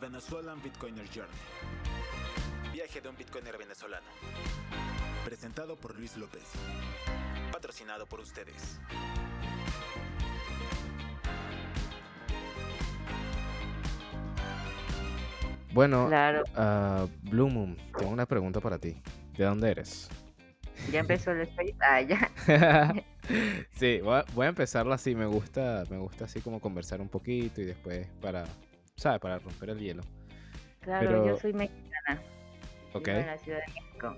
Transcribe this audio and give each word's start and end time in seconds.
Venezuelan 0.00 0.62
Bitcoiner 0.62 1.06
Journey. 1.06 1.38
Viaje 2.72 3.00
de 3.00 3.08
un 3.08 3.16
Bitcoiner 3.16 3.56
venezolano. 3.58 4.06
Presentado 5.24 5.76
por 5.76 5.96
Luis 5.96 6.16
López. 6.16 6.44
Patrocinado 7.52 8.06
por 8.06 8.20
ustedes. 8.20 8.80
Bueno, 15.72 16.08
Claro, 16.08 16.42
Blue 17.22 17.48
Moon, 17.48 17.76
tengo 17.96 18.10
una 18.10 18.26
pregunta 18.26 18.60
para 18.60 18.78
ti. 18.78 18.96
¿De 19.36 19.44
dónde 19.44 19.70
eres? 19.70 20.08
ya 20.90 21.00
empezó 21.00 21.30
el 21.32 21.42
space. 21.42 21.74
Ah, 21.80 22.00
ya. 22.00 22.94
Sí, 23.76 24.00
voy 24.00 24.16
a, 24.16 24.24
voy 24.34 24.46
a 24.46 24.48
empezarlo 24.48 24.92
así. 24.92 25.14
Me 25.14 25.26
gusta, 25.26 25.84
me 25.88 25.98
gusta 25.98 26.24
así 26.24 26.40
como 26.40 26.58
conversar 26.58 27.00
un 27.00 27.08
poquito 27.08 27.60
y 27.60 27.64
después 27.64 28.08
para, 28.20 28.44
¿sabes? 29.00 29.18
Para 29.18 29.38
romper 29.38 29.70
el 29.70 29.78
hielo. 29.78 30.02
Claro, 30.80 31.26
yo 31.26 31.36
soy 31.38 31.54
mexicana. 31.54 32.20
ok, 32.92 33.06
Vivo 33.06 33.18
en 33.18 33.26
la 33.26 33.38
Ciudad 33.38 33.58
de 33.66 33.72
México. 33.72 34.16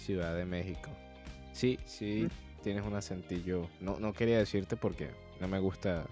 Ciudad 0.00 0.36
de 0.36 0.44
México. 0.44 0.90
Sí, 1.52 1.78
sí, 1.84 2.28
tienes 2.62 2.84
un 2.84 2.94
acentillo. 2.94 3.68
No, 3.80 4.00
no 4.00 4.12
quería 4.12 4.38
decirte 4.38 4.76
porque 4.76 5.10
no 5.40 5.46
me 5.46 5.60
gusta, 5.60 6.06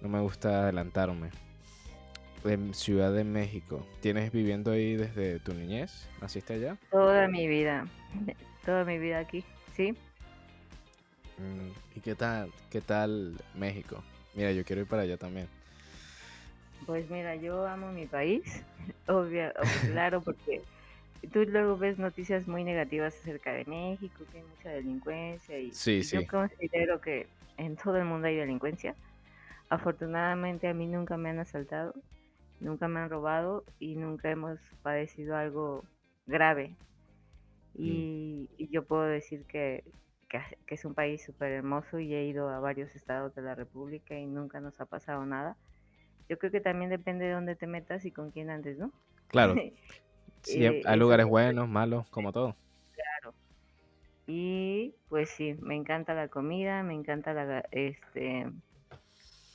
no 0.00 0.08
me 0.08 0.20
gusta 0.20 0.62
adelantarme. 0.62 1.30
En 2.44 2.72
Ciudad 2.72 3.12
de 3.12 3.24
México. 3.24 3.84
¿Tienes 4.00 4.30
viviendo 4.30 4.70
ahí 4.70 4.94
desde 4.96 5.40
tu 5.40 5.54
niñez? 5.54 6.08
¿Naciste 6.20 6.54
allá? 6.54 6.76
Toda 6.90 7.26
mi 7.26 7.48
vida. 7.48 7.86
Toda 8.64 8.84
mi 8.84 8.98
vida 8.98 9.18
aquí. 9.18 9.44
¿Sí? 9.76 9.90
Mm, 11.38 11.96
¿Y 11.96 12.00
qué 12.00 12.14
tal, 12.14 12.52
qué 12.70 12.80
tal 12.80 13.36
México? 13.54 14.02
Mira, 14.34 14.52
yo 14.52 14.64
quiero 14.64 14.82
ir 14.82 14.88
para 14.88 15.02
allá 15.02 15.16
también. 15.16 15.48
Pues 16.86 17.08
mira, 17.10 17.36
yo 17.36 17.66
amo 17.66 17.92
mi 17.92 18.06
país. 18.06 18.64
Obvio, 19.06 19.52
claro, 19.92 20.20
porque 20.20 20.62
tú 21.32 21.44
luego 21.44 21.76
ves 21.76 21.98
noticias 21.98 22.48
muy 22.48 22.64
negativas 22.64 23.14
acerca 23.14 23.52
de 23.52 23.64
México, 23.64 24.24
que 24.30 24.38
hay 24.38 24.44
mucha 24.44 24.70
delincuencia 24.70 25.58
y, 25.58 25.72
Sí, 25.72 25.98
y 25.98 26.02
yo 26.02 26.20
sí. 26.20 26.26
considero 26.26 27.00
que 27.00 27.26
en 27.58 27.76
todo 27.76 27.96
el 27.96 28.04
mundo 28.04 28.26
hay 28.26 28.36
delincuencia. 28.36 28.94
Afortunadamente 29.68 30.68
a 30.68 30.74
mí 30.74 30.86
nunca 30.86 31.16
me 31.16 31.30
han 31.30 31.38
asaltado, 31.38 31.94
nunca 32.60 32.88
me 32.88 33.00
han 33.00 33.10
robado 33.10 33.64
y 33.78 33.94
nunca 33.96 34.30
hemos 34.30 34.58
padecido 34.82 35.36
algo 35.36 35.84
grave. 36.26 36.74
Mm, 37.74 38.44
Y, 38.58 38.68
yo 38.70 38.84
puedo 38.84 39.02
decir 39.02 39.44
que, 39.44 39.84
que 40.28 40.74
es 40.74 40.84
un 40.84 40.94
país 40.94 41.24
súper 41.24 41.52
hermoso 41.52 41.98
y 41.98 42.14
he 42.14 42.24
ido 42.26 42.48
a 42.48 42.58
varios 42.58 42.94
estados 42.94 43.34
de 43.34 43.42
la 43.42 43.54
República 43.54 44.18
y 44.18 44.26
nunca 44.26 44.60
nos 44.60 44.80
ha 44.80 44.86
pasado 44.86 45.24
nada. 45.26 45.56
Yo 46.32 46.38
creo 46.38 46.50
que 46.50 46.62
también 46.62 46.88
depende 46.88 47.26
de 47.26 47.32
dónde 47.32 47.56
te 47.56 47.66
metas 47.66 48.06
y 48.06 48.10
con 48.10 48.30
quién 48.30 48.48
andes, 48.48 48.78
¿no? 48.78 48.90
Claro, 49.28 49.54
sí, 50.42 50.64
hay 50.64 50.72
Eh, 50.72 50.82
hay 50.86 50.98
lugares 50.98 51.26
buenos, 51.26 51.68
malos, 51.68 52.06
como 52.08 52.32
todo. 52.32 52.56
claro. 52.94 53.34
Y 54.26 54.94
pues 55.08 55.30
sí, 55.30 55.54
me 55.60 55.76
encanta 55.76 56.14
la 56.14 56.28
comida, 56.28 56.82
me 56.82 56.94
encanta 56.94 57.34
la, 57.34 57.64
este, 57.70 58.50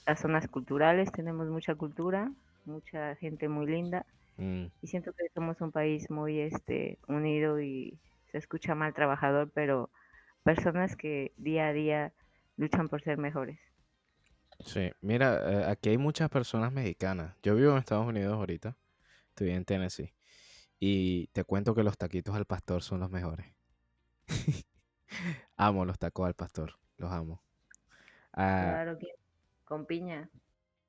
las 0.05 0.19
zonas 0.19 0.47
culturales, 0.47 1.11
tenemos 1.11 1.47
mucha 1.49 1.75
cultura, 1.75 2.31
mucha 2.65 3.15
gente 3.15 3.47
muy 3.49 3.65
linda 3.67 4.05
Mm, 4.39 4.67
y 4.81 4.87
siento 4.87 5.13
que 5.13 5.29
somos 5.35 5.61
un 5.61 5.71
país 5.71 6.09
muy 6.11 6.39
este, 6.41 6.99
unido 7.07 7.61
y 7.61 7.99
se 8.31 8.39
escucha 8.39 8.75
mal 8.75 8.93
trabajador, 8.93 9.51
pero 9.53 9.91
personas 10.43 10.95
que 10.97 11.33
día 11.37 11.67
a 11.69 11.73
día 11.73 12.13
luchan 12.57 12.89
por 12.89 13.01
ser 13.03 13.17
mejores. 13.17 13.59
Sí, 14.59 14.91
mira, 15.01 15.63
eh, 15.67 15.71
aquí 15.71 15.89
hay 15.89 15.97
muchas 15.97 16.29
personas 16.29 16.71
mexicanas. 16.71 17.35
Yo 17.43 17.55
vivo 17.55 17.71
en 17.71 17.77
Estados 17.79 18.05
Unidos 18.07 18.33
ahorita, 18.33 18.77
estoy 19.29 19.51
en 19.51 19.65
Tennessee, 19.65 20.13
y 20.79 21.27
te 21.29 21.43
cuento 21.45 21.75
que 21.75 21.83
los 21.83 21.97
taquitos 21.97 22.35
al 22.35 22.45
pastor 22.45 22.83
son 22.83 23.01
los 23.01 23.11
mejores. 23.11 23.47
Amo 25.57 25.85
los 25.85 25.99
tacos 25.99 26.27
al 26.27 26.35
pastor, 26.35 26.79
los 26.97 27.11
amo. 27.11 27.43
Ah, 28.33 28.77
Claro 28.77 28.97
que 28.99 29.07
con 29.65 29.85
piña. 29.85 30.29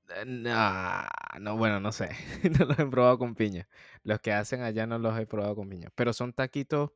eh, 0.09 0.25
no, 0.27 1.41
no, 1.41 1.57
bueno, 1.57 1.81
no 1.81 1.93
sé, 1.93 2.09
no 2.59 2.65
los 2.67 2.78
he 2.78 2.87
probado 2.87 3.19
con 3.19 3.34
piña. 3.34 3.69
Los 4.03 4.21
que 4.21 4.33
hacen 4.33 4.62
allá 4.62 4.87
no 4.87 4.99
los 4.99 5.19
he 5.19 5.27
probado 5.27 5.57
con 5.57 5.69
piña, 5.69 5.91
pero 5.95 6.12
son 6.12 6.33
taquitos. 6.33 6.91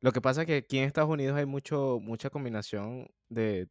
Lo 0.00 0.12
que 0.12 0.20
pasa 0.20 0.42
es 0.42 0.46
que 0.46 0.56
aquí 0.58 0.78
en 0.78 0.84
Estados 0.86 1.10
Unidos 1.10 1.36
hay 1.38 1.46
mucho, 1.46 1.98
mucha 2.02 2.30
combinación 2.30 3.08
de 3.28 3.68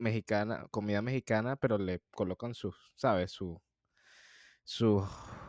mexicana, 0.00 0.66
comida 0.70 1.02
mexicana, 1.02 1.56
pero 1.56 1.78
le 1.78 2.00
colocan 2.10 2.54
sus, 2.54 2.76
¿sabes? 2.96 3.30
Su, 3.32 3.62
sus, 4.64 5.04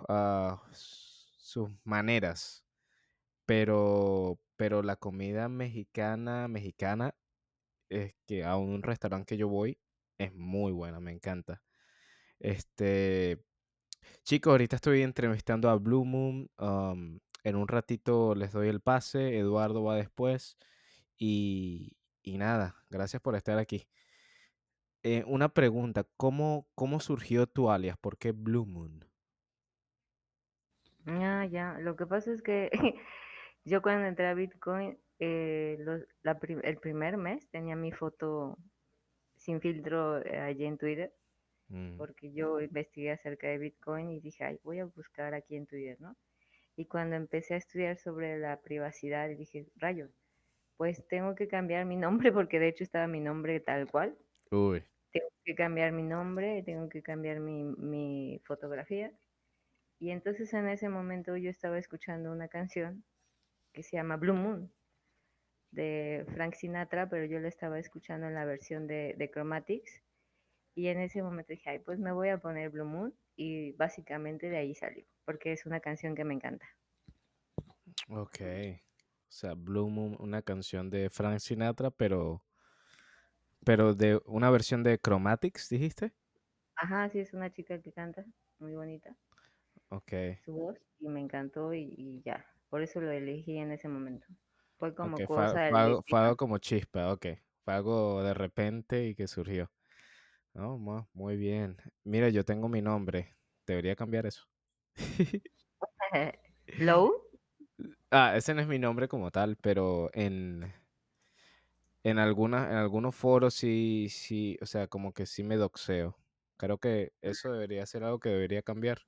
ah, 0.10 0.62
sus 0.72 1.70
maneras. 1.84 2.66
Pero, 3.46 4.40
pero 4.56 4.84
la 4.84 4.96
comida 4.98 5.50
mexicana, 5.50 6.48
mexicana, 6.48 7.16
es 7.90 8.16
que 8.28 8.46
a 8.46 8.58
un 8.58 8.84
restaurante 8.84 9.36
que 9.36 9.38
yo 9.38 9.50
voy 9.50 9.80
es 10.18 10.34
muy 10.34 10.72
buena, 10.72 11.00
me 11.00 11.12
encanta. 11.12 11.64
Este, 12.40 13.44
chicos, 14.24 14.52
ahorita 14.52 14.78
estoy 14.78 15.02
entrevistando 15.04 15.70
a 15.70 15.76
Blue 15.78 16.06
Moon. 16.06 16.50
um, 16.60 17.20
en 17.44 17.56
un 17.56 17.68
ratito 17.68 18.36
les 18.36 18.52
doy 18.52 18.68
el 18.70 18.82
pase. 18.82 19.38
Eduardo 19.38 19.84
va 19.84 19.96
después. 19.96 20.58
Y, 21.18 21.98
y 22.24 22.38
nada, 22.38 22.76
gracias 22.90 23.22
por 23.22 23.36
estar 23.36 23.58
aquí. 23.58 23.88
Eh, 25.04 25.24
una 25.28 25.50
pregunta, 25.50 26.08
¿cómo, 26.18 26.68
cómo 26.74 27.00
surgió 27.02 27.46
tu 27.46 27.70
alias? 27.70 27.98
¿Por 28.00 28.18
qué 28.18 28.32
Blue 28.32 28.66
Moon? 28.66 29.06
Ah, 31.06 31.46
ya. 31.46 31.78
Lo 31.80 31.96
que 31.96 32.06
pasa 32.06 32.32
es 32.32 32.42
que 32.42 32.70
yo 33.66 33.82
cuando 33.82 34.08
entré 34.08 34.28
a 34.28 34.34
Bitcoin, 34.34 34.98
eh, 35.20 35.78
los- 35.80 36.04
la 36.24 36.40
el 36.64 36.78
primer 36.78 37.18
mes 37.18 37.48
tenía 37.52 37.76
mi 37.76 37.92
foto 37.92 38.58
sin 39.38 39.62
filtro 39.62 40.20
eh, 40.26 40.40
allí 40.40 40.66
en 40.66 40.78
Twitter, 40.78 41.14
Mm, 41.72 41.98
porque 41.98 42.34
yo 42.34 42.62
investigué 42.62 43.12
acerca 43.14 43.48
de 43.50 43.60
Bitcoin 43.60 44.12
y 44.12 44.22
dije, 44.22 44.46
ay, 44.46 44.60
voy 44.64 44.80
a 44.80 44.86
buscar 44.86 45.34
aquí 45.36 45.56
en 45.58 45.68
Twitter, 45.68 45.98
¿no? 46.02 46.16
Y 46.78 46.86
cuando 46.88 47.16
empecé 47.18 47.56
a 47.56 47.58
estudiar 47.58 47.98
sobre 48.00 48.40
la 48.40 48.62
privacidad, 48.62 49.30
dije, 49.30 49.68
rayos, 49.78 50.12
pues 50.78 51.06
tengo 51.10 51.36
que 51.36 51.48
cambiar 51.50 51.86
mi 51.86 51.98
nombre, 51.98 52.32
porque 52.34 52.60
de 52.60 52.70
hecho 52.70 52.84
estaba 52.86 53.08
mi 53.08 53.22
nombre 53.22 53.60
tal 53.62 53.88
cual. 53.92 54.18
Uy, 54.52 54.84
Tengo 55.12 55.30
que 55.44 55.56
cambiar 55.56 55.92
mi 55.92 56.04
nombre, 56.04 56.64
tengo 56.64 56.90
que 56.90 57.02
cambiar 57.02 57.40
mi, 57.40 57.64
mi 57.64 58.42
fotografía. 58.46 59.12
Y 60.00 60.12
entonces 60.12 60.54
en 60.54 60.68
ese 60.68 60.90
momento 60.90 61.38
yo 61.38 61.50
estaba 61.50 61.78
escuchando 61.78 62.32
una 62.32 62.48
canción 62.48 63.04
que 63.74 63.84
se 63.84 63.98
llama 63.98 64.18
Blue 64.18 64.34
Moon 64.34 64.72
de 65.72 66.26
Frank 66.34 66.56
Sinatra, 66.56 67.10
pero 67.10 67.26
yo 67.26 67.40
la 67.40 67.48
estaba 67.48 67.80
escuchando 67.80 68.28
en 68.28 68.34
la 68.34 68.46
versión 68.46 68.88
de, 68.88 69.30
Chromatics. 69.34 70.02
Y 70.76 70.88
en 70.88 71.00
ese 71.00 71.22
momento 71.22 71.52
dije, 71.52 71.70
ay, 71.70 71.80
pues 71.80 72.00
me 72.00 72.12
voy 72.12 72.30
a 72.30 72.38
poner 72.38 72.70
Blue 72.70 72.86
Moon. 72.86 73.14
Y 73.36 73.72
básicamente 73.74 74.50
de 74.50 74.58
ahí 74.58 74.76
salió, 74.76 75.06
porque 75.26 75.54
es 75.54 75.66
una 75.66 75.80
canción 75.80 76.16
que 76.16 76.24
me 76.24 76.34
encanta. 76.34 76.68
ok. 78.10 78.40
O 78.40 79.34
sea, 79.34 79.54
Blue 79.54 79.90
Moon, 79.90 80.18
una 80.20 80.42
canción 80.42 80.90
de 80.90 81.10
Frank 81.10 81.40
Sinatra, 81.40 81.90
pero, 81.90 82.44
pero 83.66 83.94
de 83.96 84.22
una 84.26 84.50
versión 84.52 84.84
de 84.84 85.00
Chromatics, 85.00 85.70
dijiste. 85.70 86.14
Ajá, 86.76 87.08
sí, 87.10 87.20
es 87.20 87.34
una 87.34 87.50
chica 87.54 87.82
que 87.82 87.94
canta, 87.94 88.26
muy 88.60 88.74
bonita, 88.76 89.16
Ok, 89.90 90.14
su 90.46 90.52
voz, 90.54 90.78
y 91.00 91.08
me 91.10 91.20
encantó 91.22 91.74
y, 91.74 91.94
y 91.98 92.22
ya. 92.24 92.46
Por 92.70 92.82
eso 92.84 93.02
lo 93.02 93.12
elegí 93.12 93.58
en 93.58 93.72
ese 93.72 93.88
momento. 93.88 94.28
Fue 94.78 94.94
como 94.96 95.24
fue, 95.28 95.58
cosa 95.58 95.62
fue 95.68 95.80
del 95.80 95.80
algo, 95.80 96.04
fue 96.08 96.20
algo 96.20 96.38
como 96.38 96.58
chispa, 96.58 97.12
ok. 97.14 97.26
Fue 97.64 97.74
algo 97.74 98.24
de 98.24 98.34
repente 98.34 99.08
y 99.08 99.16
que 99.16 99.28
surgió. 99.28 99.72
No, 100.54 100.78
mu- 100.80 101.06
muy 101.14 101.38
bien. 101.38 101.78
Mira, 102.04 102.30
yo 102.30 102.46
tengo 102.46 102.70
mi 102.70 102.82
nombre. 102.82 103.38
Debería 103.68 103.96
cambiar 103.96 104.28
eso. 104.28 104.46
Low, 106.78 107.22
Ah, 108.12 108.36
ese 108.38 108.54
no 108.54 108.62
es 108.62 108.68
mi 108.68 108.80
nombre 108.80 109.08
como 109.08 109.32
tal, 109.32 109.56
pero 109.58 110.10
en, 110.14 110.74
en 112.04 112.20
algunas, 112.20 112.70
en 112.72 112.78
algunos 112.78 113.16
foros 113.16 113.54
sí, 113.56 114.08
sí, 114.10 114.58
o 114.62 114.66
sea, 114.66 114.88
como 114.88 115.14
que 115.14 115.26
sí 115.26 115.44
me 115.44 115.58
doxeo. 115.58 116.18
Creo 116.58 116.78
que 116.80 117.14
eso 117.22 117.52
debería 117.54 117.86
ser 117.86 118.04
algo 118.04 118.20
que 118.20 118.30
debería 118.30 118.62
cambiar. 118.64 119.00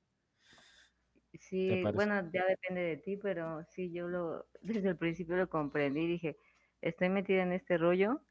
¿Te 1.65 1.77
Sí, 1.79 1.87
bueno, 1.93 2.29
ya 2.31 2.45
depende 2.45 2.81
de 2.81 2.97
ti, 2.97 3.17
pero 3.17 3.63
sí, 3.65 3.91
yo 3.91 4.07
lo, 4.07 4.45
desde 4.61 4.89
el 4.89 4.97
principio 4.97 5.35
lo 5.35 5.49
comprendí 5.49 6.01
y 6.01 6.07
dije, 6.07 6.37
estoy 6.81 7.09
metida 7.09 7.41
en 7.43 7.53
este 7.53 7.77
rollo, 7.77 8.21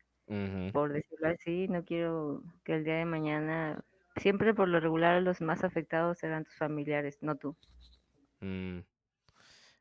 por 0.72 0.92
decirlo 0.92 1.28
así, 1.28 1.68
no 1.68 1.84
quiero 1.84 2.42
que 2.64 2.74
el 2.76 2.84
día 2.84 2.96
de 2.96 3.06
mañana, 3.06 3.84
siempre 4.16 4.54
por 4.54 4.68
lo 4.68 4.80
regular 4.80 5.22
los 5.22 5.40
más 5.42 5.64
afectados 5.64 6.18
serán 6.20 6.44
tus 6.44 6.56
familiares, 6.56 7.18
no 7.22 7.36
tú. 7.38 7.56
mm, 8.40 8.82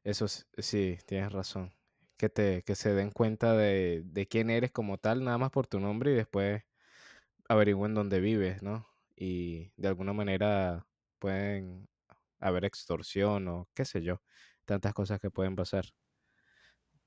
Eso 0.03 0.27
sí, 0.27 0.97
tienes 1.07 1.31
razón. 1.31 1.73
Que 2.21 2.29
te, 2.29 2.63
que 2.63 2.75
se 2.75 2.93
den 2.95 3.11
cuenta 3.11 3.55
de, 3.57 4.03
de 4.05 4.27
quién 4.29 4.51
eres 4.51 4.71
como 4.71 4.99
tal, 4.99 5.25
nada 5.25 5.39
más 5.39 5.51
por 5.51 5.67
tu 5.67 5.79
nombre 5.81 6.13
y 6.13 6.15
después 6.15 6.63
averigüen 7.49 7.95
dónde 7.95 8.21
vives, 8.21 8.63
¿no? 8.63 8.87
Y 9.15 9.71
de 9.77 9.89
alguna 9.89 10.13
manera 10.13 10.87
pueden 11.19 11.89
haber 12.39 12.65
extorsión 12.65 13.47
o 13.49 13.69
qué 13.75 13.85
sé 13.85 14.03
yo, 14.03 14.21
tantas 14.65 14.93
cosas 14.95 15.19
que 15.21 15.31
pueden 15.31 15.55
pasar. 15.57 15.85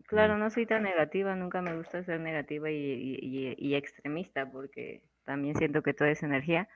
Claro, 0.07 0.37
Mm, 0.37 0.39
no 0.39 0.51
soy 0.51 0.67
tan 0.67 0.83
negativa, 0.83 1.35
nunca 1.35 1.61
me 1.63 1.77
gusta 1.77 2.03
ser 2.05 2.21
negativa 2.21 2.71
y, 2.71 2.75
y- 2.77 3.19
y- 3.21 3.55
y 3.59 3.75
extremista 3.75 4.51
porque 4.51 5.03
también 5.25 5.57
siento 5.57 5.83
que 5.83 5.95
todo 5.95 6.09
es 6.09 6.23
energía. 6.23 6.69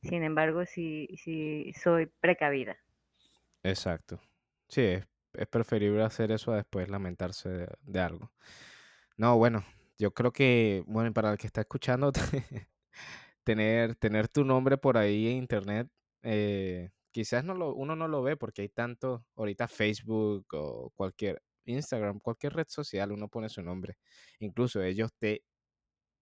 Sin 0.00 0.22
embargo, 0.24 0.66
sí, 0.66 1.08
sí 1.16 1.72
soy 1.74 2.06
precavida. 2.20 2.76
exacto. 3.62 4.20
Sí, 4.68 4.82
es, 4.82 5.06
es 5.34 5.46
preferible 5.48 6.02
hacer 6.02 6.32
eso 6.32 6.52
a 6.52 6.56
después 6.56 6.88
lamentarse 6.88 7.66
de, 7.82 8.00
algo. 8.00 8.32
No, 9.16 9.36
bueno, 9.36 9.64
yo 9.98 10.12
creo 10.12 10.32
que, 10.32 10.84
bueno, 10.86 11.12
para 11.12 11.32
el 11.32 11.38
que 11.38 11.46
está 11.46 11.62
escuchando, 11.62 12.12
tener, 13.44 13.96
tener 13.96 14.28
tu 14.28 14.44
nombre 14.44 14.78
por 14.78 14.98
ahí 14.98 15.28
en 15.28 15.38
internet, 15.38 15.88
eh, 16.22 16.90
quizás 17.12 17.44
no 17.44 17.54
lo, 17.54 17.74
uno 17.74 17.96
no 17.96 18.08
lo 18.08 18.22
ve 18.22 18.36
porque 18.36 18.62
hay 18.62 18.68
tanto, 18.70 19.24
ahorita 19.36 19.68
Facebook 19.68 20.46
o 20.52 20.90
cualquier 20.96 21.42
Instagram, 21.66 22.18
cualquier 22.20 22.54
red 22.54 22.66
social, 22.68 23.12
uno 23.12 23.28
pone 23.28 23.48
su 23.48 23.62
nombre. 23.62 23.96
Incluso 24.40 24.82
ellos 24.82 25.12
te, 25.18 25.44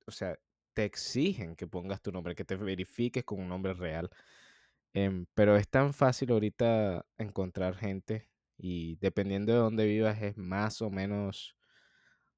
o 0.07 0.11
sea, 0.13 0.37
te 0.75 0.85
exigen 0.85 1.57
que 1.57 1.67
pongas 1.67 2.03
tu 2.03 2.13
nombre, 2.13 2.35
que 2.35 2.45
te 2.45 2.57
verifiques 2.57 3.25
con 3.25 3.41
un 3.41 3.49
nombre 3.49 3.75
real. 3.75 4.11
Em, 4.95 5.27
pero 5.35 5.57
es 5.57 5.69
tan 5.69 5.95
fácil 5.95 6.33
ahorita 6.33 7.07
encontrar 7.19 7.77
gente 7.77 8.29
y 8.63 8.97
dependiendo 8.99 9.53
de 9.55 9.61
dónde 9.61 9.87
vivas 9.87 10.23
es 10.23 10.39
más 10.39 10.83
o 10.83 10.91
menos 10.91 11.57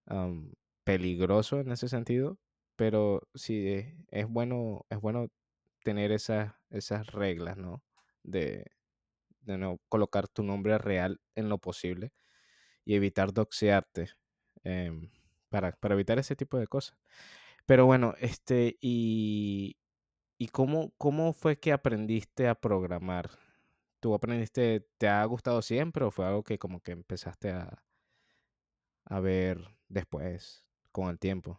am, 0.07 0.53
peligroso 0.85 1.61
en 1.61 1.73
ese 1.73 1.89
sentido, 1.89 2.39
pero 2.77 3.29
sí 3.35 3.69
es, 3.73 3.95
es 4.11 4.29
bueno, 4.29 4.87
es 4.91 5.01
bueno 5.01 5.29
tener 5.85 6.13
esas, 6.13 6.55
esas 6.71 7.07
reglas, 7.09 7.57
¿no? 7.57 7.85
De, 8.23 8.67
de 9.43 9.59
no 9.59 9.81
colocar 9.89 10.29
tu 10.29 10.43
nombre 10.43 10.79
real 10.79 11.21
en 11.35 11.49
lo 11.49 11.59
posible 11.59 12.13
y 12.85 12.95
evitar 12.97 13.33
doxearte 13.33 14.11
em, 14.65 15.11
para, 15.51 15.73
para 15.73 15.95
evitar 15.95 16.19
ese 16.19 16.37
tipo 16.37 16.59
de 16.59 16.67
cosas. 16.69 16.99
Pero 17.67 17.87
bueno, 17.87 18.15
este, 18.21 18.79
y, 18.81 19.79
¿y 20.39 20.49
cómo, 20.49 20.95
cómo 20.99 21.33
fue 21.35 21.59
que 21.61 21.73
aprendiste 21.73 22.49
a 22.49 22.55
programar? 22.57 23.31
¿Tú 24.05 24.13
aprendiste, 24.15 24.87
te 24.99 25.09
ha 25.09 25.25
gustado 25.25 25.63
siempre 25.63 26.05
o 26.05 26.11
fue 26.11 26.27
algo 26.27 26.45
que 26.45 26.59
como 26.59 26.83
que 26.83 26.93
empezaste 26.93 27.53
a, 27.53 27.83
a 29.07 29.19
ver 29.21 29.79
después, 29.89 30.67
con 30.93 31.09
el 31.09 31.19
tiempo? 31.19 31.59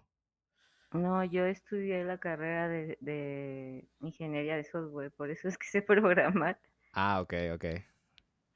No, 0.94 1.24
yo 1.24 1.46
estudié 1.46 2.04
la 2.06 2.18
carrera 2.18 2.68
de, 2.68 2.98
de 3.02 3.88
ingeniería 4.00 4.56
de 4.56 4.64
software, 4.64 5.12
por 5.12 5.30
eso 5.30 5.48
es 5.48 5.58
que 5.60 5.68
sé 5.68 5.82
programar. 5.84 6.60
Ah, 6.94 7.22
ok, 7.22 7.34
ok. 7.54 7.66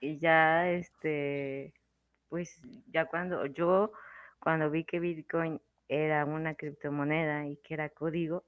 Y 0.02 0.18
ya, 0.20 0.70
este, 0.72 1.74
pues 2.30 2.62
ya 2.88 3.06
cuando 3.08 3.46
yo, 3.48 3.92
cuando 4.40 4.70
vi 4.72 4.86
que 4.86 5.00
Bitcoin 5.00 5.62
era 5.90 6.26
una 6.26 6.56
criptomoneda 6.56 7.48
y 7.48 7.58
que 7.58 7.74
era 7.76 7.90
código, 7.90 8.46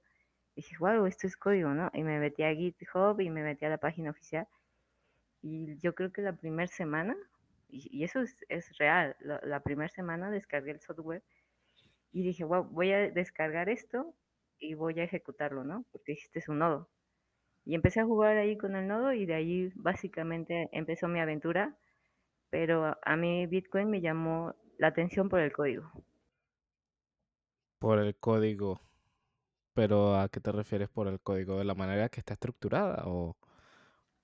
dije, 0.55 0.75
wow, 0.79 1.05
esto 1.07 1.27
es 1.27 1.37
código, 1.37 1.69
¿no? 1.71 1.91
Y 1.93 2.03
me 2.03 2.19
metí 2.19 2.43
a 2.43 2.55
GitHub 2.55 3.19
y 3.21 3.29
me 3.29 3.43
metí 3.43 3.65
a 3.65 3.69
la 3.69 3.79
página 3.79 4.11
oficial. 4.11 4.47
Y 5.41 5.77
yo 5.79 5.95
creo 5.95 6.11
que 6.11 6.21
la 6.21 6.33
primera 6.33 6.67
semana, 6.67 7.15
y, 7.69 8.03
eso 8.03 8.21
es, 8.21 8.35
es 8.49 8.77
real, 8.77 9.15
la, 9.19 9.39
la 9.43 9.61
primera 9.61 9.89
semana 9.89 10.29
descargué 10.29 10.71
el 10.71 10.81
software 10.81 11.23
y 12.11 12.23
dije, 12.23 12.43
wow, 12.43 12.63
voy 12.65 12.91
a 12.91 13.09
descargar 13.09 13.69
esto 13.69 14.13
y 14.59 14.75
voy 14.75 14.99
a 14.99 15.03
ejecutarlo, 15.03 15.63
¿no? 15.63 15.85
Porque 15.91 16.17
es 16.33 16.49
un 16.49 16.59
nodo. 16.59 16.89
Y 17.65 17.75
empecé 17.75 17.99
a 17.99 18.05
jugar 18.05 18.37
ahí 18.37 18.57
con 18.57 18.75
el 18.75 18.87
nodo 18.87 19.13
y 19.13 19.25
de 19.25 19.35
ahí 19.35 19.71
básicamente 19.75 20.69
empezó 20.71 21.07
mi 21.07 21.19
aventura, 21.19 21.77
pero 22.49 22.97
a 23.01 23.15
mí 23.15 23.45
Bitcoin 23.47 23.89
me 23.89 24.01
llamó 24.01 24.55
la 24.77 24.87
atención 24.87 25.29
por 25.29 25.39
el 25.39 25.53
código. 25.53 25.91
Por 27.79 27.99
el 27.99 28.15
código. 28.15 28.81
Pero 29.73 30.15
¿a 30.15 30.27
qué 30.29 30.39
te 30.39 30.51
refieres 30.51 30.89
por 30.89 31.07
el 31.07 31.19
código? 31.21 31.57
¿De 31.57 31.65
la 31.65 31.75
manera 31.75 32.09
que 32.09 32.19
está 32.19 32.33
estructurada? 32.33 33.03
O... 33.05 33.35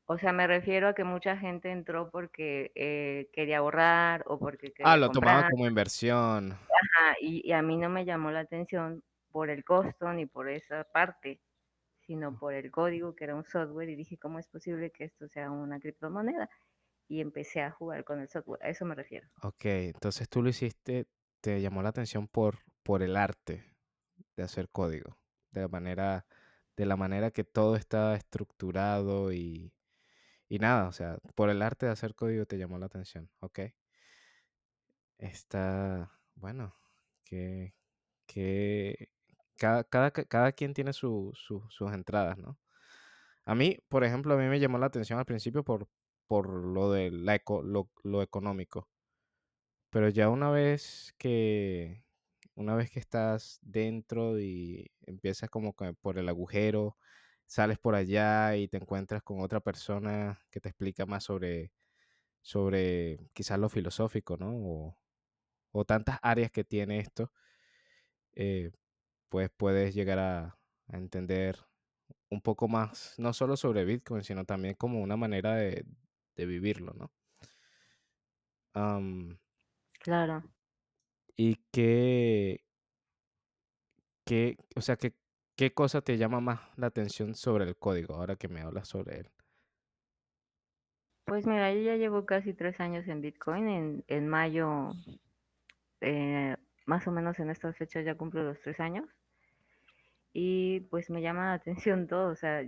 O 0.08 0.18
sea, 0.18 0.32
me 0.34 0.48
refiero 0.48 0.88
a 0.88 0.94
que 0.96 1.04
mucha 1.04 1.38
gente 1.38 1.70
entró 1.72 2.10
porque 2.10 2.72
eh, 2.76 3.30
quería 3.34 3.60
ahorrar 3.60 4.24
o 4.28 4.40
porque 4.40 4.68
Ah, 4.68 4.72
quería 4.76 4.98
lo 4.98 5.12
tomaba 5.12 5.50
como 5.50 5.68
inversión. 5.68 6.58
Ajá, 6.70 7.16
y, 7.22 7.48
y 7.48 7.52
a 7.54 7.62
mí 7.62 7.78
no 7.78 7.90
me 7.90 8.06
llamó 8.06 8.32
la 8.32 8.42
atención 8.42 9.04
por 9.32 9.50
el 9.50 9.64
costo 9.64 10.12
ni 10.14 10.26
por 10.26 10.50
esa 10.50 10.84
parte, 10.86 11.42
sino 12.06 12.38
por 12.38 12.54
el 12.54 12.72
código 12.72 13.16
que 13.16 13.26
era 13.26 13.36
un 13.36 13.46
software 13.46 13.90
y 13.90 13.96
dije, 13.96 14.18
¿cómo 14.18 14.40
es 14.40 14.48
posible 14.48 14.92
que 14.92 15.06
esto 15.06 15.28
sea 15.28 15.52
una 15.52 15.80
criptomoneda? 15.80 16.50
Y 17.10 17.22
empecé 17.22 17.62
a 17.62 17.72
jugar 17.72 18.04
con 18.04 18.22
el 18.22 18.30
software, 18.30 18.64
a 18.64 18.70
eso 18.70 18.86
me 18.86 18.96
refiero. 18.96 19.28
Ok, 19.44 19.66
entonces 19.66 20.30
tú 20.30 20.42
lo 20.42 20.50
hiciste, 20.50 21.08
te 21.42 21.62
llamó 21.62 21.82
la 21.84 21.90
atención 21.90 22.28
por, 22.28 22.60
por 22.84 23.04
el 23.04 23.16
arte 23.18 23.64
de 24.36 24.44
hacer 24.44 24.70
código. 24.70 25.18
De 25.52 25.62
la 25.62 25.68
manera, 25.68 26.26
de 26.76 26.86
la 26.86 26.98
manera 26.98 27.32
que 27.32 27.44
todo 27.44 27.76
está 27.76 28.16
estructurado 28.16 29.32
y, 29.34 29.74
y 30.50 30.60
nada, 30.60 30.88
o 30.88 30.92
sea, 30.92 31.18
por 31.36 31.50
el 31.50 31.62
arte 31.62 31.86
de 31.88 31.92
hacer 31.94 32.16
código 32.16 32.46
te 32.46 32.58
llamó 32.58 32.78
la 32.80 32.88
atención. 32.88 33.30
Ok. 33.40 33.60
Está, 35.18 36.12
bueno, 36.36 36.76
que, 37.24 37.74
que 38.28 39.10
cada, 39.58 39.84
cada, 39.84 40.12
cada 40.12 40.52
quien 40.54 40.74
tiene 40.74 40.94
su, 40.94 41.32
su- 41.36 41.66
sus 41.70 41.92
entradas, 41.94 42.38
¿no? 42.38 42.60
A 43.46 43.56
mí, 43.56 43.80
por 43.90 44.04
ejemplo, 44.06 44.34
a 44.36 44.38
mí 44.38 44.46
me 44.48 44.60
llamó 44.60 44.78
la 44.80 44.88
atención 44.88 45.20
al 45.20 45.26
principio 45.26 45.64
por, 45.66 45.90
por 46.28 46.50
lo 46.50 46.92
de 46.92 47.12
la 47.12 47.36
eco- 47.38 47.64
lo, 47.64 47.92
lo 48.04 48.22
económico. 48.24 48.90
Pero 49.90 50.10
ya 50.10 50.30
una 50.30 50.50
vez 50.52 51.14
que, 51.18 52.04
una 52.56 52.76
vez 52.76 52.92
que 52.92 53.00
estás 53.00 53.60
dentro 53.62 54.40
y 54.40 54.92
empiezas 55.02 55.50
como 55.50 55.74
por 56.02 56.18
el 56.20 56.30
agujero, 56.30 56.98
sales 57.48 57.80
por 57.80 57.96
allá 57.96 58.56
y 58.58 58.70
te 58.70 58.78
encuentras 58.78 59.24
con 59.24 59.42
otra 59.42 59.62
persona 59.62 60.42
que 60.52 60.62
te 60.62 60.70
explica 60.70 61.06
más 61.08 61.26
sobre, 61.26 61.74
sobre 62.42 63.30
quizás 63.34 63.60
lo 63.60 63.70
filosófico, 63.70 64.38
¿no? 64.38 64.52
O, 64.56 64.98
o 65.74 65.86
tantas 65.86 66.20
áreas 66.24 66.52
que 66.52 66.64
tiene 66.66 67.00
esto, 67.00 67.32
eh, 68.36 68.72
pues 69.30 69.50
puedes 69.58 69.96
llegar 69.96 70.20
a, 70.20 70.60
a 70.88 70.98
entender 70.98 71.60
un 72.30 72.42
poco 72.42 72.68
más, 72.68 73.16
no 73.20 73.34
solo 73.34 73.58
sobre 73.58 73.86
Bitcoin, 73.86 74.24
sino 74.24 74.46
también 74.46 74.76
como 74.76 75.02
una 75.02 75.18
manera 75.18 75.56
de, 75.56 75.86
de 76.36 76.46
vivirlo, 76.46 76.94
¿no? 76.94 77.14
Claro. 80.00 80.44
y 81.38 81.56
qué, 81.72 82.64
qué, 84.26 84.58
o 84.76 84.82
sea, 84.82 84.98
qué, 84.98 85.14
qué 85.58 85.74
cosa 85.74 86.02
te 86.02 86.18
llama 86.18 86.40
más 86.40 86.62
la 86.78 86.88
atención 86.88 87.36
sobre 87.36 87.66
el 87.66 87.76
código, 87.78 88.16
ahora 88.16 88.38
que 88.38 88.48
me 88.48 88.62
hablas 88.62 88.88
sobre 88.88 89.20
él. 89.20 89.32
Pues 91.26 91.46
mira, 91.46 91.72
yo 91.74 91.82
ya 91.82 91.96
llevo 91.96 92.26
casi 92.26 92.56
tres 92.56 92.80
años 92.80 93.08
en 93.08 93.22
Bitcoin. 93.22 93.68
En, 93.70 94.04
en 94.08 94.28
mayo, 94.28 94.94
eh, 96.02 96.56
más 96.88 97.08
o 97.08 97.12
menos 97.12 97.40
en 97.40 97.52
estas 97.52 97.78
fechas 97.78 98.04
ya 98.06 98.16
cumplo 98.16 98.44
los 98.44 98.60
tres 98.62 98.80
años. 98.80 99.06
Y 100.34 100.82
pues 100.90 101.10
me 101.10 101.22
llama 101.22 101.48
la 101.48 101.54
atención 101.56 102.08
todo. 102.08 102.32
O 102.32 102.36
sea, 102.36 102.64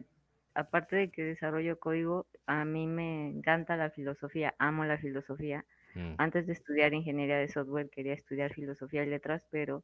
aparte 0.55 0.96
de 0.96 1.12
que 1.12 1.24
desarrollo 1.24 1.79
código, 1.79 2.27
a 2.46 2.65
mí 2.65 2.88
me 2.88 3.29
encanta 3.29 3.77
la 3.77 3.91
filosofía, 3.91 4.55
amo 4.60 4.86
la 4.86 4.98
filosofía. 4.98 5.65
Mm, 5.96 6.15
Antes 6.17 6.48
de 6.48 6.53
estudiar 6.53 6.93
ingeniería 6.93 7.38
de 7.38 7.50
software 7.50 7.89
quería 7.89 8.13
estudiar 8.13 8.53
filosofía 8.53 9.03
y 9.03 9.08
letras, 9.10 9.43
pero 9.51 9.84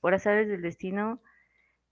por 0.00 0.14
azares 0.14 0.48
del 0.48 0.62
destino 0.62 1.20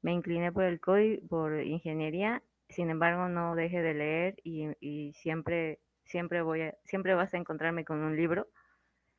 me 0.02 0.12
incliné 0.12 0.52
por 0.52 0.64
el 0.64 0.80
código, 0.80 1.26
por 1.28 1.60
ingeniería. 1.62 2.42
Sin 2.68 2.90
embargo, 2.90 3.28
no 3.28 3.54
dejé 3.54 3.82
de 3.82 3.94
leer 3.94 4.36
y, 4.44 4.68
y 4.80 5.12
siempre, 5.14 5.80
siempre 6.04 6.42
voy 6.42 6.62
a, 6.62 6.74
siempre 6.84 7.14
vas 7.14 7.34
a 7.34 7.38
encontrarme 7.38 7.84
con 7.84 8.00
un 8.00 8.16
libro. 8.16 8.48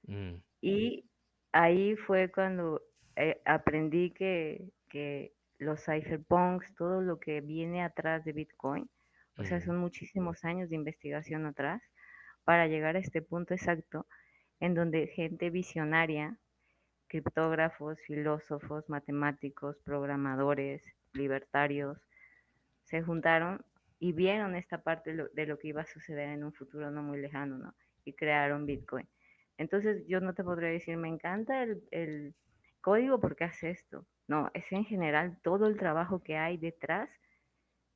mm, 0.07 0.41
Y 0.61 1.05
ahí 1.51 1.95
fue 1.95 2.31
cuando 2.31 2.81
eh, 3.15 3.41
aprendí 3.45 4.11
que, 4.11 4.71
que 4.89 5.33
los 5.57 5.83
cypherpunks, 5.85 6.73
todo 6.75 7.01
lo 7.01 7.19
que 7.19 7.41
viene 7.41 7.83
atrás 7.83 8.23
de 8.25 8.33
Bitcoin, 8.33 8.89
o 9.37 9.43
sea, 9.43 9.61
son 9.61 9.77
muchísimos 9.77 10.43
años 10.45 10.69
de 10.69 10.75
investigación 10.75 11.45
atrás 11.45 11.81
para 12.43 12.67
llegar 12.67 12.95
a 12.95 12.99
este 12.99 13.21
punto 13.21 13.53
exacto 13.53 14.07
en 14.59 14.75
donde 14.75 15.07
gente 15.07 15.49
visionaria, 15.49 16.37
criptógrafos, 17.09 17.99
filósofos, 18.01 18.87
matemáticos, 18.87 19.75
programadores, 19.83 20.81
libertarios, 21.13 21.97
se 22.85 23.01
juntaron 23.01 23.65
y 23.99 24.13
vieron 24.13 24.55
esta 24.55 24.81
parte 24.81 25.13
de 25.33 25.45
lo, 25.45 25.59
que 25.59 25.67
iba 25.67 25.81
a 25.81 25.85
suceder 25.85 26.29
en 26.29 26.43
un 26.45 26.53
futuro 26.53 26.89
no 26.91 27.03
muy 27.03 27.19
lejano, 27.19 27.57
¿no? 27.57 27.73
Y 28.05 28.13
crearon 28.13 28.65
Bitcoin. 28.65 29.07
Entonces 29.57 30.05
yo 30.07 30.21
no 30.21 30.33
te 30.33 30.43
podría 30.43 30.69
decir, 30.69 30.95
me 30.95 31.09
encanta 31.09 31.63
el, 31.63 31.83
el 31.91 32.33
código 32.79 33.19
porque 33.19 33.43
hace 33.43 33.71
esto. 33.71 34.05
No, 34.27 34.49
es 34.53 34.71
en 34.71 34.85
general 34.85 35.37
todo 35.43 35.67
el 35.67 35.77
trabajo 35.77 36.23
que 36.23 36.37
hay 36.37 36.57
detrás 36.57 37.09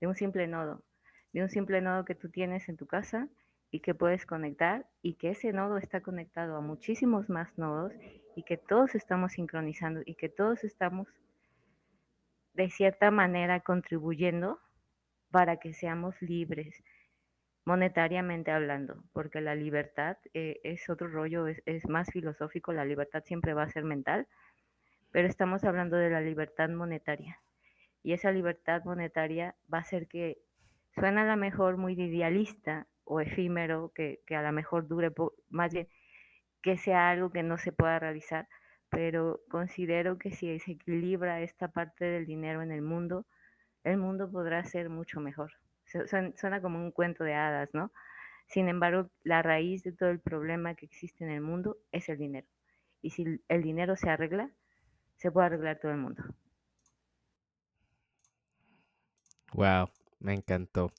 de 0.02 0.08
un 0.08 0.16
simple 0.16 0.48
nodo. 0.48 0.84
de 1.32 1.42
un 1.42 1.50
simple 1.50 1.80
nodo 1.80 2.04
que 2.04 2.16
tú 2.16 2.30
tienes 2.30 2.68
en 2.68 2.76
tu 2.76 2.86
casa 2.86 3.30
y 3.74 3.80
que 3.80 3.96
puedes 3.96 4.28
conectar 4.28 4.86
y 5.02 5.16
que 5.16 5.32
ese 5.32 5.52
nodo 5.52 5.80
está 5.80 6.02
conectado 6.02 6.56
a 6.56 6.62
muchísimos 6.62 7.28
más 7.28 7.58
nodos 7.58 7.92
y 8.36 8.44
que 8.44 8.56
todos 8.56 8.94
estamos 8.94 9.32
sincronizando 9.32 10.02
y 10.06 10.14
que 10.14 10.30
todos 10.30 10.64
estamos 10.64 11.08
de 12.54 12.70
cierta 12.70 13.10
manera 13.10 13.62
contribuyendo 13.62 14.60
para 15.32 15.58
que 15.58 15.74
seamos 15.74 16.22
libres, 16.22 16.84
monetariamente 17.66 18.52
hablando, 18.52 19.04
porque 19.12 19.42
la 19.42 19.56
libertad 19.56 20.18
eh, 20.36 20.62
es 20.64 20.88
otro 20.88 21.08
rollo, 21.08 21.48
es, 21.48 21.90
más 21.90 22.12
filosófico, 22.12 22.74
la 22.74 22.86
libertad 22.86 23.24
siempre 23.26 23.56
va 23.56 23.64
a 23.64 23.72
ser 23.72 23.86
mental, 23.86 24.28
pero 25.10 25.28
estamos 25.28 25.64
hablando 25.64 25.98
de 25.98 26.12
la 26.12 26.22
libertad 26.22 26.70
monetaria. 26.70 27.42
Y 28.04 28.14
esa 28.14 28.32
libertad 28.32 28.84
monetaria 28.84 29.56
va 29.74 29.80
a 29.80 29.84
ser 29.84 30.08
que 30.08 30.38
suena 30.94 31.24
a 31.24 31.36
lo 31.36 31.38
mejor 31.38 31.78
muy 31.78 31.94
idealista 31.94 32.86
o 33.06 33.20
efímero, 33.20 33.92
que, 33.94 34.22
que 34.26 34.36
a 34.36 34.42
lo 34.42 34.52
mejor 34.52 34.88
dure, 34.88 35.12
más 35.50 35.74
bien 35.74 35.88
que 36.62 36.78
sea 36.78 37.10
algo 37.10 37.32
que 37.32 37.44
no 37.44 37.58
se 37.58 37.72
pueda 37.72 38.00
realizar, 38.00 38.48
pero 38.90 39.42
considero 39.50 40.18
que 40.18 40.32
si 40.32 40.58
se 40.60 40.72
equilibra 40.72 41.42
esta 41.42 41.68
parte 41.68 42.06
del 42.06 42.26
dinero 42.26 42.62
en 42.62 42.72
el 42.72 42.82
mundo, 42.82 43.26
el 43.84 43.98
mundo 43.98 44.32
podrá 44.32 44.64
ser 44.64 44.90
mucho 44.90 45.20
mejor. 45.20 45.52
Suena 45.86 46.62
como 46.62 46.80
un 46.80 46.92
cuento 46.92 47.24
de 47.24 47.34
hadas, 47.34 47.70
¿no? 47.74 47.92
Sin 48.48 48.70
embargo, 48.70 49.10
la 49.24 49.42
raíz 49.42 49.84
de 49.84 49.92
todo 49.92 50.10
el 50.10 50.20
problema 50.20 50.76
que 50.76 50.86
existe 50.86 51.24
en 51.24 51.32
el 51.32 51.42
mundo 51.42 51.78
es 51.92 52.08
el 52.08 52.18
dinero. 52.18 52.48
Y 53.02 53.10
si 53.10 53.42
el 53.50 53.62
dinero 53.62 53.96
se 53.98 54.10
arregla, 54.10 54.50
se 55.18 55.32
puede 55.32 55.48
arreglar 55.48 55.80
todo 55.80 55.92
el 55.92 55.98
mundo. 55.98 56.24
Wow, 59.54 59.90
me 60.20 60.34
encantó. 60.34 60.92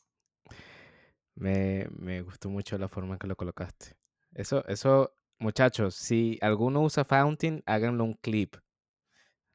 Me, 1.36 1.88
me 1.98 2.22
gustó 2.22 2.48
mucho 2.48 2.78
la 2.78 2.88
forma 2.88 3.14
en 3.14 3.18
que 3.18 3.26
lo 3.26 3.36
colocaste. 3.36 3.96
Eso, 4.32 4.64
eso, 4.66 5.14
muchachos, 5.38 5.94
si 5.94 6.38
alguno 6.40 6.82
usa 6.82 7.04
Fountain, 7.04 7.62
háganlo 7.66 8.04
un 8.04 8.14
clip. 8.14 8.56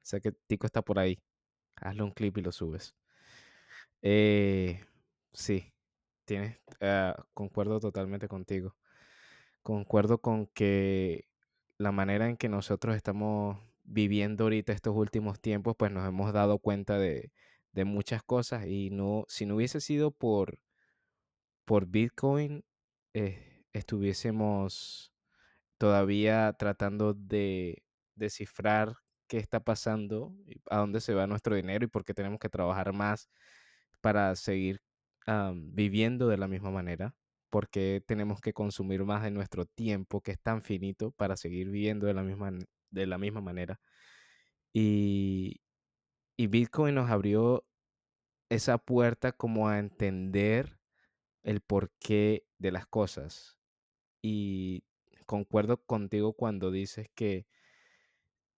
Sé 0.02 0.22
que 0.22 0.32
Tico 0.32 0.66
está 0.66 0.82
por 0.82 1.00
ahí. 1.00 1.22
Hazle 1.78 2.04
un 2.04 2.12
clip 2.12 2.38
y 2.38 2.42
lo 2.42 2.52
subes. 2.52 2.96
Eh, 4.02 4.84
sí, 5.34 5.74
tienes, 6.26 6.58
uh, 6.82 7.22
concuerdo 7.34 7.80
totalmente 7.80 8.28
contigo. 8.28 8.76
Concuerdo 9.64 10.20
con 10.22 10.48
que 10.48 11.28
la 11.78 11.92
manera 11.92 12.30
en 12.30 12.38
que 12.38 12.50
nosotros 12.50 12.96
estamos 12.96 13.60
viviendo 13.84 14.46
ahorita 14.46 14.74
estos 14.74 14.96
últimos 14.96 15.40
tiempos, 15.42 15.76
pues 15.78 15.92
nos 15.92 16.08
hemos 16.08 16.34
dado 16.34 16.60
cuenta 16.60 16.98
de, 16.98 17.32
de 17.74 17.86
muchas 17.86 18.24
cosas 18.24 18.68
y 18.68 18.90
no, 18.92 19.26
si 19.28 19.46
no 19.46 19.56
hubiese 19.56 19.82
sido 19.82 20.12
por, 20.12 20.60
por 21.70 21.86
Bitcoin, 21.86 22.64
eh, 23.14 23.64
estuviésemos 23.74 25.14
todavía 25.78 26.52
tratando 26.58 27.14
de 27.14 27.84
descifrar 28.16 28.96
qué 29.28 29.38
está 29.38 29.60
pasando, 29.60 30.34
a 30.72 30.78
dónde 30.78 31.00
se 31.00 31.14
va 31.14 31.28
nuestro 31.28 31.56
dinero 31.56 31.86
y 31.86 31.88
por 31.88 32.06
qué 32.06 32.16
tenemos 32.16 32.40
que 32.40 32.50
trabajar 32.50 32.92
más 32.92 33.30
para 34.02 34.36
seguir 34.36 34.82
viviendo 35.54 36.28
de 36.28 36.38
la 36.38 36.48
misma 36.48 36.72
manera, 36.72 37.14
porque 37.52 38.04
tenemos 38.08 38.42
que 38.42 38.52
consumir 38.52 39.04
más 39.04 39.22
de 39.22 39.30
nuestro 39.30 39.68
tiempo 39.68 40.22
que 40.22 40.32
es 40.32 40.42
tan 40.42 40.64
finito 40.64 41.12
para 41.12 41.38
seguir 41.38 41.70
viviendo 41.70 42.08
de 42.08 42.16
la 42.16 42.24
misma, 42.24 42.52
de 42.90 43.06
la 43.06 43.20
misma 43.20 43.42
manera. 43.42 43.80
Y, 44.74 45.62
y 46.36 46.48
Bitcoin 46.48 46.96
nos 46.96 47.12
abrió 47.12 47.64
esa 48.50 48.80
puerta 48.80 49.32
como 49.34 49.70
a 49.70 49.78
entender 49.78 50.79
el 51.44 51.62
porqué 51.62 52.46
de 52.58 52.72
las 52.72 52.88
cosas. 52.88 53.58
Y 54.22 54.84
concuerdo 55.26 55.78
contigo 55.86 56.34
cuando 56.34 56.72
dices 56.72 57.10
que 57.16 57.48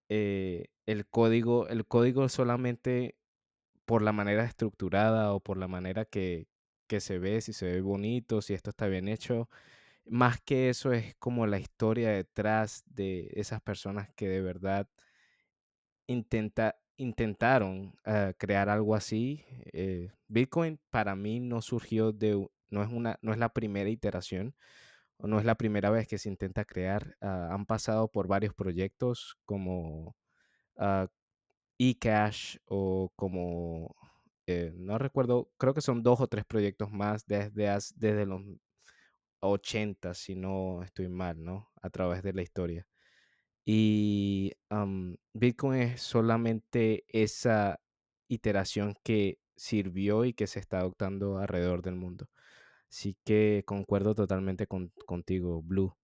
eh, 0.08 0.66
el 0.86 1.06
código, 1.06 1.68
el 1.68 1.86
código 1.86 2.28
solamente 2.28 3.16
por 3.84 4.02
la 4.02 4.12
manera 4.12 4.44
estructurada 4.44 5.32
o 5.34 5.40
por 5.40 5.56
la 5.58 5.68
manera 5.68 6.04
que, 6.04 6.48
que 6.86 7.00
se 7.00 7.18
ve, 7.18 7.40
si 7.40 7.52
se 7.52 7.66
ve 7.66 7.80
bonito, 7.80 8.42
si 8.42 8.54
esto 8.54 8.70
está 8.70 8.86
bien 8.88 9.08
hecho, 9.08 9.48
más 10.06 10.40
que 10.40 10.68
eso 10.70 10.92
es 10.92 11.14
como 11.16 11.46
la 11.46 11.58
historia 11.58 12.10
detrás 12.10 12.84
de 12.86 13.30
esas 13.34 13.60
personas 13.62 14.10
que 14.14 14.28
de 14.28 14.42
verdad 14.42 14.88
intenta, 16.06 16.76
intentaron 16.96 17.94
uh, 18.06 18.32
crear 18.38 18.68
algo 18.68 18.94
así. 18.94 19.44
Eh, 19.72 20.10
Bitcoin 20.28 20.78
para 20.90 21.16
mí 21.16 21.40
no 21.40 21.62
surgió 21.62 22.12
de, 22.12 22.48
no 22.72 22.82
es, 22.82 22.90
una, 22.90 23.18
no 23.22 23.32
es 23.32 23.38
la 23.38 23.50
primera 23.50 23.90
iteración 23.90 24.54
o 25.18 25.28
no 25.28 25.38
es 25.38 25.44
la 25.44 25.56
primera 25.56 25.90
vez 25.90 26.08
que 26.08 26.18
se 26.18 26.28
intenta 26.28 26.64
crear. 26.64 27.16
Uh, 27.20 27.52
han 27.52 27.66
pasado 27.66 28.08
por 28.10 28.28
varios 28.28 28.54
proyectos 28.54 29.36
como 29.46 30.16
uh, 30.76 31.06
eCash 31.78 32.58
o 32.66 33.12
como, 33.16 33.94
eh, 34.46 34.72
no 34.76 34.98
recuerdo, 34.98 35.50
creo 35.58 35.74
que 35.74 35.80
son 35.82 36.02
dos 36.02 36.20
o 36.20 36.28
tres 36.28 36.44
proyectos 36.44 36.90
más 36.92 37.26
desde, 37.26 37.66
desde 37.96 38.26
los 38.26 38.42
80, 39.40 40.14
si 40.14 40.34
no 40.36 40.82
estoy 40.82 41.08
mal, 41.08 41.42
¿no? 41.42 41.70
A 41.82 41.90
través 41.90 42.22
de 42.22 42.32
la 42.32 42.42
historia. 42.42 42.86
Y 43.64 44.52
um, 44.70 45.16
Bitcoin 45.34 45.82
es 45.82 46.02
solamente 46.02 47.04
esa 47.08 47.80
iteración 48.28 48.96
que 49.04 49.38
sirvió 49.56 50.24
y 50.24 50.34
que 50.34 50.46
se 50.46 50.58
está 50.60 50.80
adoptando 50.80 51.38
alrededor 51.38 51.82
del 51.82 51.96
mundo. 51.96 52.28
Así 52.92 53.16
que 53.24 53.64
concuerdo 53.66 54.14
totalmente 54.14 54.66
con, 54.66 54.92
contigo, 55.06 55.62
Blue. 55.62 55.96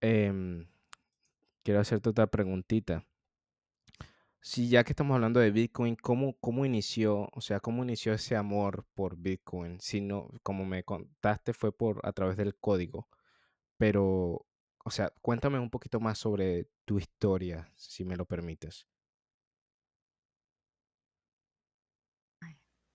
Eh, 0.00 0.66
quiero 1.62 1.80
hacerte 1.80 2.10
otra 2.10 2.26
preguntita. 2.26 3.06
Si 4.40 4.68
ya 4.68 4.82
que 4.82 4.90
estamos 4.92 5.14
hablando 5.14 5.38
de 5.38 5.52
Bitcoin, 5.52 5.94
¿cómo, 5.94 6.36
¿cómo 6.40 6.66
inició? 6.66 7.28
O 7.32 7.40
sea, 7.40 7.60
¿cómo 7.60 7.84
inició 7.84 8.12
ese 8.12 8.34
amor 8.34 8.84
por 8.94 9.16
Bitcoin? 9.16 9.80
Si 9.80 10.00
no, 10.00 10.28
como 10.42 10.64
me 10.66 10.82
contaste, 10.82 11.52
fue 11.52 11.70
por 11.70 12.00
a 12.04 12.12
través 12.12 12.36
del 12.36 12.56
código. 12.56 13.08
Pero 13.78 14.46
o 14.84 14.90
sea, 14.90 15.12
cuéntame 15.22 15.58
un 15.58 15.70
poquito 15.70 16.00
más 16.00 16.18
sobre 16.18 16.68
tu 16.84 16.98
historia, 16.98 17.70
si 17.76 18.04
me 18.04 18.16
lo 18.16 18.24
permites. 18.26 18.86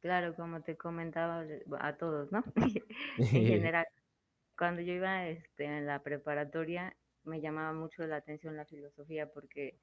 Claro, 0.08 0.34
como 0.36 0.62
te 0.62 0.78
comentaba 0.78 1.44
a 1.82 1.98
todos, 1.98 2.32
¿no? 2.32 2.42
en 3.18 3.28
general, 3.76 3.86
cuando 4.58 4.82
yo 4.82 4.94
iba 4.94 5.28
este, 5.28 5.66
en 5.66 5.86
la 5.86 6.02
preparatoria, 6.02 6.96
me 7.26 7.42
llamaba 7.42 7.74
mucho 7.74 8.08
la 8.08 8.16
atención 8.16 8.56
la 8.56 8.64
filosofía 8.64 9.30
porque 9.30 9.78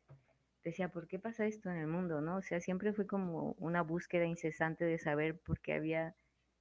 decía, 0.62 0.88
¿por 0.88 1.09
qué 1.09 1.19
pasa 1.19 1.45
esto 1.45 1.69
en 1.69 1.76
el 1.76 1.88
mundo, 1.88 2.23
no? 2.23 2.37
O 2.37 2.40
sea, 2.40 2.59
siempre 2.62 2.95
fue 2.95 3.07
como 3.07 3.52
una 3.59 3.83
búsqueda 3.83 4.25
incesante 4.25 4.87
de 4.87 4.97
saber 4.97 5.38
por 5.40 5.61
qué 5.61 5.75
había 5.75 6.14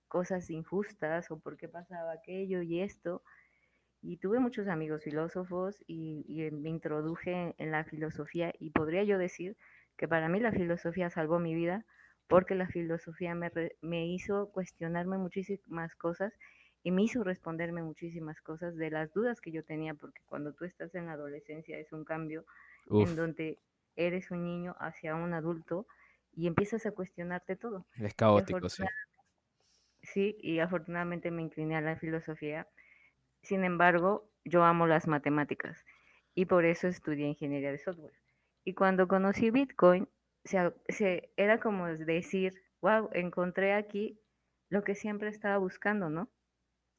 cosas 0.10 0.50
injustas 0.50 1.32
o 1.32 1.39
por 1.39 1.55
qué 1.55 1.70
pasaba 1.70 2.12
aquello 2.12 2.63
y 2.63 2.82
esto 2.82 3.24
y 4.01 4.17
tuve 4.17 4.39
muchos 4.39 4.67
amigos 4.67 5.05
filósofos 5.05 5.82
y, 5.88 6.50
me 6.51 6.70
introduje 6.70 7.55
en 7.58 7.72
la 7.72 7.86
filosofía 7.86 8.53
y 8.60 8.72
podría 8.72 9.05
yo 9.05 9.17
decir 9.17 9.55
que 9.96 10.10
para 10.10 10.27
mí 10.27 10.41
la 10.41 10.51
filosofía 10.51 11.10
salvó 11.10 11.39
mi 11.39 11.55
vida 11.55 11.86
porque 12.27 12.56
la 12.56 12.68
filosofía 12.68 13.36
me, 13.36 13.51
me 13.82 14.08
hizo 14.08 14.50
cuestionarme 14.51 15.18
muchísimas 15.18 15.96
cosas 15.96 16.34
y 16.84 16.92
me 16.92 17.03
hizo 17.03 17.24
responderme 17.24 17.82
muchísimas 17.82 18.42
cosas 18.42 18.75
de 18.75 18.89
las 18.92 19.13
dudas 19.13 19.39
que 19.39 19.51
yo 19.51 19.63
tenía, 19.63 19.94
porque 19.94 20.22
cuando 20.25 20.53
tú 20.53 20.65
estás 20.65 20.94
en 20.96 21.06
la 21.06 21.13
adolescencia 21.13 21.77
es 21.77 21.94
un 21.94 22.03
cambio 22.03 22.46
en 22.89 23.15
donde 23.15 23.60
eres 23.96 24.32
un 24.32 24.44
niño 24.44 24.75
hacia 24.80 25.15
un 25.15 25.34
adulto 25.34 25.88
y 26.36 26.48
empiezas 26.48 26.86
a 26.86 26.92
cuestionarte 26.92 27.56
todo. 27.56 27.86
Es 27.98 28.13
caótico, 28.13 28.68
sí. 28.70 28.84
Sí, 30.01 30.36
y 30.42 30.60
afortunadamente 30.60 31.32
me 31.32 31.42
incliné 31.42 31.77
a 31.77 31.82
la 31.82 31.96
filosofía 31.96 32.68
sin 33.44 33.65
embargo, 33.65 34.30
yo 34.46 34.63
amo 34.63 34.88
las 34.88 35.08
matemáticas 35.08 35.86
y 36.34 36.46
por 36.46 36.65
eso 36.65 36.88
estudié 36.88 37.27
ingeniería 37.27 37.72
de 37.72 37.77
software. 37.77 38.13
Y 38.63 38.74
cuando 38.74 39.08
conocí 39.08 39.51
Bitcoin, 39.51 40.08
se, 40.43 41.31
era 41.38 41.59
como 41.59 41.88
decir, 41.88 42.62
wow, 42.81 43.09
encontré 43.13 43.73
aquí 43.73 44.19
lo 44.69 44.83
que 44.83 44.95
siempre 44.95 45.29
estaba 45.29 45.57
buscando, 45.57 46.09
¿no? 46.09 46.29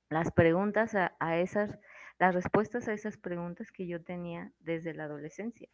Las 0.08 0.30
preguntas 0.30 0.94
a, 0.94 1.38
esas, 1.38 1.78
las 2.18 2.34
respuestas 2.34 2.88
a 2.88 2.92
esas 2.92 3.16
preguntas 3.16 3.72
que 3.72 3.86
yo 3.86 4.02
tenía 4.02 4.52
desde 4.60 4.94
la 4.94 5.04
adolescencia. 5.04 5.68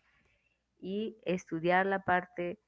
Y 0.78 1.18
estudiar 1.24 1.86
la 1.86 2.04
parte, 2.04 2.58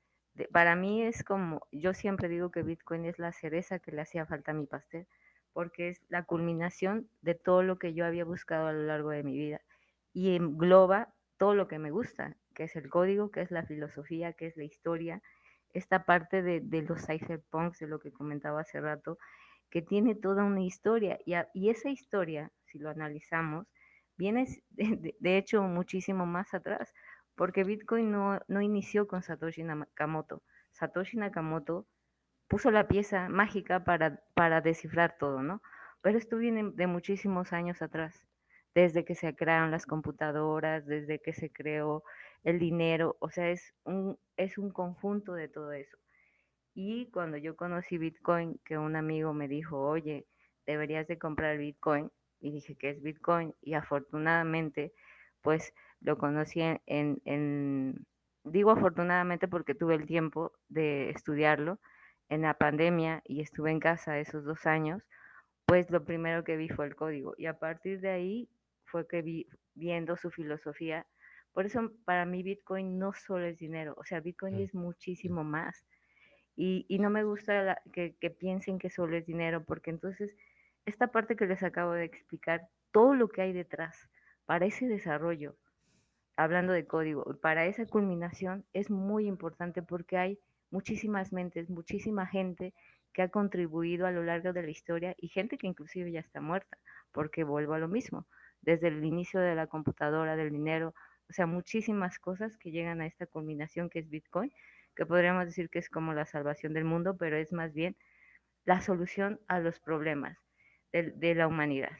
para 0.52 0.76
mí 0.76 1.02
es 1.02 1.24
como, 1.24 1.66
yo 1.72 1.94
siempre 1.94 2.28
digo 2.28 2.50
que 2.50 2.62
Bitcoin 2.62 3.06
es 3.06 3.18
la 3.18 3.32
cereza 3.32 3.78
que 3.78 3.92
le 3.92 4.02
hacía 4.02 4.26
falta 4.26 4.50
a 4.50 4.54
mi 4.54 4.66
pastel, 4.66 5.06
porque 5.52 5.88
es 5.88 6.02
la 6.08 6.24
culminación 6.24 7.08
de 7.22 7.34
todo 7.34 7.62
lo 7.62 7.78
que 7.78 7.94
yo 7.94 8.04
había 8.04 8.24
buscado 8.24 8.66
a 8.66 8.72
lo 8.72 8.82
largo 8.82 9.10
de 9.10 9.22
mi 9.22 9.36
vida 9.36 9.60
y 10.12 10.36
engloba 10.36 11.14
todo 11.38 11.54
lo 11.54 11.68
que 11.68 11.78
me 11.78 11.90
gusta, 11.90 12.36
que 12.62 12.66
es 12.66 12.76
el 12.76 12.88
código, 12.88 13.32
que 13.32 13.40
es 13.40 13.50
la 13.50 13.64
filosofía, 13.64 14.34
que 14.34 14.46
es 14.46 14.56
la 14.56 14.62
historia, 14.62 15.20
esta 15.72 16.04
parte 16.04 16.42
de, 16.42 16.82
los 16.82 17.04
cypherpunks, 17.04 17.80
de 17.80 17.88
lo 17.88 17.98
que 17.98 18.12
comentaba 18.12 18.60
hace 18.60 18.80
rato, 18.80 19.18
que 19.68 19.82
tiene 19.82 20.14
toda 20.14 20.44
una 20.44 20.60
historia. 20.60 21.18
Y, 21.26 21.70
esa 21.70 21.88
historia, 21.88 22.52
si 22.66 22.78
lo 22.78 22.88
analizamos, 22.88 23.66
viene 24.16 24.46
de, 24.70 25.36
hecho 25.36 25.64
muchísimo 25.64 26.24
más 26.24 26.54
atrás, 26.54 26.94
porque 27.34 27.64
Bitcoin 27.64 28.12
no, 28.12 28.38
no 28.46 28.60
inició 28.60 29.08
con 29.08 29.24
Satoshi 29.24 29.64
Nakamoto. 29.64 30.44
Satoshi 30.70 31.16
Nakamoto 31.16 31.88
puso 32.46 32.70
la 32.70 32.86
pieza 32.86 33.28
mágica 33.28 33.82
para, 33.82 34.22
para 34.34 34.60
descifrar 34.60 35.16
todo, 35.18 35.42
¿no? 35.42 35.62
Pero 36.00 36.16
esto 36.16 36.36
viene 36.36 36.70
de 36.74 36.86
muchísimos 36.86 37.52
años 37.52 37.82
atrás, 37.82 38.24
desde 38.74 39.04
que 39.04 39.14
se 39.14 39.34
crearon 39.34 39.70
las 39.70 39.86
computadoras, 39.86 40.86
desde 40.86 41.20
que 41.20 41.32
se 41.32 41.50
creó 41.50 42.02
el 42.44 42.58
dinero, 42.58 43.16
o 43.20 43.30
sea, 43.30 43.50
es 43.50 43.74
un, 43.84 44.18
es 44.36 44.58
un 44.58 44.70
conjunto 44.70 45.34
de 45.34 45.48
todo 45.48 45.72
eso. 45.72 45.96
Y 46.74 47.10
cuando 47.10 47.36
yo 47.36 47.54
conocí 47.54 47.98
Bitcoin, 47.98 48.58
que 48.64 48.78
un 48.78 48.96
amigo 48.96 49.34
me 49.34 49.46
dijo, 49.46 49.78
oye, 49.78 50.26
deberías 50.66 51.06
de 51.06 51.18
comprar 51.18 51.58
Bitcoin, 51.58 52.10
y 52.40 52.50
dije 52.50 52.74
que 52.76 52.90
es 52.90 53.02
Bitcoin, 53.02 53.54
y 53.60 53.74
afortunadamente, 53.74 54.92
pues 55.42 55.74
lo 56.00 56.18
conocí 56.18 56.60
en, 56.60 56.80
en, 57.24 58.06
digo 58.44 58.70
afortunadamente 58.72 59.46
porque 59.46 59.74
tuve 59.74 59.94
el 59.94 60.06
tiempo 60.06 60.52
de 60.68 61.10
estudiarlo 61.10 61.78
en 62.28 62.42
la 62.42 62.54
pandemia 62.54 63.22
y 63.24 63.40
estuve 63.40 63.70
en 63.70 63.78
casa 63.78 64.18
esos 64.18 64.44
dos 64.44 64.66
años, 64.66 65.02
pues 65.66 65.90
lo 65.90 66.04
primero 66.04 66.42
que 66.42 66.56
vi 66.56 66.68
fue 66.68 66.86
el 66.86 66.96
código, 66.96 67.34
y 67.38 67.46
a 67.46 67.58
partir 67.58 68.00
de 68.00 68.10
ahí 68.10 68.48
fue 68.92 69.08
que 69.08 69.22
vi 69.22 69.48
viendo 69.74 70.16
su 70.16 70.30
filosofía. 70.30 71.06
Por 71.52 71.66
eso 71.66 71.90
para 72.04 72.24
mí 72.26 72.42
Bitcoin 72.42 72.98
no 72.98 73.12
solo 73.14 73.46
es 73.46 73.58
dinero, 73.58 73.94
o 73.96 74.04
sea, 74.04 74.20
Bitcoin 74.20 74.56
es 74.60 74.74
muchísimo 74.74 75.42
más. 75.42 75.84
Y, 76.54 76.84
y 76.88 76.98
no 76.98 77.08
me 77.08 77.24
gusta 77.24 77.80
que, 77.92 78.14
que, 78.20 78.30
piensen 78.30 78.78
que 78.78 78.90
solo 78.90 79.16
es 79.16 79.24
dinero, 79.24 79.64
porque 79.64 79.90
entonces 79.90 80.36
esta 80.84 81.06
parte 81.08 81.34
que 81.34 81.46
les 81.46 81.62
acabo 81.62 81.92
de 81.92 82.04
explicar, 82.04 82.68
todo 82.92 83.14
lo 83.14 83.28
que 83.28 83.40
hay 83.40 83.52
detrás 83.54 84.10
para 84.44 84.66
ese 84.66 84.86
desarrollo, 84.86 85.56
hablando 86.36 86.74
de 86.74 86.86
código, 86.86 87.24
para 87.40 87.64
esa 87.64 87.86
culminación 87.86 88.66
es 88.74 88.90
muy 88.90 89.26
importante 89.26 89.82
porque 89.82 90.18
hay 90.18 90.38
muchísimas 90.70 91.32
mentes, 91.32 91.70
muchísima 91.70 92.26
gente 92.26 92.74
que 93.14 93.22
ha 93.22 93.28
contribuido 93.28 94.06
a 94.06 94.10
lo 94.10 94.22
largo 94.22 94.52
de 94.52 94.62
la 94.62 94.70
historia 94.70 95.14
y 95.16 95.28
gente 95.28 95.56
que 95.56 95.66
inclusive 95.66 96.12
ya 96.12 96.20
está 96.20 96.40
muerta, 96.42 96.76
porque 97.12 97.44
vuelvo 97.44 97.74
a 97.74 97.78
lo 97.78 97.88
mismo, 97.88 98.26
desde 98.62 98.88
el 98.88 99.04
inicio 99.04 99.40
de 99.40 99.54
la 99.54 99.66
computadora, 99.66 100.36
del 100.36 100.50
dinero, 100.50 100.94
o 101.28 101.32
sea, 101.32 101.46
muchísimas 101.46 102.18
cosas 102.18 102.56
que 102.56 102.70
llegan 102.70 103.00
a 103.00 103.06
esta 103.06 103.26
culminación 103.26 103.90
que 103.90 104.00
es 104.00 104.08
Bitcoin, 104.08 104.52
que 104.96 105.06
podríamos 105.06 105.46
decir 105.46 105.70
que 105.70 105.78
es 105.78 105.88
como 105.88 106.14
la 106.14 106.26
salvación 106.26 106.72
del 106.74 106.84
mundo, 106.84 107.16
pero 107.16 107.36
es 107.36 107.52
más 107.52 107.72
bien 107.72 107.96
la 108.64 108.80
solución 108.80 109.40
a 109.48 109.60
los 109.60 109.80
problemas 109.80 110.38
de, 110.92 111.10
de 111.12 111.34
la 111.34 111.46
humanidad. 111.48 111.92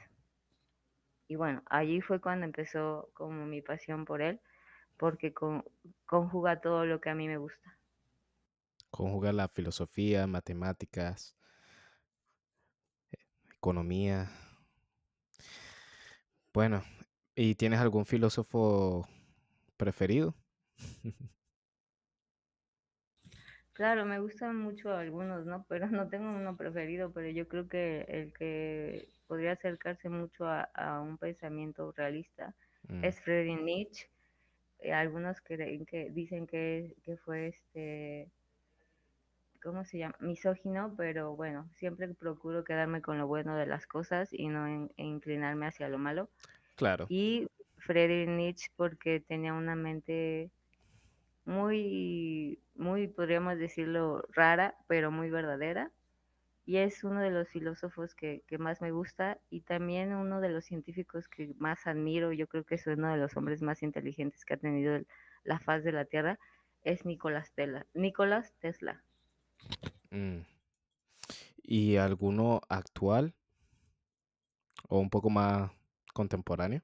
Y 1.27 1.35
bueno, 1.35 1.63
allí 1.65 2.01
fue 2.01 2.21
cuando 2.21 2.45
empezó 2.45 3.09
como 3.13 3.45
mi 3.45 3.61
pasión 3.61 4.05
por 4.05 4.21
él, 4.21 4.39
porque 4.97 5.33
con, 5.33 5.63
conjuga 6.05 6.61
todo 6.61 6.85
lo 6.85 7.01
que 7.01 7.09
a 7.09 7.15
mí 7.15 7.27
me 7.27 7.37
gusta. 7.37 7.77
Conjuga 8.91 9.33
la 9.33 9.47
filosofía, 9.47 10.27
matemáticas, 10.27 11.35
economía. 13.57 14.29
Bueno, 16.53 16.83
¿y 17.35 17.55
tienes 17.55 17.79
algún 17.79 18.05
filósofo 18.05 19.07
preferido? 19.77 20.35
Claro, 23.73 24.05
me 24.05 24.19
gustan 24.19 24.55
mucho 24.55 24.93
algunos, 24.93 25.47
¿no? 25.47 25.65
Pero 25.67 25.87
no 25.87 26.07
tengo 26.07 26.29
uno 26.29 26.55
preferido, 26.55 27.11
pero 27.11 27.27
yo 27.29 27.47
creo 27.47 27.67
que 27.67 28.01
el 28.07 28.31
que 28.31 29.09
podría 29.25 29.53
acercarse 29.53 30.09
mucho 30.09 30.45
a, 30.45 30.61
a 30.75 31.01
un 31.01 31.17
pensamiento 31.17 31.91
realista 31.91 32.53
mm. 32.87 33.03
es 33.03 33.19
Friedrich 33.21 33.59
Nietzsche. 33.59 34.09
Eh, 34.77 34.93
algunos 34.93 35.41
creen 35.41 35.87
que 35.87 36.11
dicen 36.11 36.45
que, 36.45 36.95
que 37.03 37.17
fue 37.17 37.47
este 37.47 38.29
¿cómo 39.63 39.85
se 39.85 39.97
llama? 39.97 40.15
Misógino, 40.19 40.93
pero 40.97 41.35
bueno, 41.35 41.69
siempre 41.75 42.07
procuro 42.13 42.63
quedarme 42.63 43.01
con 43.01 43.17
lo 43.17 43.27
bueno 43.27 43.55
de 43.55 43.65
las 43.65 43.87
cosas 43.87 44.29
y 44.33 44.49
no 44.49 44.67
en, 44.67 44.91
inclinarme 44.97 45.67
hacia 45.67 45.89
lo 45.89 45.97
malo. 45.97 46.29
Claro. 46.75 47.05
Y 47.09 47.47
Friedrich 47.77 48.27
Nietzsche 48.27 48.71
porque 48.75 49.21
tenía 49.21 49.53
una 49.53 49.75
mente 49.75 50.51
muy, 51.45 52.59
muy, 52.75 53.07
podríamos 53.07 53.57
decirlo, 53.57 54.25
rara, 54.31 54.75
pero 54.87 55.11
muy 55.11 55.29
verdadera. 55.29 55.91
Y 56.65 56.77
es 56.77 57.03
uno 57.03 57.19
de 57.19 57.29
los 57.29 57.49
filósofos 57.49 58.15
que, 58.15 58.41
que, 58.47 58.57
más 58.57 58.81
me 58.81 58.91
gusta 58.91 59.37
y 59.49 59.61
también 59.61 60.13
uno 60.13 60.39
de 60.39 60.47
los 60.47 60.63
científicos 60.63 61.27
que 61.27 61.53
más 61.57 61.87
admiro. 61.87 62.31
Yo 62.31 62.47
creo 62.47 62.63
que 62.63 62.75
es 62.75 62.87
uno 62.87 63.11
de 63.11 63.17
los 63.17 63.35
hombres 63.35 63.61
más 63.61 63.83
inteligentes 63.83 64.45
que 64.45 64.53
ha 64.53 64.57
tenido 64.57 64.97
la 65.43 65.59
faz 65.59 65.83
de 65.83 65.91
la 65.91 66.05
Tierra. 66.05 66.39
Es 66.83 67.05
Nicolás 67.05 67.51
Tesla. 67.53 67.85
Nicolás 67.93 68.53
Tesla. 68.59 69.03
Mm. 70.09 70.41
¿Y 71.63 71.95
alguno 71.97 72.61
actual 72.69 73.33
o 74.89 74.99
un 74.99 75.09
poco 75.09 75.29
más 75.29 75.71
contemporáneo? 76.13 76.81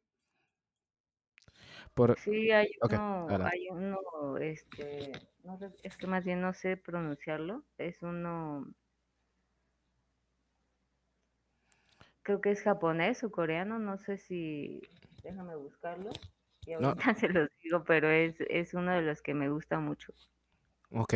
Por... 1.93 2.17
Sí, 2.19 2.51
hay 2.51 2.71
uno, 2.81 3.27
hay 3.29 3.67
uno, 3.69 4.37
este, 4.37 5.11
no 5.43 5.59
es 5.83 5.97
que 5.97 6.07
más 6.07 6.23
bien 6.23 6.41
no 6.41 6.53
sé 6.53 6.77
pronunciarlo, 6.77 7.63
es 7.77 8.01
uno, 8.01 8.65
creo 12.21 12.41
que 12.41 12.51
es 12.51 12.61
japonés 12.61 13.23
o 13.23 13.31
coreano, 13.31 13.79
no 13.79 13.97
sé 13.97 14.17
si, 14.17 14.81
déjame 15.23 15.55
buscarlo, 15.55 16.11
y 16.65 16.73
ahorita 16.73 16.93
se 17.19 17.29
los 17.29 17.49
digo, 17.63 17.83
pero 17.83 18.09
es, 18.09 18.35
es 18.49 18.73
uno 18.73 18.91
de 18.91 19.01
los 19.01 19.21
que 19.21 19.33
me 19.33 19.49
gusta 19.49 19.79
mucho. 19.79 20.13
Ok. 20.91 21.13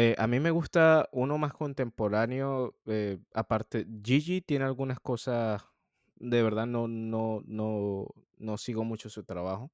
Eh, 0.00 0.14
a 0.16 0.28
mí 0.28 0.38
me 0.38 0.52
gusta 0.52 1.08
uno 1.10 1.38
más 1.38 1.52
contemporáneo, 1.52 2.76
eh, 2.86 3.18
aparte, 3.34 3.84
Gigi 4.00 4.40
tiene 4.40 4.64
algunas 4.64 5.00
cosas, 5.00 5.64
de 6.14 6.40
verdad 6.40 6.66
no, 6.68 6.86
no, 6.86 7.42
no, 7.46 8.06
no 8.36 8.58
sigo 8.58 8.84
mucho 8.84 9.10
su 9.10 9.24
trabajo. 9.24 9.72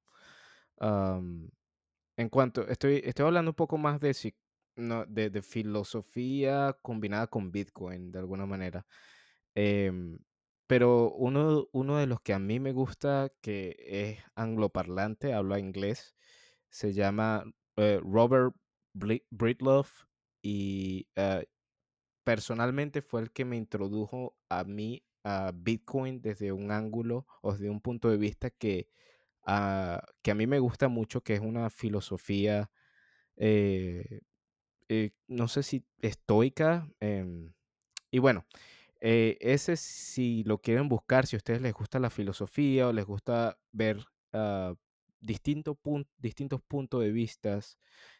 en 2.17 2.29
cuanto, 2.29 2.67
estoy, 2.67 3.01
estoy 3.05 3.27
hablando 3.27 3.51
un 3.51 3.55
poco 3.55 3.77
más 3.77 3.99
de, 3.99 4.33
no, 4.77 5.05
de, 5.05 5.29
de, 5.29 5.41
filosofía 5.43 6.75
combinada 6.81 7.27
con 7.27 7.51
Bitcoin, 7.51 8.11
de 8.11 8.17
alguna 8.17 8.47
manera. 8.47 8.83
Em, 9.55 10.17
pero 10.67 11.11
uno, 11.11 11.67
uno 11.71 11.97
de 11.97 12.07
los 12.07 12.21
que 12.21 12.33
a 12.33 12.39
mí 12.39 12.59
me 12.59 12.71
gusta, 12.73 13.31
que 13.41 13.75
es 13.87 14.19
angloparlante, 14.35 15.33
habla 15.33 15.59
inglés, 15.59 16.15
se 16.69 16.93
llama 16.93 17.45
eh, 17.77 18.01
Robert 18.03 18.55
Britloff 18.95 20.04
y 20.45 21.07
eh, 21.15 21.47
personalmente 22.23 23.01
fue 23.01 23.21
el 23.21 23.31
que 23.31 23.45
me 23.45 23.57
introdujo 23.57 24.37
a 24.47 24.63
mí 24.63 25.03
a 25.23 25.51
Bitcoin 25.55 26.21
desde 26.21 26.51
un 26.51 26.71
ángulo 26.71 27.25
o 27.41 27.53
desde 27.53 27.71
un 27.71 27.81
punto 27.81 28.11
de 28.11 28.17
vista 28.17 28.51
que, 28.51 28.87
uh, 29.47 29.97
que 30.21 30.29
a 30.31 30.35
mí 30.35 30.45
me 30.45 30.59
gusta 30.59 30.87
mucho, 30.87 31.21
que 31.21 31.33
es 31.33 31.39
una 31.39 31.71
filosofía, 31.71 32.69
eh, 33.37 34.21
eh, 34.87 35.13
no 35.27 35.47
sé 35.47 35.63
si 35.63 35.83
estoica. 35.99 36.87
Em, 36.99 37.51
y 38.11 38.19
bueno, 38.19 38.45
eh, 39.01 39.37
ese 39.41 39.77
si 39.77 40.43
lo 40.43 40.59
quieren 40.59 40.89
buscar, 40.89 41.25
si 41.25 41.35
a 41.35 41.37
ustedes 41.37 41.61
les 41.63 41.73
gusta 41.73 41.97
la 41.97 42.11
filosofía 42.11 42.87
o 42.87 42.93
les 42.93 43.05
gusta 43.05 43.57
ver 43.71 43.97
uh, 44.33 44.75
distintos 45.21 45.75
puntos 46.67 47.01
de 47.01 47.11
vista 47.11 47.59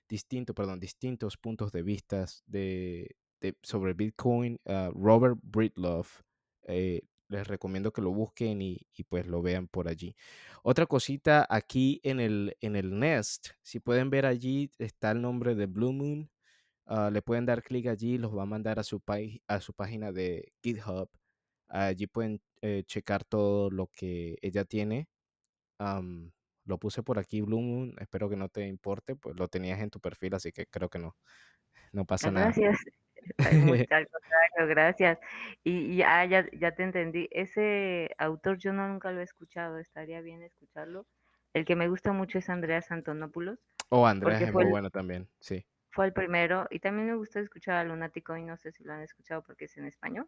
distintos, 0.07 0.55
perdón, 0.55 0.79
distintos 0.79 1.37
puntos 1.37 1.71
de 1.71 1.83
vista 1.83 2.25
de, 2.45 3.15
sobre 3.61 3.93
Bitcoin. 3.93 4.59
Uh, 4.65 4.91
Robert 4.91 5.37
Britloff, 5.41 6.21
eh, 6.63 7.01
les 7.27 7.47
recomiendo 7.47 7.91
que 7.91 8.01
lo 8.01 8.11
busquen 8.11 8.61
y, 8.61 8.87
pues 9.09 9.27
lo 9.27 9.41
vean 9.41 9.67
por 9.67 9.87
allí. 9.87 10.15
Otra 10.63 10.85
cosita 10.85 11.45
aquí 11.49 11.99
en 12.03 12.19
el, 12.19 12.55
en 12.61 12.75
el 12.75 12.97
Nest, 12.99 13.49
si 13.61 13.79
pueden 13.79 14.09
ver 14.09 14.25
allí 14.25 14.71
está 14.77 15.11
el 15.11 15.21
nombre 15.21 15.55
de 15.55 15.65
Blue 15.65 15.93
Moon. 15.93 16.29
Uh, 16.87 17.09
le 17.09 17.21
pueden 17.23 17.47
dar 17.47 17.63
clic 17.63 17.87
allí, 17.87 18.17
los 18.19 18.35
va 18.35 18.43
a 18.43 18.45
mandar 18.45 18.79
a 18.79 18.83
su, 18.83 19.01
a 19.47 19.59
su 19.61 19.73
página 19.73 20.11
de 20.11 20.53
GitHub. 20.61 21.09
Allí 21.67 22.07
pueden 22.07 22.41
eh, 22.61 22.83
checar 22.85 23.23
todo 23.25 23.69
lo 23.71 23.87
que 23.87 24.37
ella 24.41 24.65
tiene. 24.65 25.07
Lo 26.65 26.77
puse 26.77 27.03
por 27.03 27.19
aquí, 27.19 27.41
Bloom. 27.41 27.95
Espero 27.99 28.29
que 28.29 28.35
no 28.35 28.49
te 28.49 28.65
importe, 28.67 29.15
pues 29.15 29.35
lo 29.37 29.47
tenías 29.47 29.79
en 29.79 29.89
tu 29.89 29.99
perfil, 29.99 30.33
así 30.35 30.51
que 30.51 30.65
creo 30.65 30.89
que 30.89 30.99
no, 30.99 31.15
no 31.91 32.05
pasa 32.05 32.31
nada. 32.31 32.47
Gracias. 32.47 32.79
gracias. 34.67 35.19
Y, 35.63 35.97
ya, 35.97 36.25
ya 36.25 36.71
te 36.71 36.83
entendí. 36.83 37.27
Ese 37.31 38.09
autor 38.17 38.57
yo 38.57 38.73
no 38.73 38.87
nunca 38.87 39.11
lo 39.11 39.21
he 39.21 39.23
escuchado, 39.23 39.77
estaría 39.77 40.21
bien 40.21 40.41
escucharlo. 40.43 41.05
El 41.53 41.65
que 41.65 41.75
me 41.75 41.87
gusta 41.87 42.11
mucho 42.11 42.39
es 42.39 42.49
Andreas 42.49 42.91
Antonopoulos. 42.91 43.59
Oh, 43.89 44.05
Andreas 44.05 44.41
es 44.41 44.53
muy 44.53 44.65
bueno 44.65 44.89
también, 44.89 45.29
sí. 45.39 45.65
Fue 45.91 46.05
el 46.05 46.13
primero. 46.13 46.67
Y 46.69 46.79
también 46.79 47.07
me 47.07 47.15
gustó 47.15 47.39
escuchar 47.39 47.75
a 47.75 47.83
Lunático 47.85 48.35
y 48.35 48.43
no 48.43 48.57
sé 48.57 48.73
si 48.73 48.83
lo 48.83 48.93
han 48.93 49.01
escuchado 49.01 49.41
porque 49.41 49.65
es 49.65 49.77
en 49.77 49.85
español. 49.85 50.27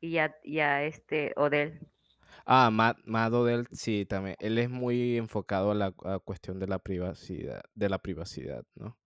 Y 0.00 0.18
a, 0.18 0.36
y 0.44 0.60
a 0.60 0.84
este 0.84 1.32
Odell. 1.36 1.80
Ah, 2.46 2.70
Matt, 2.70 2.98
Matt 3.04 3.32
Odell, 3.32 3.66
sí, 3.72 4.06
también. 4.06 4.36
Él 4.40 4.58
es 4.58 4.70
muy 4.70 5.16
enfocado 5.16 5.70
a 5.70 5.74
la 5.74 5.92
cuestión 6.24 6.58
de 6.58 6.66
la 6.66 6.78
privacidad, 6.78 7.62
de 7.74 7.88
la 7.88 7.98
privacidad, 7.98 8.64
¿no? 8.74 8.98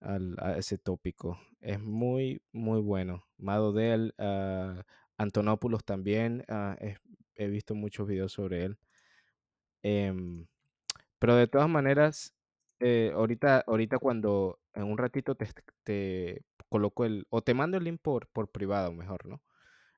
Al, 0.00 0.36
a 0.40 0.56
ese 0.58 0.78
tópico. 0.78 1.38
Es 1.60 1.80
muy, 1.80 2.42
muy 2.52 2.80
bueno. 2.80 3.24
Matt 3.38 3.60
Odell, 3.60 4.14
ah, 4.18 4.82
Antonopoulos 5.18 5.84
también. 5.84 6.44
ah, 6.48 6.76
he 7.36 7.48
visto 7.48 7.74
muchos 7.74 8.06
videos 8.08 8.32
sobre 8.32 8.64
él. 8.64 8.78
Em, 9.82 10.46
pero 11.18 11.36
de 11.36 11.46
todas 11.48 11.68
maneras, 11.68 12.34
eh, 12.80 13.12
ahorita, 13.14 13.64
ahorita 13.66 13.98
cuando 13.98 14.60
en 14.74 14.84
un 14.84 14.98
ratito 14.98 15.34
te, 15.36 15.48
te 15.84 16.44
coloco 16.68 17.04
el, 17.04 17.26
o 17.30 17.42
te 17.42 17.54
mando 17.54 17.78
el 17.78 17.84
link 17.84 18.00
por, 18.02 18.28
por 18.28 18.50
privado, 18.50 18.92
mejor, 18.92 19.26
¿no? 19.26 19.42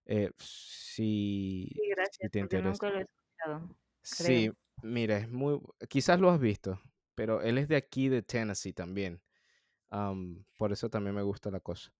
Eh, 0.07 0.31
si, 0.39 1.69
Sí, 1.75 1.89
si 2.21 2.29
gracias, 2.29 2.31
te 2.31 2.39
porque 2.39 2.57
interesa. 2.57 2.71
nunca 2.71 2.89
lo 2.91 2.99
he 2.99 3.03
escuchado. 3.03 3.77
Sí, 4.03 4.51
creo. 4.51 4.55
mira, 4.83 5.19
es 5.19 5.29
muy, 5.31 5.61
quizás 5.89 6.21
lo 6.21 6.31
has 6.31 6.41
visto, 6.41 6.81
pero 7.15 7.41
él 7.43 7.59
es 7.59 7.69
de 7.69 7.77
aquí, 7.77 8.09
de 8.09 8.23
Tennessee 8.23 8.73
también. 8.73 9.23
am, 9.91 10.45
por 10.59 10.73
eso 10.73 10.91
también 10.91 11.15
me 11.17 11.23
gusta 11.23 11.51
la 11.51 11.61
cosa. 11.61 11.93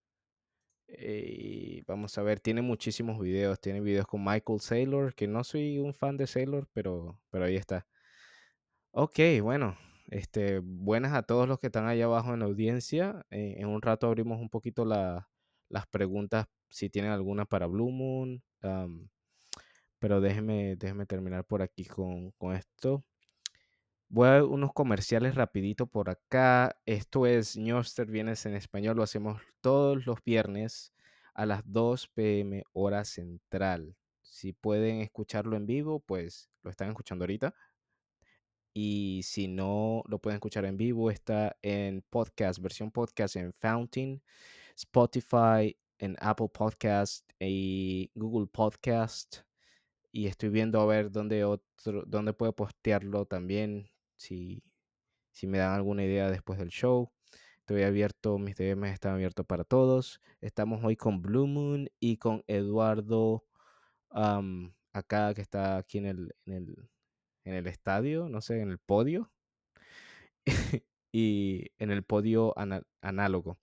Eh, 0.87 1.83
vamos 1.87 2.17
a 2.17 2.23
ver, 2.23 2.39
tiene 2.39 2.61
muchísimos 2.61 3.19
videos, 3.19 3.59
tiene 3.61 3.81
videos 3.81 4.07
con 4.07 4.23
Michael 4.25 4.59
Saylor, 4.61 5.15
que 5.15 5.27
no 5.27 5.43
soy 5.43 5.79
un 5.79 5.93
fan 5.93 6.17
de 6.17 6.27
Saylor, 6.27 6.67
pero, 6.73 7.21
pero 7.31 7.45
ahí 7.45 7.55
está. 7.57 7.87
Ok, 8.95 9.19
bueno, 9.41 9.75
este, 10.07 10.59
buenas 10.59 11.13
a 11.13 11.23
todos 11.23 11.47
los 11.47 11.59
que 11.59 11.67
están 11.67 11.87
allá 11.87 12.05
abajo 12.05 12.33
en 12.33 12.39
la 12.41 12.45
audiencia. 12.45 13.25
Eh, 13.31 13.55
en 13.57 13.67
un 13.67 13.81
rato 13.81 14.07
abrimos 14.07 14.39
un 14.39 14.49
poquito 14.49 14.85
la- 14.85 15.29
las 15.69 15.87
preguntas, 15.87 16.45
si 16.73 16.89
tienen 16.89 17.11
alguna 17.11 17.45
para 17.45 17.67
Blue 17.67 17.91
Moon. 17.91 18.43
pero 19.99 20.19
déjenme, 20.19 20.75
déjenme 20.75 21.05
terminar 21.05 21.45
por 21.45 21.61
aquí 21.61 21.85
con, 21.85 22.31
con 22.31 22.55
esto. 22.55 23.05
Voy 24.09 24.27
a 24.27 24.31
ver 24.31 24.43
unos 24.43 24.73
comerciales 24.73 25.35
rapidito 25.35 25.85
por 25.87 26.09
acá. 26.09 26.75
Esto 26.85 27.27
es 27.27 27.55
Ñoster 27.57 28.07
Vienes 28.07 28.45
en 28.47 28.55
Español. 28.55 28.97
Lo 28.97 29.03
hacemos 29.03 29.41
todos 29.61 30.05
los 30.07 30.23
viernes 30.23 30.93
a 31.35 31.45
las 31.45 31.61
2 31.65 32.07
pm 32.09 32.63
hora 32.73 33.05
central. 33.05 33.95
Si 34.21 34.53
pueden 34.53 35.01
escucharlo 35.01 35.55
en 35.55 35.67
vivo, 35.67 35.99
pues 35.99 36.49
lo 36.63 36.71
están 36.71 36.89
escuchando 36.89 37.23
ahorita. 37.23 37.53
Y 38.73 39.21
si 39.23 39.47
no 39.47 40.01
lo 40.07 40.19
pueden 40.19 40.37
escuchar 40.37 40.65
en 40.65 40.77
vivo, 40.77 41.11
está 41.11 41.55
en 41.61 42.03
podcast, 42.09 42.59
versión 42.59 42.89
podcast 42.91 43.35
en 43.35 43.53
Fountain, 43.53 44.23
Spotify, 44.75 45.77
en 46.03 46.17
Apple 46.19 46.49
Podcast 46.49 47.29
y 47.39 48.11
Google 48.13 48.47
Podcast. 48.47 49.37
Y 50.11 50.27
estoy 50.27 50.49
viendo 50.49 50.81
a 50.81 50.85
ver 50.85 51.09
dónde 51.11 51.45
otro, 51.45 52.03
dónde 52.05 52.33
puedo 52.33 52.53
postearlo 52.53 53.25
también, 53.25 53.89
si, 54.17 54.63
si 55.31 55.47
me 55.47 55.59
dan 55.59 55.73
alguna 55.73 56.03
idea 56.03 56.29
después 56.29 56.59
del 56.59 56.69
show. 56.69 57.09
Estoy 57.59 57.83
abierto, 57.83 58.37
mis 58.37 58.55
DMs 58.55 58.91
están 58.91 59.13
abiertos 59.13 59.45
para 59.45 59.63
todos. 59.63 60.19
Estamos 60.41 60.83
hoy 60.83 60.97
con 60.97 61.21
Blue 61.21 61.47
Moon 61.47 61.89
y 62.01 62.17
con 62.17 62.43
Eduardo 62.47 63.45
acá 64.11 65.33
que 65.33 65.41
está 65.41 65.77
aquí 65.77 65.99
en 65.99 66.05
el, 66.07 66.35
en 66.45 66.53
el, 66.53 66.89
en 67.45 67.53
el 67.53 67.67
estadio, 67.67 68.27
no 68.27 68.41
sé, 68.41 68.59
en 68.59 68.71
el 68.71 68.77
podio. 68.77 69.31
y 71.13 71.71
en 71.77 71.91
el 71.91 72.03
podio 72.03 72.53
análogo, 73.01 73.57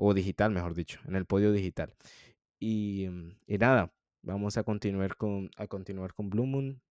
o 0.00 0.14
digital, 0.14 0.50
mejor 0.52 0.74
dicho, 0.74 1.00
en 1.06 1.16
el 1.16 1.26
podio 1.26 1.52
digital. 1.52 1.94
Y, 2.60 3.06
mm, 3.10 3.30
y 3.48 3.58
nada, 3.58 3.92
vamos 4.22 4.56
a 4.58 4.64
continuar 4.64 5.16
con, 5.16 5.50
a 5.56 5.66
continuar 5.68 6.14
con 6.14 6.30
Blue 6.30 6.46
Moon. 6.46 6.82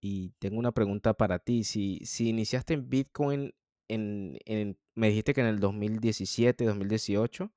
Y 0.00 0.30
tengo 0.38 0.58
una 0.58 0.72
pregunta 0.72 1.14
para 1.14 1.38
ti. 1.38 1.64
Si, 1.64 2.00
si 2.04 2.28
iniciaste 2.28 2.74
en 2.74 2.88
Bitcoin, 2.88 3.54
en, 3.88 4.38
en- 4.44 4.78
me 4.94 5.08
dijiste 5.08 5.32
que 5.34 5.40
en 5.40 5.46
el 5.46 5.60
2017, 5.60 6.64
2018. 6.64 7.50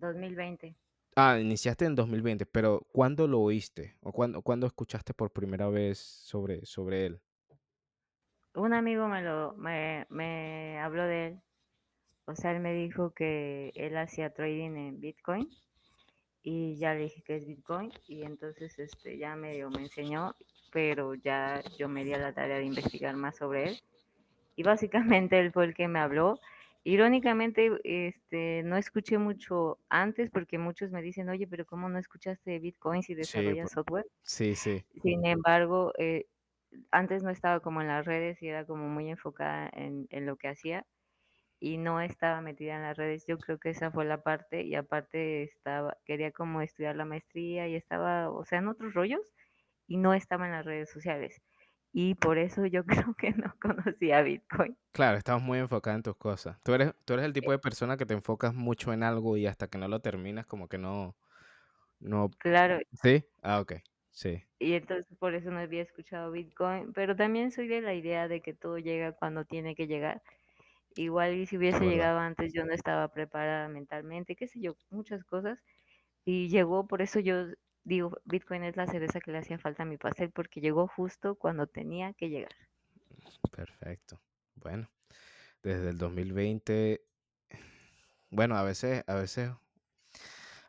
2020. 0.00 0.74
Ah, 1.16 1.38
iniciaste 1.38 1.84
en 1.84 1.94
2020, 1.94 2.46
pero 2.46 2.86
¿cuándo 2.92 3.26
lo 3.28 3.40
oíste? 3.40 3.96
¿O 4.00 4.12
cuándo, 4.12 4.42
cuándo 4.42 4.66
escuchaste 4.66 5.14
por 5.14 5.32
primera 5.32 5.68
vez 5.68 5.98
sobre, 5.98 6.64
sobre 6.66 7.06
él? 7.06 7.20
Un 8.54 8.72
amigo 8.74 9.08
me 9.08 9.22
lo 9.22 9.54
me, 9.56 10.06
me 10.08 10.78
habló 10.80 11.02
de 11.04 11.26
él. 11.26 11.42
O 12.26 12.34
sea, 12.36 12.52
él 12.52 12.60
me 12.60 12.72
dijo 12.74 13.12
que 13.12 13.72
él 13.74 13.96
hacía 13.96 14.32
trading 14.32 14.76
en 14.76 15.00
Bitcoin 15.00 15.56
y 16.42 16.78
ya 16.78 16.94
le 16.94 17.02
dije 17.04 17.22
que 17.22 17.36
es 17.36 17.46
Bitcoin 17.46 17.92
y 18.06 18.22
entonces 18.24 18.78
este 18.78 19.18
ya 19.18 19.36
medio 19.36 19.70
me 19.70 19.82
enseñó, 19.82 20.36
pero 20.70 21.14
ya 21.14 21.64
yo 21.78 21.88
me 21.88 22.04
di 22.04 22.14
a 22.14 22.18
la 22.18 22.34
tarea 22.34 22.58
de 22.58 22.64
investigar 22.64 23.16
más 23.16 23.36
sobre 23.38 23.68
él 23.68 23.82
y 24.56 24.62
básicamente 24.62 25.38
él 25.40 25.52
fue 25.52 25.64
el 25.66 25.74
que 25.74 25.88
me 25.88 26.00
habló. 26.00 26.40
Irónicamente, 26.84 27.70
este, 27.84 28.62
no 28.64 28.76
escuché 28.76 29.18
mucho 29.18 29.80
antes 29.90 30.30
porque 30.30 30.58
muchos 30.58 30.90
me 30.90 31.02
dicen, 31.02 31.28
oye, 31.28 31.46
pero 31.46 31.66
¿cómo 31.66 31.88
no 31.90 31.98
escuchaste 31.98 32.58
Bitcoin 32.58 33.02
si 33.02 33.14
desarrollas 33.14 33.72
software? 33.72 34.06
sí, 34.22 34.54
sí. 34.54 34.84
Sin 35.02 35.24
embargo, 35.26 35.92
eh, 35.98 36.26
antes 36.92 37.22
no 37.22 37.30
estaba 37.30 37.60
como 37.60 37.80
en 37.80 37.88
las 37.88 38.06
redes 38.06 38.42
y 38.42 38.48
era 38.48 38.66
como 38.66 38.88
muy 38.88 39.10
enfocada 39.10 39.70
en, 39.72 40.06
en 40.10 40.26
lo 40.26 40.36
que 40.36 40.48
hacía 40.48 40.86
y 41.60 41.78
no 41.78 42.00
estaba 42.00 42.40
metida 42.40 42.76
en 42.76 42.82
las 42.82 42.96
redes. 42.96 43.24
Yo 43.28 43.38
creo 43.38 43.58
que 43.58 43.70
esa 43.70 43.90
fue 43.92 44.04
la 44.04 44.22
parte 44.22 44.62
y 44.62 44.74
aparte 44.74 45.44
estaba, 45.44 45.96
quería 46.04 46.32
como 46.32 46.62
estudiar 46.62 46.96
la 46.96 47.04
maestría 47.04 47.68
y 47.68 47.76
estaba, 47.76 48.30
o 48.30 48.44
sea, 48.44 48.58
en 48.60 48.68
otros 48.68 48.94
rollos 48.94 49.34
y 49.86 49.98
no 49.98 50.14
estaba 50.14 50.46
en 50.46 50.52
las 50.52 50.64
redes 50.64 50.90
sociales. 50.90 51.40
Y 51.92 52.14
por 52.14 52.38
eso 52.38 52.66
yo 52.66 52.84
creo 53.12 53.14
que 53.14 53.32
no 53.32 53.54
conocía 53.60 54.22
Bitcoin. 54.22 54.76
Claro, 54.92 55.18
estabas 55.18 55.42
muy 55.42 55.58
enfocada 55.58 55.96
en 55.96 56.02
tus 56.02 56.16
cosas. 56.16 56.58
Tú 56.64 56.74
eres, 56.74 56.92
tú 57.04 57.14
eres 57.14 57.26
el 57.26 57.32
tipo 57.32 57.52
de 57.52 57.58
persona 57.58 57.96
que 57.96 58.06
te 58.06 58.14
enfocas 58.14 58.54
mucho 58.54 58.92
en 58.92 59.02
algo 59.02 59.36
y 59.36 59.46
hasta 59.46 59.68
que 59.68 59.78
no 59.78 59.86
lo 59.88 60.00
terminas, 60.00 60.46
como 60.46 60.68
que 60.68 60.78
no, 60.78 61.16
no, 62.00 62.30
Claro, 62.38 62.80
¿sí? 62.92 63.24
Ah, 63.42 63.60
ok, 63.60 63.74
sí, 64.10 64.44
y 64.58 64.74
entonces 64.74 65.16
por 65.18 65.34
eso 65.34 65.50
no 65.50 65.58
había 65.58 65.82
escuchado 65.82 66.30
Bitcoin, 66.30 66.92
pero 66.92 67.16
también 67.16 67.50
soy 67.50 67.66
de 67.66 67.80
la 67.80 67.94
idea 67.94 68.28
de 68.28 68.42
que 68.42 68.52
todo 68.52 68.78
llega 68.78 69.12
cuando 69.12 69.44
tiene 69.44 69.74
que 69.74 69.86
llegar. 69.86 70.22
Igual 70.96 71.34
y 71.34 71.46
si 71.46 71.56
es 71.56 71.58
hubiese 71.58 71.86
llegado 71.86 72.18
antes 72.18 72.52
yo 72.52 72.64
no 72.64 72.72
estaba 72.72 73.08
preparada 73.08 73.68
mentalmente, 73.68 74.36
qué 74.36 74.48
sé 74.48 74.60
yo, 74.60 74.76
muchas 74.90 75.24
cosas. 75.24 75.58
Y 76.24 76.48
llegó, 76.48 76.86
por 76.86 77.02
eso 77.02 77.20
yo 77.20 77.46
digo, 77.84 78.18
Bitcoin 78.24 78.64
es 78.64 78.76
la 78.76 78.86
cereza 78.86 79.20
que 79.20 79.32
le 79.32 79.38
hacía 79.38 79.58
falta 79.58 79.84
a 79.84 79.86
mi 79.86 79.96
pastel, 79.96 80.30
porque 80.30 80.60
llegó 80.60 80.88
justo 80.88 81.36
cuando 81.36 81.66
tenía 81.66 82.12
que 82.14 82.28
llegar. 82.28 82.54
Perfecto. 83.50 84.20
Bueno, 84.54 84.90
desde 85.62 85.90
el 85.90 85.98
2020, 85.98 87.02
bueno, 88.30 88.56
a 88.56 88.62
veces, 88.62 89.02
a 89.06 89.14
veces, 89.14 89.50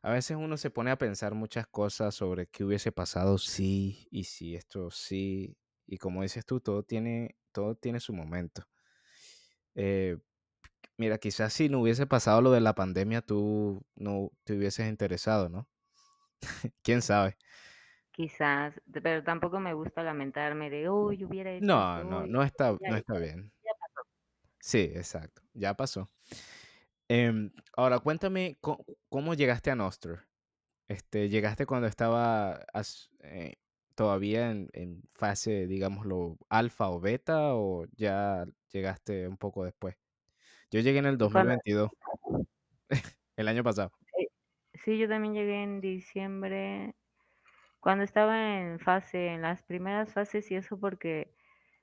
a 0.02 0.12
veces 0.12 0.38
uno 0.38 0.58
se 0.58 0.72
pone 0.72 0.92
a 0.92 0.98
pensar 0.98 1.34
muchas 1.36 1.68
cosas 1.68 2.16
sobre 2.16 2.48
qué 2.48 2.64
hubiese 2.64 2.92
pasado 2.92 3.38
si 3.38 4.08
y 4.12 4.24
si 4.24 4.56
esto 4.56 4.90
sí. 4.92 5.58
Y 5.86 5.98
como 5.98 6.22
dices 6.24 6.46
tú, 6.46 6.60
todo 6.62 6.84
tiene, 6.84 7.36
todo 7.52 7.76
tiene 7.76 8.00
su 8.00 8.14
momento. 8.14 8.71
Eh, 9.76 10.18
mira, 10.98 11.18
quizás 11.18 11.54
si 11.54 11.70
no 11.70 11.82
hubiese 11.82 12.06
pasado 12.08 12.42
lo 12.42 12.52
de 12.52 12.62
la 12.62 12.76
pandemia, 12.76 13.22
tú 13.22 13.84
no 13.96 14.32
te 14.44 14.54
hubieses 14.54 14.88
interesado, 14.88 15.50
¿no? 15.50 15.68
¿Quién 16.84 17.02
sabe? 17.02 17.38
Quizás, 18.12 18.80
pero 19.04 19.24
tampoco 19.24 19.60
me 19.60 19.74
gusta 19.74 20.04
lamentarme 20.04 20.70
de, 20.70 20.90
oh, 20.90 21.12
yo 21.12 21.28
hubiera 21.28 21.52
hecho 21.52 21.66
No, 21.66 21.98
esto 21.98 22.10
no, 22.10 22.28
no 22.28 22.44
está, 22.44 22.78
no 22.80 22.96
está 22.96 23.18
bien. 23.18 23.52
ya 23.64 23.72
pasó. 23.80 24.08
Sí, 24.60 24.92
exacto. 24.94 25.42
Ya 25.54 25.74
pasó. 25.76 26.10
Em, 27.08 27.52
ahora, 27.76 28.00
cuéntame 28.00 28.58
cómo, 29.10 29.34
llegaste 29.34 29.72
a 29.72 29.76
Nostr. 29.76 30.28
Este, 30.88 31.30
¿llegaste 31.30 31.66
cuando 31.66 31.88
estaba 31.88 32.66
eh, 33.20 33.56
todavía 33.96 34.52
en, 34.52 34.70
en 34.74 35.04
fase, 35.14 35.68
digámoslo, 35.68 36.38
alfa 36.50 36.90
o 36.90 37.00
beta 37.00 37.56
o 37.56 37.86
ya 37.96 38.46
llegaste 38.72 39.28
un 39.28 39.38
poco 39.38 39.64
después? 39.66 39.96
Yo 40.72 40.82
llegué 40.82 41.00
en 41.00 41.08
el 41.08 41.18
Cuando, 41.32 41.56
2022, 41.58 41.92
el 43.38 43.48
año 43.48 43.64
pasado. 43.64 43.92
sí, 44.74 44.98
yo 44.98 45.08
también 45.08 45.34
llegué 45.34 45.64
en 45.64 45.82
diciembre, 45.82 46.96
cuando 47.82 48.04
estaba 48.04 48.60
en 48.62 48.80
fase, 48.80 49.28
en 49.30 49.42
las 49.44 49.64
primeras 49.64 50.14
fases 50.14 50.52
y 50.52 50.56
eso 50.56 50.80
porque 50.80 51.34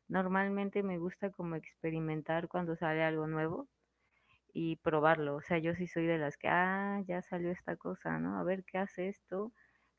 normalmente 0.09 0.83
me 0.83 0.99
gusta 0.99 1.31
como 1.33 1.57
experimentar 1.57 2.49
cuando 2.49 2.77
sale 2.77 3.05
algo 3.05 3.27
nuevo 3.29 3.69
y 4.55 4.77
probarlo. 4.79 5.37
O 5.37 5.43
sea, 5.43 5.59
yo 5.59 5.75
sí 5.77 5.87
soy 5.89 6.07
de 6.07 6.19
las 6.19 6.37
que, 6.39 6.49
ah, 6.49 7.03
ya 7.09 7.23
salió 7.23 7.53
esta 7.53 7.77
cosa, 7.77 8.19
¿no? 8.21 8.39
A 8.41 8.45
ver 8.45 8.65
qué 8.65 8.79
hace 8.79 9.09
esto. 9.09 9.53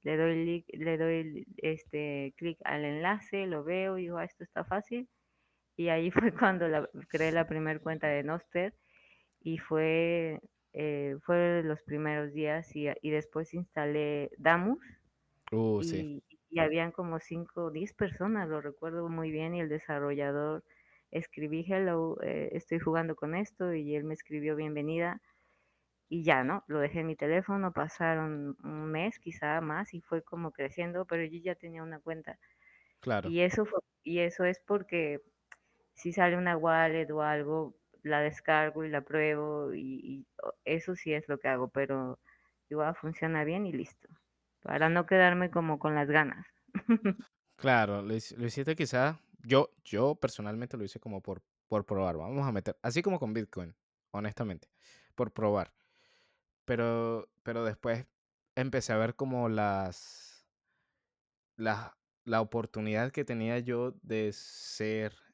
Le 0.04 0.18
doy, 0.18 0.66
le 0.70 0.98
doy 0.98 1.46
este 1.58 2.34
clic 2.38 2.60
al 2.66 2.86
enlace, 2.86 3.48
lo 3.48 3.64
veo 3.64 3.98
y 3.98 4.04
digo, 4.04 4.18
ah, 4.20 4.26
esto 4.26 4.44
está 4.44 4.66
fácil. 4.66 5.10
Y 5.80 5.90
ahí 5.90 6.12
fue 6.12 6.32
cuando 6.40 6.68
la, 6.68 6.90
creé 7.10 7.32
la 7.32 7.48
primera 7.48 7.80
cuenta 7.80 8.08
de 8.08 8.24
Noster. 8.24 8.76
y 9.42 9.58
fue, 9.60 10.42
eh, 10.74 11.18
fue 11.26 11.64
los 11.64 11.84
primeros 11.84 12.34
días 12.34 12.76
y, 12.76 12.88
y 13.02 13.12
después 13.12 13.54
instalé 13.56 14.32
Damus 14.40 14.80
Uh, 15.52 15.82
sí. 15.84 16.06
y, 16.06 16.24
y 16.50 16.60
habían 16.60 16.92
como 16.92 17.20
5 17.20 17.66
o 17.66 17.72
10 17.72 17.94
personas, 17.94 18.50
lo 18.50 18.62
recuerdo 18.62 19.10
muy 19.10 19.32
bien, 19.32 19.56
y 19.56 19.62
el 19.62 19.70
desarrollador 19.70 20.64
escribí 21.12 21.66
hello, 21.68 22.18
eh, 22.24 22.50
estoy 22.54 22.80
jugando 22.80 23.16
con 23.16 23.36
esto 23.36 23.74
y 23.74 23.96
él 23.96 24.04
me 24.04 24.14
escribió 24.16 24.56
bienvenida 24.56 25.22
y 26.10 26.24
ya, 26.24 26.44
¿no? 26.44 26.64
Lo 26.68 26.80
dejé 26.80 27.02
en 27.02 27.08
mi 27.08 27.16
teléfono, 27.16 27.72
pasaron 27.74 28.58
un 28.64 28.92
mes, 28.92 29.20
quizá 29.20 29.62
más, 29.62 29.94
y 29.94 30.02
fue 30.02 30.24
como 30.24 30.52
creciendo, 30.52 31.06
pero 31.06 31.24
yo 31.26 31.40
ya 31.44 31.56
tenía 31.56 31.84
una 31.84 32.00
cuenta. 32.00 32.40
Claro. 33.02 33.30
Y 33.32 33.42
eso 33.42 33.66
fue, 33.66 33.80
y 34.04 34.20
eso 34.20 34.46
es 34.46 34.60
porque 34.68 35.22
si 36.00 36.14
sale 36.14 36.38
una 36.38 36.56
wallet 36.56 37.12
o 37.12 37.22
algo, 37.22 37.76
la 38.04 38.22
descargo 38.22 38.86
y 38.86 38.90
la 38.90 39.02
pruebo 39.02 39.74
y, 39.74 40.26
eso 40.64 40.96
sí 40.96 41.14
es 41.14 41.28
lo 41.28 41.40
que 41.40 41.50
hago, 41.50 41.68
pero 41.68 42.20
igual 42.70 42.96
funciona 42.96 43.44
bien 43.44 43.66
y 43.66 43.74
listo, 43.74 44.08
para 44.62 44.88
no 44.88 45.06
quedarme 45.06 45.52
como 45.52 45.78
con 45.78 45.96
las 45.96 46.10
ganas. 46.10 46.46
Claro, 47.58 48.02
lo 48.02 48.16
hiciste 48.16 48.74
quizás, 48.74 49.18
yo, 49.44 49.74
yo 49.84 50.16
personalmente 50.16 50.78
lo 50.78 50.86
hice 50.86 51.02
como 51.02 51.22
por, 51.22 51.42
por 51.68 51.86
probar. 51.86 52.16
Vamos 52.16 52.48
a 52.48 52.54
meter, 52.54 52.78
así 52.82 53.02
como 53.02 53.20
con 53.20 53.34
Bitcoin, 53.34 53.76
honestamente, 54.12 54.70
por 55.14 55.34
probar. 55.34 55.74
Pero, 56.64 57.28
pero 57.44 57.66
después 57.66 58.08
empecé 58.56 58.94
a 58.94 58.98
ver 58.98 59.16
como 59.16 59.50
las, 59.50 60.48
las, 61.58 61.92
la 62.24 62.40
oportunidad 62.40 63.12
que 63.12 63.26
tenía 63.26 63.60
yo 63.60 63.92
de 64.04 64.32
ser 64.32 65.29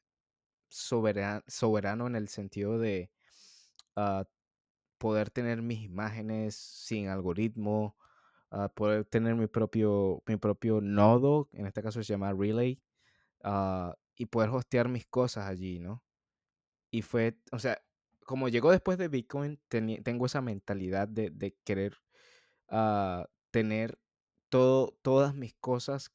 soberano, 0.68 2.06
en 2.06 2.16
el 2.16 2.28
sentido 2.28 2.78
de 2.78 3.10
ah, 3.96 4.24
poder 4.98 5.30
tener 5.30 5.62
mis 5.62 5.82
imágenes 5.82 6.54
sin 6.56 7.08
algoritmo, 7.08 7.96
ah, 8.50 8.68
poder 8.68 9.04
tener 9.04 9.34
mi 9.34 9.46
propio, 9.46 10.22
mi 10.26 10.36
propio 10.36 10.80
nodo, 10.80 11.48
en 11.52 11.66
este 11.66 11.82
caso 11.82 12.02
se 12.02 12.12
llama 12.12 12.32
Relay, 12.32 12.80
ah, 13.44 13.96
y 14.16 14.26
poder 14.26 14.50
hostear 14.50 14.88
mis 14.88 15.06
cosas 15.06 15.46
allí, 15.46 15.78
¿no? 15.78 16.02
Y 16.90 17.02
fue, 17.02 17.38
o 17.52 17.58
sea, 17.58 17.82
como 18.24 18.48
llegó 18.48 18.70
después 18.70 18.98
de 18.98 19.08
Bitcoin, 19.08 19.60
tengo 19.68 20.26
esa 20.26 20.40
mentalidad 20.40 21.08
de, 21.08 21.56
querer 21.64 21.98
tener 23.50 23.98
todo, 24.48 24.98
todas 25.02 25.34
mis 25.34 25.54
cosas 25.54 26.10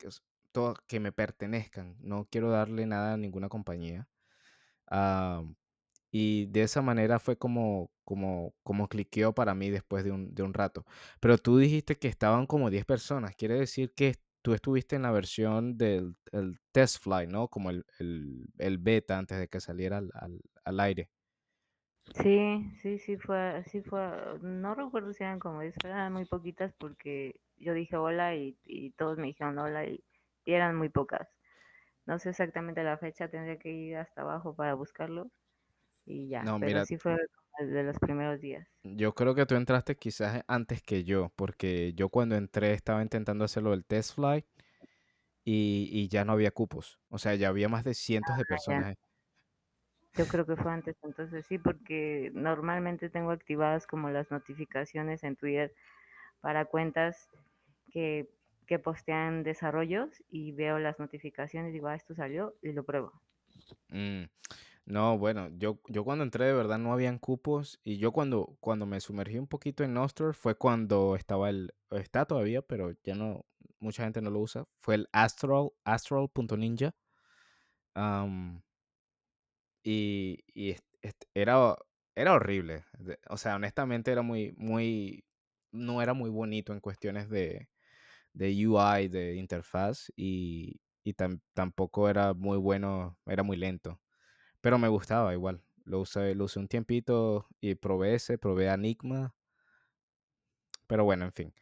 que 0.87 0.99
me 0.99 1.11
pertenezcan. 1.11 1.95
No 1.99 2.27
quiero 2.29 2.49
darle 2.51 2.85
nada 2.85 3.13
a 3.13 3.17
ninguna 3.17 3.49
compañía. 3.49 4.10
Ah, 4.91 5.43
y 6.11 6.47
de 6.47 6.63
esa 6.63 6.81
manera 6.81 7.19
fue 7.19 7.37
como, 7.37 7.91
como, 8.03 8.53
como 8.63 8.87
cliqueó 8.89 9.33
para 9.33 9.55
mí 9.55 9.69
después 9.69 10.03
de 10.03 10.11
un, 10.11 10.33
de 10.35 10.43
un 10.43 10.53
rato. 10.53 10.85
Pero 11.19 11.37
tú 11.37 11.57
dijiste 11.57 11.97
que 11.97 12.07
estaban 12.09 12.47
como 12.47 12.69
10 12.69 12.85
personas. 12.85 13.35
Quiere 13.35 13.55
decir 13.55 13.93
que 13.95 14.15
tú 14.41 14.53
estuviste 14.53 14.95
en 14.97 15.03
la 15.03 15.11
versión 15.11 15.77
del 15.77 16.15
el 16.31 16.59
test 16.71 17.03
flight, 17.03 17.29
¿no? 17.29 17.47
Como 17.49 17.69
el, 17.71 17.85
el, 17.99 18.77
beta 18.79 19.17
antes 19.17 19.39
de 19.39 19.47
que 19.49 19.61
saliera 19.61 19.97
al, 19.99 20.11
al- 20.15 20.41
al 20.65 20.79
aire. 20.81 21.09
Sí, 22.15 22.71
sí, 22.81 22.99
sí 22.99 23.17
fue, 23.17 23.63
sí 23.67 23.81
fue, 23.83 24.01
no 24.41 24.75
recuerdo 24.75 25.13
si 25.13 25.23
eran 25.23 25.39
como 25.39 25.61
10, 25.61 25.75
eran 25.83 26.11
muy 26.13 26.25
poquitas 26.25 26.73
porque 26.77 27.39
yo 27.57 27.73
dije 27.73 27.95
hola 27.97 28.35
y, 28.35 28.57
y 28.65 28.91
todos 28.91 29.17
me 29.17 29.27
dijeron 29.27 29.57
hola 29.59 29.85
y 29.85 30.03
eran 30.45 30.75
muy 30.75 30.89
pocas. 30.89 31.27
No 32.11 32.19
sé 32.19 32.29
exactamente 32.29 32.83
la 32.83 32.99
fecha, 32.99 33.27
tendría 33.29 33.57
que 33.57 33.71
ir 33.71 33.97
hasta 33.97 34.21
abajo 34.21 34.55
para 34.55 34.75
buscarlo 34.75 35.31
y 36.05 36.29
ya, 36.29 36.49
No, 36.49 36.59
pero 36.59 36.79
mira, 36.79 36.85
sí 36.85 36.97
fue 36.97 37.17
de 37.59 37.83
los 37.83 37.99
primeros 37.99 38.41
días. 38.41 38.67
yo 38.83 39.13
creo 39.15 39.35
que 39.35 39.45
tú 39.45 39.55
entraste 39.55 39.95
quizás 39.97 40.43
antes 40.47 40.81
que 40.83 41.03
yo, 41.03 41.31
porque 41.35 41.93
yo 41.95 42.09
cuando 42.09 42.35
entré 42.35 42.73
estaba 42.73 43.01
intentando 43.03 43.45
hacerlo 43.45 43.71
del 43.71 43.85
test 43.85 44.15
flight 44.15 44.45
y, 45.43 45.89
y 45.91 46.07
ya 46.09 46.25
no 46.25 46.33
había 46.33 46.51
cupos. 46.51 46.99
O 47.09 47.17
sea, 47.19 47.35
ya 47.35 47.49
había 47.49 47.69
más 47.69 47.83
de 47.83 47.93
cientos 47.95 48.37
de 48.37 48.45
Ya, 48.47 48.47
personas. 48.47 48.95
yo 50.15 50.27
creo 50.27 50.45
que 50.45 50.57
fue 50.57 50.71
antes, 50.71 50.95
entonces 51.03 51.45
sí, 51.45 51.57
porque 51.57 52.31
normalmente 52.33 53.09
tengo 53.09 53.31
activadas 53.31 53.87
como 53.87 54.09
las 54.09 54.29
notificaciones 54.31 55.23
en 55.23 55.35
Twitter 55.37 55.73
para 56.41 56.65
cuentas 56.65 57.29
que, 57.91 58.29
que 58.67 58.79
postean 58.79 59.43
desarrollos 59.43 60.23
y 60.29 60.51
veo 60.53 60.79
las 60.79 60.99
notificaciones 60.99 61.71
y 61.71 61.73
digo, 61.73 61.87
ah, 61.87 61.95
esto 61.95 62.15
salió 62.15 62.55
y 62.61 62.71
lo 62.73 62.83
pruebo. 62.83 63.13
Mm, 63.89 64.23
No, 64.85 65.17
bueno, 65.19 65.49
yo, 65.57 65.79
yo 65.89 66.03
cuando 66.05 66.23
entré 66.25 66.45
de 66.45 66.53
verdad 66.53 66.79
no 66.79 66.93
habían 66.93 67.19
cupos 67.19 67.79
y 67.83 67.97
yo 67.99 68.11
cuando, 68.13 68.57
cuando 68.61 68.85
me 68.87 69.01
sumergí 69.01 69.39
un 69.39 69.47
poquito 69.47 69.83
en 69.83 69.93
Nostr 69.95 70.33
fue 70.35 70.55
cuando 70.57 71.15
estaba 71.17 71.49
el, 71.51 71.73
está 71.91 72.25
todavía, 72.25 72.61
pero 72.63 72.93
ya 73.03 73.15
no, 73.15 73.45
mucha 73.79 74.03
gente 74.05 74.21
no 74.21 74.31
lo 74.31 74.39
usa, 74.41 74.67
fue 74.81 74.95
el 74.95 75.09
Astral, 75.13 75.71
Astral.ninja 75.85 76.95
am, 77.95 78.61
y, 79.83 80.43
y 80.53 80.75
era, 81.33 81.75
era 82.15 82.33
horrible, 82.33 82.85
o 83.29 83.37
sea, 83.37 83.55
honestamente 83.55 84.11
era 84.11 84.21
muy, 84.21 84.53
muy, 84.57 85.25
no 85.71 86.01
era 86.01 86.13
muy 86.13 86.29
bonito 86.29 86.73
en 86.73 86.79
cuestiones 86.81 87.29
de, 87.29 87.69
de 88.33 88.67
UI, 88.67 89.07
de 89.09 89.35
interfaz 89.35 90.11
y, 90.15 90.81
y 91.03 91.13
tam- 91.13 91.41
tampoco 91.53 92.09
era 92.09 92.33
muy 92.33 92.57
bueno, 92.57 93.17
era 93.25 93.43
muy 93.43 93.57
lento. 93.57 94.01
Pero 94.61 94.77
me 94.79 94.87
gustaba 94.89 95.33
igual. 95.33 95.63
Lo 95.85 96.01
usé, 96.01 96.35
lo 96.35 96.45
usé 96.45 96.59
un 96.59 96.67
tiempito 96.69 97.47
y 97.61 97.75
probé 97.75 98.15
ese, 98.15 98.37
probé 98.37 98.67
Enigma. 98.67 99.35
Pero 100.87 101.03
bueno, 101.05 101.25
en 101.25 101.33
fin. 101.33 101.53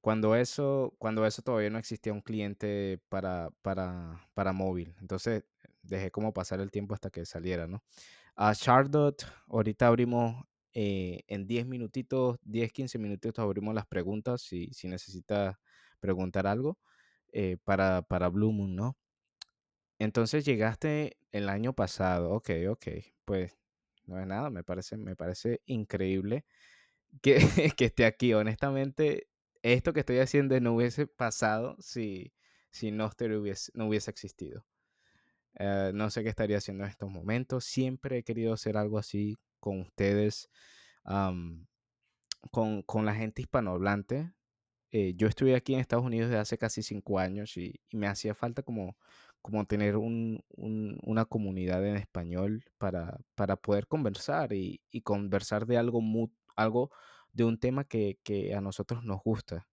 Cuando 0.00 0.34
eso, 0.34 0.94
cuando 0.98 1.24
eso 1.26 1.42
todavía 1.42 1.70
no 1.70 1.78
existía 1.78 2.12
un 2.12 2.22
cliente 2.22 3.00
para, 3.08 3.50
para, 3.62 4.28
para 4.34 4.52
móvil. 4.52 4.96
Entonces 5.00 5.44
dejé 5.82 6.10
como 6.10 6.32
pasar 6.32 6.60
el 6.60 6.70
tiempo 6.72 6.94
hasta 6.94 7.10
que 7.10 7.24
saliera, 7.24 7.68
¿no? 7.68 7.84
A 8.36 8.54
Chardot, 8.54 9.24
ahorita 9.48 9.88
abrimos 9.88 10.44
eh, 10.74 11.22
en 11.26 11.46
10 11.46 11.66
minutitos, 11.66 12.38
10, 12.42 12.72
15 12.72 12.98
minutitos 12.98 13.42
abrimos 13.42 13.74
las 13.74 13.86
preguntas 13.86 14.42
si, 14.42 14.68
si 14.72 14.88
necesita 14.88 15.60
preguntar 16.00 16.46
algo 16.46 16.78
eh, 17.32 17.56
para, 17.64 18.02
para 18.02 18.30
¿no? 18.30 18.96
Entonces 19.98 20.44
llegaste 20.44 21.16
el 21.30 21.48
año 21.48 21.74
pasado, 21.74 22.30
ok, 22.32 22.50
ok, 22.70 22.86
pues 23.24 23.56
no 24.06 24.18
es 24.20 24.26
nada, 24.26 24.50
me 24.50 24.64
parece, 24.64 24.96
me 24.96 25.16
parece 25.16 25.60
increíble 25.66 26.44
que, 27.22 27.36
esté 27.78 28.04
aquí. 28.06 28.34
Honestamente, 28.34 29.28
esto 29.62 29.92
que 29.92 30.00
estoy 30.00 30.18
haciendo 30.18 30.58
no 30.60 30.74
hubiese 30.74 31.06
pasado 31.06 31.76
si, 31.80 32.32
si 32.70 32.90
no 32.90 33.06
hubiese 33.86 34.10
existido. 34.10 34.64
Eh, 35.58 35.92
no 35.94 36.10
sé 36.10 36.22
qué 36.22 36.30
estaría 36.30 36.58
haciendo 36.58 36.84
en 36.84 36.90
estos 36.90 37.10
momentos. 37.10 37.64
Siempre 37.64 38.18
he 38.18 38.22
querido 38.22 38.54
hacer 38.54 38.76
algo 38.76 38.98
así 38.98 39.36
con 39.62 39.80
ustedes, 39.82 40.50
am, 41.04 41.66
con, 42.50 42.82
con 42.82 43.06
la 43.06 43.14
gente 43.14 43.42
hispanohablante 43.42 44.32
eh, 44.92 45.14
yo 45.16 45.28
estuve 45.28 45.56
aquí 45.56 45.74
en 45.74 45.80
Estados 45.80 46.04
Unidos 46.06 46.30
desde 46.30 46.40
hace 46.40 46.58
casi 46.58 46.82
cinco 46.82 47.18
años 47.18 47.56
y, 47.58 47.80
me 47.92 48.08
hacía 48.08 48.34
falta 48.34 48.62
como, 48.62 48.96
como 49.42 49.66
tener 49.66 49.96
un- 49.96 50.44
un- 50.56 50.98
una 51.04 51.24
comunidad 51.26 51.86
en 51.86 51.96
español 51.96 52.64
para, 52.78 53.18
para 53.36 53.56
poder 53.56 53.86
conversar 53.88 54.52
y, 54.54 54.82
conversar 55.04 55.66
de 55.66 55.78
algo, 55.78 56.02
algo 56.56 56.90
de 57.32 57.44
un 57.44 57.58
tema 57.58 57.84
que, 57.84 58.18
que 58.24 58.54
a 58.54 58.60
nosotros 58.62 59.04
nos 59.04 59.22
gusta. 59.24 59.68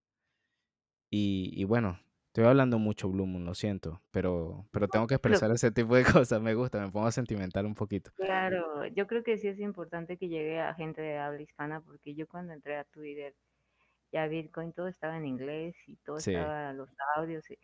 Y 1.12 1.64
bueno, 1.66 2.00
estoy 2.30 2.46
hablando 2.46 2.80
mucho, 2.80 3.10
Blue 3.10 3.26
Moon, 3.26 3.46
lo 3.46 3.54
siento, 3.54 4.02
pero, 4.12 4.66
pero 4.72 4.88
tengo 4.88 5.06
que 5.08 5.16
expresar 5.16 5.52
ese 5.52 5.72
tipo 5.72 5.96
de 5.96 6.04
cosas, 6.26 6.42
me 6.42 6.54
gusta, 6.56 6.80
me 6.80 6.92
pongo 6.92 7.12
sentimental 7.12 7.66
un 7.66 7.76
poquito. 7.76 8.12
Claro, 8.16 8.86
yo 8.88 9.08
creo 9.08 9.24
que 9.24 9.38
sí 9.38 9.48
es 9.48 9.60
importante 9.60 10.18
que 10.18 10.28
llegue 10.28 10.60
a 10.60 10.74
gente 10.74 11.02
de 11.02 11.18
habla 11.18 11.42
hispana 11.42 11.82
porque 11.82 12.16
yo 12.16 12.28
cuando 12.28 12.54
entré 12.54 12.78
a 12.78 12.84
Twitter 12.86 13.34
ya 14.12 14.28
Bitcoin 14.28 14.74
todo 14.74 14.88
estaba 14.88 15.18
en 15.18 15.26
inglés 15.26 15.76
y 15.88 15.96
todo 15.98 16.20
Sí. 16.20 16.32
estaba 16.32 16.74
los 16.74 16.90
audios 17.16 17.50
y, 17.50 17.58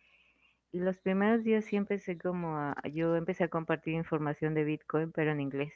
y 0.72 0.80
los 0.80 0.98
primeros 1.00 1.44
días 1.44 1.66
sí 1.66 1.76
empecé 1.76 2.18
como 2.18 2.58
a, 2.58 2.76
yo 2.92 3.16
empecé 3.16 3.46
a 3.46 3.50
compartir 3.50 3.94
información 3.94 4.54
de 4.54 4.64
Bitcoin 4.64 5.12
pero 5.12 5.32
en 5.32 5.42
inglés. 5.42 5.74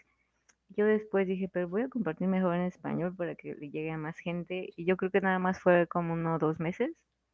Yo 0.69 0.85
después 0.85 1.27
dije, 1.27 1.49
pero 1.51 1.67
voy 1.67 1.81
a 1.81 1.89
compartir 1.89 2.27
mejor 2.27 2.55
en 2.55 2.61
español 2.63 3.15
para 3.15 3.35
que 3.35 3.55
le 3.55 3.71
llegue 3.71 3.91
a 3.91 3.97
más 3.97 4.17
gente 4.19 4.69
y 4.75 4.85
yo 4.85 4.97
creo 4.97 5.11
que 5.11 5.21
nada 5.21 5.39
más 5.39 5.59
fue 5.59 5.87
como 5.87 6.13
uno 6.13 6.35
o 6.35 6.39
dos 6.39 6.59
meses 6.59 6.91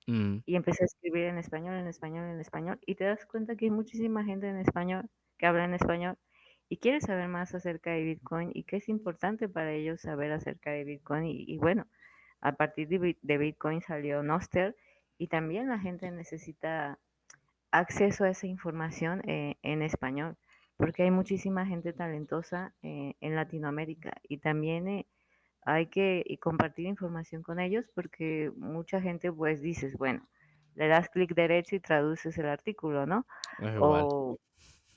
Mm, 0.08 0.38
y 0.46 0.56
empecé 0.56 0.84
a 0.84 0.86
escribir 0.86 1.26
en 1.26 1.38
español, 1.38 1.76
en 1.76 1.88
español, 1.88 2.30
en 2.30 2.40
español, 2.40 2.80
y 2.86 2.96
te 2.96 3.06
das 3.06 3.26
cuenta 3.26 3.56
que 3.56 3.66
hay 3.66 3.72
muchísima 3.72 4.24
gente 4.24 4.48
en 4.48 4.58
español 4.58 5.10
que 5.38 5.48
habla 5.48 5.66
en 5.66 5.74
español 5.74 6.18
y 6.70 6.78
quiere 6.78 7.02
saber 7.02 7.28
más 7.28 7.54
acerca 7.56 7.92
de 7.92 8.04
Bitcoin 8.04 8.52
y 8.54 8.64
que 8.64 8.78
es 8.78 8.90
importante 8.90 9.50
para 9.50 9.72
ellos 9.74 10.02
saber 10.02 10.32
acerca 10.32 10.72
de 10.72 10.84
Bitcoin. 10.84 11.26
Y, 11.26 11.58
bueno, 11.58 11.88
a 12.42 12.54
partir 12.54 12.88
de 12.88 13.38
Bitcoin 13.38 13.82
salió 13.82 14.24
Noster 14.24 14.76
y 15.18 15.28
también 15.28 15.70
la 15.70 15.80
gente 15.80 16.10
necesita 16.12 17.00
acceso 17.72 18.24
a 18.24 18.30
esa 18.30 18.48
información 18.48 19.22
eh, 19.28 19.58
en 19.62 19.82
español. 19.82 20.38
porque 20.78 21.04
hay 21.04 21.12
muchísima 21.12 21.66
gente 21.66 21.94
talentosa 21.94 22.74
eh, 22.84 23.16
en 23.22 23.36
Latinoamérica 23.36 24.14
y 24.28 24.40
también 24.40 24.88
eh, 24.90 25.08
hay 25.66 25.88
que 25.88 26.24
compartir 26.40 26.86
información 26.86 27.42
con 27.42 27.60
ellos 27.60 27.86
porque 27.94 28.52
mucha 28.56 29.02
gente 29.02 29.32
pues 29.32 29.62
dices, 29.62 29.98
bueno, 29.98 30.26
le 30.76 30.88
das 30.88 31.10
clic 31.10 31.34
derecho 31.34 31.76
y 31.76 31.80
traduces 31.80 32.38
el 32.38 32.48
artículo, 32.48 33.06
¿no? 33.06 33.26
O, 33.82 34.38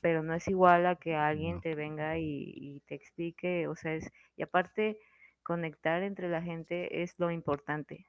pero 0.00 0.22
no 0.22 0.34
es 0.34 0.46
igual 0.46 0.86
a 0.86 0.96
que 0.96 1.16
alguien 1.16 1.60
te 1.60 1.74
venga 1.74 2.18
y, 2.18 2.52
y, 2.54 2.80
te 2.80 2.94
explique, 2.94 3.66
o 3.66 3.74
sea, 3.74 3.94
es, 3.94 4.10
y 4.36 4.42
aparte 4.42 4.98
conectar 5.42 6.02
entre 6.02 6.28
la 6.28 6.42
gente 6.42 7.02
es 7.02 7.14
lo 7.18 7.30
importante. 7.30 8.06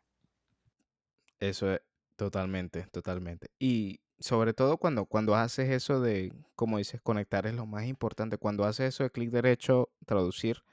Eso 1.40 1.72
es 1.72 1.82
totalmente, 2.18 2.86
totalmente. 2.92 3.48
Y 3.58 4.02
sobre 4.20 4.54
todo 4.54 4.78
cuando, 4.78 5.06
cuando 5.06 5.36
haces 5.36 5.70
eso 5.70 6.02
de, 6.02 6.34
como 6.56 6.78
dices, 6.78 7.02
conectar 7.02 7.48
es 7.48 7.54
lo 7.54 7.66
más 7.66 7.86
importante. 7.86 8.38
Cuando 8.38 8.66
haces 8.66 8.90
eso 8.90 9.04
de 9.04 9.12
clic 9.12 9.32
derecho, 9.32 9.90
traducir, 10.06 10.64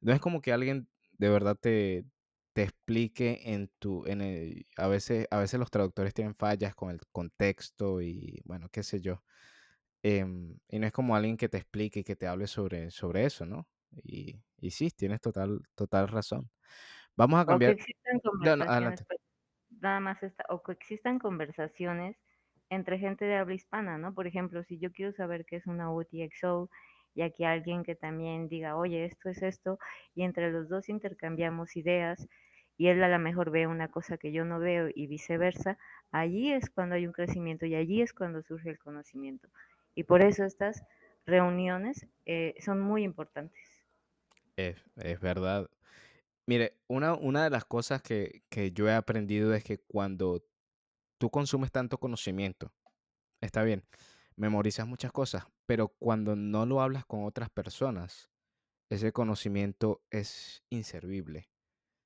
no 0.00 0.12
es 0.12 0.20
como 0.20 0.40
que 0.40 0.52
alguien 0.52 0.88
de 1.12 1.28
verdad 1.30 1.56
te, 1.60 2.04
te 2.52 2.62
explique 2.62 3.52
en 3.54 3.70
tu, 3.78 4.06
en 4.06 4.20
el, 4.22 4.66
a 4.76 4.88
veces, 4.88 5.26
a 5.30 5.38
veces 5.38 5.60
los 5.60 5.70
traductores 5.70 6.14
tienen 6.14 6.34
fallas 6.36 6.74
con 6.74 6.90
el 6.90 7.00
contexto 7.12 8.00
y 8.02 8.40
bueno, 8.44 8.68
qué 8.70 8.82
sé 8.82 9.00
yo. 9.00 9.24
Em, 10.02 10.58
y 10.68 10.78
no 10.78 10.86
es 10.86 10.92
como 10.92 11.16
alguien 11.16 11.36
que 11.36 11.48
te 11.48 11.58
explique 11.58 12.00
y 12.00 12.04
que 12.04 12.16
te 12.16 12.26
hable 12.28 12.46
sobre, 12.46 12.90
sobre 12.90 13.24
eso, 13.26 13.46
¿no? 13.46 13.68
Y, 14.04 14.42
y 14.58 14.70
sí, 14.72 14.90
tienes 14.90 15.20
total, 15.20 15.60
total 15.74 16.08
razón. 16.08 16.50
Vamos 17.16 17.40
a 17.40 17.46
O 17.54 17.60
que 17.62 17.70
cambiar. 17.70 17.76
existan 17.76 18.20
No, 18.40 18.56
no, 18.56 18.66
conversaciones, 18.68 19.00
pues, 19.08 19.20
nada 19.70 20.00
más 20.00 20.22
esta, 20.22 20.44
o 20.48 20.62
que 20.62 20.72
existan 20.72 21.18
conversaciones 21.18 22.16
entre 22.70 22.98
gente 22.98 23.24
de 23.24 23.36
habla 23.36 23.54
hispana, 23.54 23.98
¿no? 23.98 24.14
Por 24.14 24.26
ejemplo, 24.26 24.62
si 24.64 24.78
yo 24.78 24.92
quiero 24.92 25.12
saber 25.12 25.44
qué 25.46 25.56
es 25.56 25.66
una 25.66 25.90
UTXO 25.92 26.70
y 27.16 27.22
aquí 27.22 27.44
alguien 27.44 27.82
que 27.82 27.94
también 27.96 28.46
diga, 28.46 28.76
oye, 28.76 29.06
esto 29.06 29.30
es 29.30 29.42
esto, 29.42 29.78
y 30.14 30.22
entre 30.22 30.52
los 30.52 30.68
dos 30.68 30.88
intercambiamos 30.90 31.74
ideas 31.74 32.28
y 32.76 32.88
él 32.88 33.02
a 33.02 33.08
lo 33.08 33.18
mejor 33.18 33.50
ve 33.50 33.66
una 33.66 33.88
cosa 33.88 34.18
que 34.18 34.32
yo 34.32 34.44
no 34.44 34.58
veo 34.58 34.90
y 34.94 35.06
viceversa, 35.06 35.78
allí 36.12 36.52
es 36.52 36.68
cuando 36.68 36.94
hay 36.94 37.06
un 37.06 37.14
crecimiento 37.14 37.64
y 37.64 37.74
allí 37.74 38.02
es 38.02 38.12
cuando 38.12 38.42
surge 38.42 38.68
el 38.68 38.78
conocimiento. 38.78 39.48
Y 39.94 40.04
por 40.04 40.20
eso 40.20 40.44
estas 40.44 40.84
reuniones 41.24 42.06
eh, 42.26 42.54
son 42.60 42.82
muy 42.82 43.02
importantes. 43.02 43.58
Es, 44.56 44.76
es 44.96 45.18
verdad. 45.18 45.70
Mire, 46.46 46.74
una, 46.86 47.14
una 47.14 47.44
de 47.44 47.50
las 47.50 47.64
cosas 47.64 48.02
que, 48.02 48.42
que 48.50 48.72
yo 48.72 48.88
he 48.88 48.94
aprendido 48.94 49.54
es 49.54 49.64
que 49.64 49.78
cuando 49.78 50.44
tú 51.16 51.30
consumes 51.30 51.72
tanto 51.72 51.96
conocimiento, 51.96 52.70
está 53.40 53.62
bien, 53.62 53.84
memorizas 54.36 54.86
muchas 54.86 55.12
cosas, 55.12 55.46
pero 55.66 55.88
cuando 55.88 56.36
no 56.36 56.64
lo 56.66 56.80
hablas 56.80 57.04
con 57.04 57.24
otras 57.24 57.50
personas, 57.50 58.30
ese 58.88 59.12
conocimiento 59.12 60.02
es 60.10 60.64
inservible, 60.70 61.50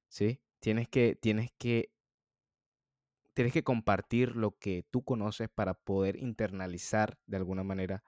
¿sí? 0.08 0.40
Tienes 0.60 0.88
que, 0.88 1.14
tienes 1.14 1.50
que, 1.58 1.92
tienes 3.34 3.52
que 3.52 3.64
compartir 3.64 4.36
lo 4.36 4.58
que 4.58 4.84
tú 4.90 5.04
conoces 5.04 5.48
para 5.48 5.74
poder 5.74 6.16
internalizar 6.16 7.18
de 7.26 7.36
alguna 7.36 7.62
manera 7.62 8.02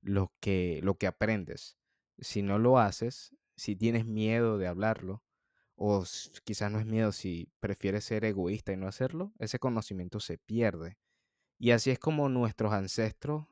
lo 0.00 0.32
que, 0.40 0.80
lo 0.82 0.96
que 0.98 1.06
aprendes. 1.06 1.78
Si 2.18 2.42
no 2.42 2.58
lo 2.58 2.78
haces, 2.78 3.34
si 3.56 3.76
tienes 3.76 4.06
miedo 4.06 4.58
de 4.58 4.66
hablarlo, 4.66 5.22
o 5.76 6.04
quizás 6.44 6.70
no 6.70 6.78
es 6.78 6.86
miedo, 6.86 7.10
si 7.12 7.50
prefieres 7.60 8.04
ser 8.04 8.24
egoísta 8.24 8.72
y 8.72 8.76
no 8.76 8.86
hacerlo, 8.86 9.32
ese 9.38 9.58
conocimiento 9.58 10.20
se 10.20 10.36
pierde. 10.36 10.98
Y 11.58 11.70
así 11.70 11.90
es 11.90 11.98
como 11.98 12.28
nuestros 12.28 12.72
ancestros 12.72 13.46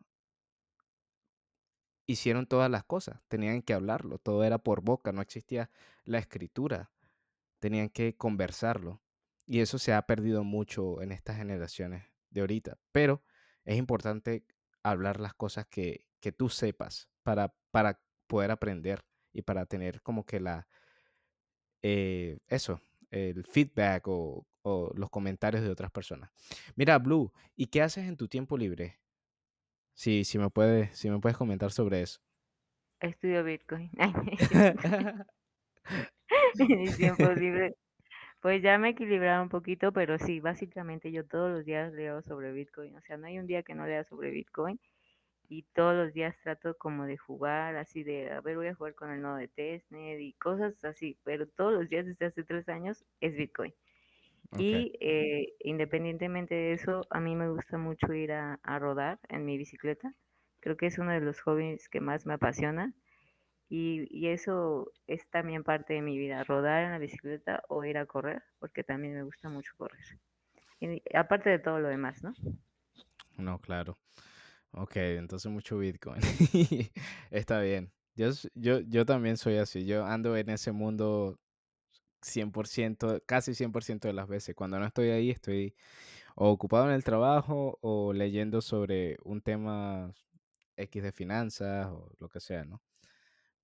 hicieron 2.08 2.46
todas 2.46 2.70
las 2.70 2.84
cosas, 2.84 3.20
tenían 3.28 3.62
que 3.62 3.74
hablarlo, 3.74 4.18
todo 4.18 4.42
era 4.42 4.58
por 4.58 4.80
boca, 4.82 5.12
no 5.12 5.20
existía 5.20 5.70
la 6.04 6.18
escritura, 6.18 6.90
tenían 7.60 7.90
que 7.90 8.16
conversarlo. 8.16 9.02
Y 9.46 9.60
eso 9.60 9.78
se 9.78 9.92
ha 9.92 10.02
perdido 10.02 10.42
mucho 10.42 11.02
en 11.02 11.12
estas 11.12 11.36
generaciones 11.36 12.04
de 12.30 12.40
ahorita. 12.40 12.78
Pero 12.92 13.22
es 13.64 13.76
importante 13.76 14.44
hablar 14.82 15.20
las 15.20 15.34
cosas 15.34 15.66
que, 15.66 16.06
que 16.20 16.32
tú 16.32 16.48
sepas 16.48 17.10
para, 17.22 17.54
para 17.70 18.00
poder 18.26 18.50
aprender 18.50 19.04
y 19.32 19.42
para 19.42 19.66
tener 19.66 20.00
como 20.02 20.24
que 20.24 20.40
la, 20.40 20.66
eh, 21.82 22.38
eso, 22.48 22.80
el 23.10 23.44
feedback 23.44 24.08
o, 24.08 24.46
o 24.62 24.90
los 24.94 25.10
comentarios 25.10 25.62
de 25.62 25.70
otras 25.70 25.90
personas. 25.90 26.30
Mira, 26.74 26.98
Blue, 26.98 27.32
¿y 27.54 27.66
qué 27.66 27.82
haces 27.82 28.06
en 28.08 28.16
tu 28.16 28.28
tiempo 28.28 28.56
libre? 28.56 28.98
Sí, 29.98 30.22
si 30.22 30.38
me 30.38 30.48
puedes, 30.48 30.96
si 30.96 31.10
me 31.10 31.18
puedes 31.18 31.36
comentar 31.36 31.72
sobre 31.72 32.02
eso. 32.02 32.20
Estudio 33.00 33.42
Bitcoin. 33.42 33.90
Libre. 37.36 37.74
Pues 38.40 38.62
ya 38.62 38.78
me 38.78 38.86
he 38.88 38.90
equilibrado 38.92 39.42
un 39.42 39.48
poquito, 39.48 39.92
pero 39.92 40.16
sí, 40.18 40.38
básicamente 40.38 41.10
yo 41.10 41.26
todos 41.26 41.50
los 41.50 41.64
días 41.64 41.92
leo 41.94 42.22
sobre 42.22 42.52
Bitcoin. 42.52 42.94
O 42.94 43.00
sea, 43.00 43.16
no 43.16 43.26
hay 43.26 43.40
un 43.40 43.48
día 43.48 43.64
que 43.64 43.74
no 43.74 43.88
lea 43.88 44.04
sobre 44.04 44.30
Bitcoin. 44.30 44.78
Y 45.48 45.64
todos 45.74 45.96
los 45.96 46.14
días 46.14 46.36
trato 46.44 46.76
como 46.78 47.04
de 47.04 47.16
jugar, 47.16 47.74
así 47.74 48.04
de, 48.04 48.30
a 48.30 48.40
ver, 48.40 48.54
voy 48.54 48.68
a 48.68 48.76
jugar 48.76 48.94
con 48.94 49.10
el 49.10 49.20
nodo 49.20 49.34
de 49.34 49.48
testnet 49.48 50.20
y 50.20 50.34
cosas 50.34 50.84
así. 50.84 51.18
Pero 51.24 51.48
todos 51.48 51.72
los 51.72 51.88
días 51.88 52.06
desde 52.06 52.26
hace 52.26 52.44
tres 52.44 52.68
años 52.68 53.04
es 53.20 53.34
Bitcoin. 53.34 53.74
Y 54.56 54.92
eh, 55.00 55.54
independientemente 55.60 56.54
de 56.54 56.72
eso, 56.72 57.06
a 57.10 57.20
mí 57.20 57.36
me 57.36 57.50
gusta 57.50 57.78
mucho 57.78 58.12
ir 58.14 58.32
a, 58.32 58.58
a 58.62 58.78
rodar 58.78 59.18
en 59.28 59.44
mi 59.44 59.58
bicicleta. 59.58 60.14
Creo 60.60 60.76
que 60.76 60.86
es 60.86 60.98
uno 60.98 61.12
de 61.12 61.20
los 61.20 61.40
hobbies 61.42 61.88
que 61.88 62.00
más 62.00 62.26
me 62.26 62.34
apasiona. 62.34 62.94
Y, 63.68 64.06
y 64.10 64.28
eso 64.28 64.92
es 65.06 65.28
también 65.30 65.64
parte 65.64 65.94
de 65.94 66.02
mi 66.02 66.18
vida, 66.18 66.44
rodar 66.44 66.84
en 66.84 66.92
la 66.92 66.98
bicicleta 66.98 67.62
o 67.68 67.84
ir 67.84 67.98
a 67.98 68.06
correr, 68.06 68.42
porque 68.58 68.84
también 68.84 69.14
me 69.14 69.22
gusta 69.24 69.48
mucho 69.50 69.72
correr. 69.76 70.00
Y 70.80 71.02
aparte 71.16 71.50
de 71.50 71.58
todo 71.58 71.80
lo 71.80 71.88
demás, 71.88 72.22
¿no? 72.22 72.34
no, 73.36 73.60
claro. 73.60 73.98
Ok, 74.72 74.96
entonces 74.96 75.50
mucho 75.50 75.78
Bitcoin. 75.78 76.20
Está 77.30 77.60
bien. 77.60 77.92
Yo, 78.14 78.30
yo, 78.54 78.80
yo 78.80 79.06
también 79.06 79.36
soy 79.36 79.56
así. 79.56 79.86
Yo 79.86 80.04
ando 80.04 80.36
en 80.36 80.50
ese 80.50 80.72
mundo 80.72 81.38
100%, 82.22 83.22
casi 83.26 83.54
100% 83.54 84.08
de 84.08 84.12
las 84.12 84.28
veces. 84.28 84.54
Cuando 84.54 84.78
no 84.78 84.86
estoy 84.86 85.10
ahí, 85.10 85.30
estoy 85.30 85.74
ocupado 86.34 86.86
en 86.86 86.92
el 86.94 87.04
trabajo 87.04 87.78
o 87.80 88.12
leyendo 88.12 88.60
sobre 88.60 89.16
un 89.24 89.40
tema 89.42 90.12
X 90.76 91.02
de 91.02 91.12
finanzas 91.12 91.88
o 91.88 92.12
lo 92.18 92.28
que 92.28 92.40
sea, 92.40 92.64
¿no? 92.64 92.82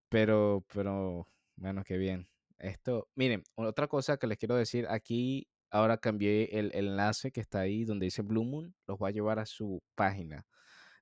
Pero, 0.08 0.64
pero, 0.72 1.28
bueno, 1.56 1.84
qué 1.84 1.96
bien. 1.96 2.28
Esto, 2.58 3.08
miren, 3.14 3.44
otra 3.56 3.88
cosa 3.88 4.16
que 4.16 4.26
les 4.26 4.38
quiero 4.38 4.56
decir, 4.56 4.86
aquí 4.88 5.48
ahora 5.70 5.98
cambié 5.98 6.58
el, 6.58 6.70
enlace 6.74 7.32
que 7.32 7.40
está 7.40 7.60
ahí 7.60 7.84
donde 7.84 8.06
dice 8.06 8.22
Blue 8.22 8.44
Moon, 8.44 8.74
los 8.86 8.98
va 8.98 9.08
a 9.08 9.10
llevar 9.12 9.38
a 9.38 9.46
su 9.46 9.82
página 9.94 10.46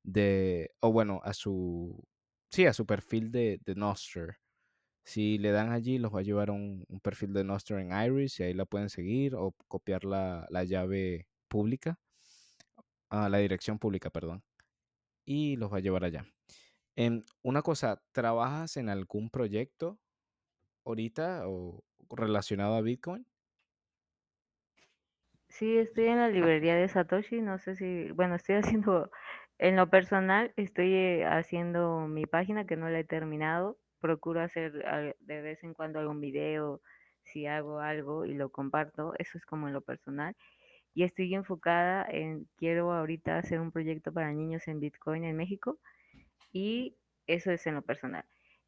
de, 0.03 0.71
o 0.81 0.93
bueno, 0.93 1.21
a 1.25 1.35
su, 1.35 2.03
sí, 2.51 2.67
a 2.67 2.73
su 2.73 2.87
perfil 2.87 3.31
de, 3.33 3.61
de. 3.65 3.75
Si 5.05 5.38
le 5.38 5.51
dan 5.51 5.71
allí, 5.73 5.99
los 5.99 6.15
va 6.15 6.21
a 6.21 6.23
llevar 6.23 6.51
un, 6.51 6.85
un 6.88 7.01
perfil 7.01 7.33
de 7.33 7.45
Nostr 7.45 7.79
en 7.79 7.93
Iris 7.93 8.41
y 8.41 8.45
ahí 8.45 8.55
la 8.55 8.67
pueden 8.67 8.88
seguir 8.91 9.35
o 9.35 9.53
copiar 9.69 10.05
la, 10.05 10.47
la 10.51 10.65
llave 10.65 11.29
pública, 11.49 11.99
a 13.11 13.29
la 13.29 13.38
dirección 13.38 13.79
pública, 13.79 14.11
perdón, 14.11 14.43
y 15.25 15.57
los 15.57 15.73
va 15.73 15.79
a 15.79 15.81
llevar 15.81 16.05
allá. 16.05 16.27
Em, 16.97 17.23
una 17.43 17.62
cosa, 17.62 18.03
¿trabajas 18.12 18.77
en 18.77 18.88
algún 18.88 19.31
proyecto 19.31 20.01
ahorita 20.85 21.49
o 21.49 21.85
relacionado 22.11 22.77
a 22.77 22.83
Bitcoin? 22.83 23.27
Sí, 25.49 25.77
estoy 25.79 26.07
en 26.07 26.19
la 26.19 26.29
librería 26.29 26.75
de 26.77 26.88
Satoshi, 26.88 27.41
no 27.43 27.59
sé 27.59 27.77
si, 27.77 28.11
bueno, 28.12 28.35
estoy 28.37 28.57
haciendo, 28.81 29.11
en 29.59 29.77
lo 29.77 29.88
personal, 29.91 30.53
estoy 30.57 30.95
eh, 30.95 31.25
haciendo 31.27 32.09
mi 32.09 32.27
página 32.27 32.67
que 32.67 32.77
no 32.77 32.88
la 32.88 33.00
he 33.00 33.05
terminado. 33.05 33.79
Procuro 34.03 34.42
hacer 34.42 34.87
al- 34.87 35.17
de 35.21 35.42
vez 35.42 35.65
en 35.65 35.75
cuando 35.75 36.00
algún 36.00 36.21
video, 36.21 36.83
si 37.25 37.46
hago 37.46 37.81
algo 37.81 38.27
y 38.27 38.35
lo 38.35 38.50
comparto, 38.50 39.15
eso 39.19 39.38
es 39.38 39.46
como 39.46 39.69
en 39.69 39.75
lo 39.75 39.83
personal. 39.83 40.37
Y 40.94 41.05
estoy 41.05 41.35
enfocada 41.35 42.07
en, 42.11 42.48
quiero 42.59 42.92
ahorita 42.92 43.38
hacer 43.38 43.61
un 43.61 43.73
proyecto 43.73 44.13
para 44.13 44.33
niños 44.33 44.69
en 44.69 44.81
Bitcoin 44.81 45.25
en 45.25 45.37
México 45.37 45.81
y 46.53 46.96
eso 47.27 47.50
es 47.53 47.67
en 47.67 47.75
lo 47.77 47.83
personal. 47.83 48.25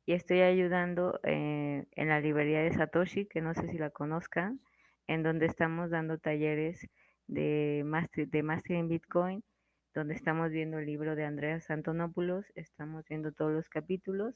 Y 0.07 0.13
estoy 0.15 0.41
ayudando 0.43 1.21
eh, 1.25 1.87
en 1.93 2.09
la 2.09 2.21
librería 2.21 2.61
de 2.63 2.73
Satoshi, 2.73 3.27
que 3.27 3.41
no 3.41 3.55
sé 3.55 3.69
si 3.71 3.79
la 3.79 3.91
conozcan, 3.91 4.61
en 5.07 5.23
donde 5.23 5.47
estamos 5.47 5.91
dando 5.91 6.19
talleres 6.19 6.87
de 7.27 7.83
máster, 7.87 8.29
de 8.29 8.43
máster 8.43 8.77
en 8.77 8.89
Bitcoin, 8.89 9.45
donde 9.95 10.15
estamos 10.15 10.51
viendo 10.51 10.79
el 10.79 10.87
libro 10.87 11.17
de 11.17 11.25
Andreas 11.25 11.71
Antonopoulos, 11.71 12.47
estamos 12.55 13.05
viendo 13.09 13.33
todos 13.33 13.53
los 13.53 13.69
capítulos 13.69 14.35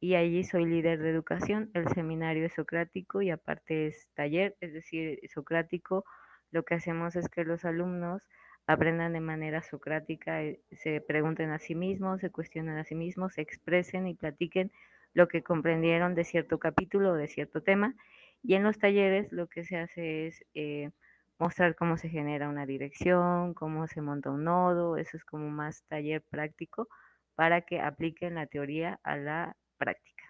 y 0.00 0.14
allí 0.14 0.44
soy 0.44 0.66
líder 0.66 1.00
de 1.00 1.10
educación. 1.10 1.70
El 1.74 1.88
seminario 1.88 2.46
es 2.46 2.54
socrático 2.54 3.22
y 3.22 3.30
aparte 3.30 3.88
es 3.88 4.10
taller, 4.14 4.56
es 4.60 4.72
decir, 4.72 5.20
socrático. 5.32 6.04
Lo 6.50 6.64
que 6.64 6.74
hacemos 6.74 7.16
es 7.16 7.28
que 7.28 7.44
los 7.44 7.64
alumnos 7.64 8.22
aprendan 8.66 9.14
de 9.14 9.20
manera 9.20 9.62
socrática, 9.62 10.42
eh, 10.42 10.60
se 10.72 11.00
pregunten 11.00 11.50
a 11.50 11.58
sí 11.58 11.74
mismos, 11.74 12.20
se 12.20 12.30
cuestionen 12.30 12.76
a 12.78 12.84
sí 12.84 12.94
mismos, 12.94 13.34
se 13.34 13.40
expresen 13.40 14.06
y 14.06 14.14
platiquen 14.14 14.70
lo 15.14 15.26
que 15.26 15.42
comprendieron 15.42 16.14
de 16.14 16.24
cierto 16.24 16.58
capítulo 16.58 17.12
o 17.12 17.14
de 17.14 17.28
cierto 17.28 17.62
tema. 17.62 17.94
Y 18.42 18.54
en 18.54 18.62
los 18.62 18.78
talleres 18.78 19.32
lo 19.32 19.48
que 19.48 19.64
se 19.64 19.78
hace 19.78 20.26
es 20.28 20.44
eh, 20.54 20.90
mostrar 21.38 21.74
cómo 21.76 21.96
se 21.96 22.08
genera 22.08 22.48
una 22.48 22.66
dirección, 22.66 23.54
cómo 23.54 23.86
se 23.86 24.00
monta 24.02 24.30
un 24.30 24.44
nodo, 24.44 24.96
eso 24.96 25.16
es 25.16 25.24
como 25.24 25.48
más 25.50 25.82
taller 25.84 26.22
práctico 26.30 26.88
para 27.34 27.62
que 27.62 27.80
apliquen 27.80 28.34
la 28.34 28.46
teoría 28.46 29.00
a 29.02 29.16
la 29.16 29.56
práctica. 29.78 30.24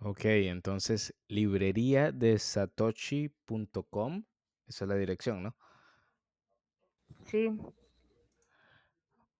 Ok, 0.00 0.24
entonces 0.24 1.14
librería 1.28 2.10
de 2.12 2.38
satoshi.com, 2.38 4.24
esa 4.66 4.84
es 4.84 4.88
la 4.88 4.94
dirección, 4.96 5.42
¿no? 5.44 5.56
Sí, 7.26 7.48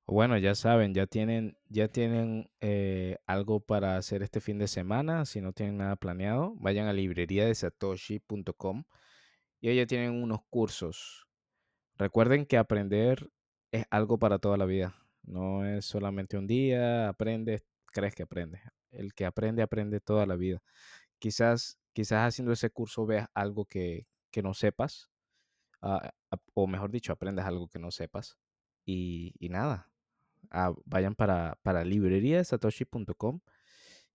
Bueno, 0.07 0.39
ya 0.39 0.55
saben, 0.55 0.95
ya 0.95 1.07
tienen, 1.07 1.59
ya 1.69 1.89
tienen 1.89 2.51
eh, 2.61 3.19
algo 3.27 3.61
para 3.61 3.97
hacer 3.99 4.23
este 4.23 4.41
fin 4.41 4.59
de 4.59 4.67
semana. 4.67 5.27
Si 5.27 5.41
no 5.43 5.53
tienen 5.53 5.77
nada 5.77 5.97
planeado, 5.97 6.55
vayan 6.57 6.87
a 6.89 6.95
librería 6.95 7.45
de 7.45 7.55
satoshi.com 7.55 8.85
y 9.61 9.69
ahí 9.69 9.77
ya 9.77 9.87
tienen 9.87 10.23
unos 10.23 10.41
cursos. 10.51 11.27
Recuerden 11.99 12.47
que 12.47 12.59
aprender 12.59 13.31
es 13.73 13.87
algo 13.91 14.19
para 14.19 14.39
toda 14.39 14.57
la 14.59 14.67
vida. 14.67 14.95
No 15.29 15.65
es 15.67 15.85
solamente 15.85 16.39
un 16.39 16.47
día, 16.47 17.09
aprendes, 17.09 17.63
crees 17.87 18.15
que 18.15 18.23
aprendes. 18.23 18.63
El 18.91 19.13
que 19.15 19.27
aprende, 19.27 19.63
aprende 19.63 20.01
toda 20.01 20.27
la 20.27 20.37
vida. 20.37 20.63
Quizás, 21.19 21.79
quizás 21.93 22.27
haciendo 22.29 22.53
ese 22.53 22.71
curso 22.71 23.07
veas 23.07 23.29
algo 23.35 23.67
que, 23.67 24.07
que 24.31 24.43
no 24.43 24.55
sepas, 24.55 25.11
ah, 25.83 26.11
o 26.55 26.67
mejor 26.67 26.91
dicho, 26.91 27.13
aprendas 27.13 27.47
algo 27.47 27.69
que 27.69 27.79
no 27.79 27.91
sepas. 27.91 28.39
Y, 28.87 29.35
nada, 29.51 29.91
ah, 30.51 30.73
vayan 30.87 31.15
para, 31.15 31.59
para 31.63 31.85
librería 31.85 32.39
de 32.39 32.45
satoshi.com 32.45 33.41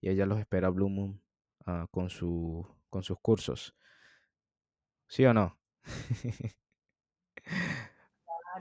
y 0.02 0.10
ella 0.10 0.26
los 0.26 0.40
espera 0.40 0.70
Blue 0.70 0.90
Moon 0.90 1.22
ah, 1.66 1.88
con, 1.92 2.10
su, 2.10 2.68
con 2.90 3.04
sus 3.04 3.20
cursos. 3.20 3.76
¿Sí 5.08 5.26
o 5.26 5.34
no? 5.34 5.60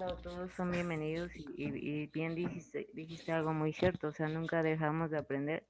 todos 0.07 0.51
son 0.53 0.73
bienvenidos 0.73 1.31
y, 1.35 2.07
bien 2.09 2.35
dijiste, 2.35 3.33
algo 3.33 3.53
muy 3.53 3.73
cierto, 3.73 4.09
o 4.09 4.13
sea, 4.13 4.29
nunca 4.29 4.63
dejamos 4.63 5.11
de 5.11 5.19
aprender. 5.19 5.65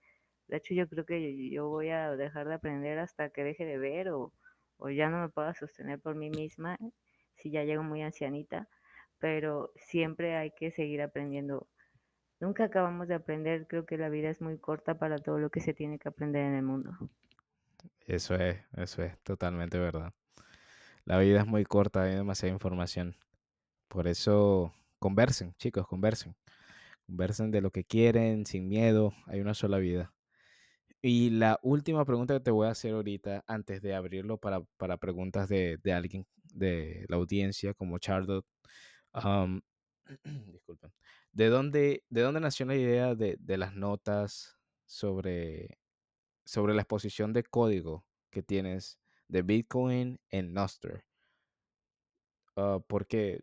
De 0.49 0.57
hecho, 0.57 0.75
yo 0.75 0.89
creo 0.89 1.05
que 1.05 1.51
yo 1.51 1.69
voy 1.69 1.91
a 1.91 2.17
dejar 2.17 2.49
de 2.49 2.55
aprender 2.55 2.99
hasta 2.99 3.31
que 3.31 3.45
deje 3.45 3.67
de 3.67 3.79
ver 3.79 4.09
o, 4.09 4.33
o 4.79 4.89
ya 4.89 5.11
no 5.11 5.21
me 5.21 5.29
pueda 5.29 5.55
sostener 5.55 6.01
por 6.01 6.15
mí 6.15 6.31
misma, 6.31 6.79
si 7.35 7.51
ya 7.51 7.65
llego 7.65 7.83
muy 7.83 8.03
ancianita, 8.03 8.69
pero 9.19 9.73
siempre 9.77 10.37
hay 10.37 10.51
que 10.53 10.71
seguir 10.71 11.03
aprendiendo. 11.03 11.69
Nunca 12.41 12.65
acabamos 12.65 13.09
de 13.09 13.15
aprender, 13.15 13.67
creo 13.67 13.85
que 13.85 13.99
la 13.99 14.09
vida 14.09 14.31
es 14.31 14.41
muy 14.41 14.59
corta 14.59 14.99
para 14.99 15.19
todo 15.19 15.39
lo 15.39 15.51
que 15.51 15.61
se 15.61 15.75
tiene 15.75 15.99
que 15.99 16.09
aprender 16.09 16.45
en 16.45 16.55
el 16.55 16.63
mundo. 16.63 16.97
Eso 18.07 18.35
es, 18.35 18.59
eso 18.77 19.03
es 19.03 19.19
totalmente 19.19 19.79
verdad. 19.79 20.13
La 21.05 21.19
vida 21.19 21.41
es 21.41 21.47
muy 21.47 21.65
corta, 21.65 22.05
hay 22.05 22.15
demasiada 22.15 22.53
información. 22.53 23.15
Por 23.93 24.09
eso, 24.09 24.73
conversen, 24.99 25.55
chicos, 25.59 25.87
conversen. 25.87 26.35
Conversen 27.07 27.51
de 27.51 27.61
lo 27.61 27.71
que 27.71 27.85
quieren, 27.85 28.47
sin 28.47 28.67
miedo. 28.67 29.13
Hay 29.27 29.41
una 29.41 29.53
sola 29.53 29.77
vida. 29.77 30.15
Y 31.03 31.29
la 31.29 31.61
última 31.63 32.07
pregunta 32.07 32.33
que 32.33 32.41
te 32.41 32.51
voy 32.51 32.69
a 32.69 32.71
hacer 32.71 32.95
ahorita, 32.95 33.45
antes 33.47 33.83
de 33.83 33.95
abrirlo 33.95 34.39
para, 34.39 34.63
para 34.79 34.97
preguntas 34.97 35.47
de, 35.51 35.79
de 35.83 35.93
alguien 35.93 36.27
de 36.55 37.05
la 37.11 37.17
audiencia, 37.17 37.75
como 37.75 37.99
Charlotte. 37.99 38.47
disculpen. 40.25 40.91
¿De 41.33 41.49
dónde, 41.49 42.03
¿De 42.09 42.23
dónde 42.23 42.41
nació 42.41 42.65
la 42.65 42.77
idea 42.77 43.15
de, 43.15 43.37
de 43.41 43.59
las 43.59 43.75
notas 43.75 44.57
sobre, 44.87 45.79
sobre 46.47 46.73
la 46.73 46.81
exposición 46.81 47.35
de 47.35 47.43
código 47.43 48.07
que 48.31 48.43
tienes 48.43 48.99
de 49.29 49.43
Bitcoin 49.43 50.19
en 50.31 50.55
Nostr? 50.55 51.05
Ah, 52.57 52.81
porque 52.87 53.43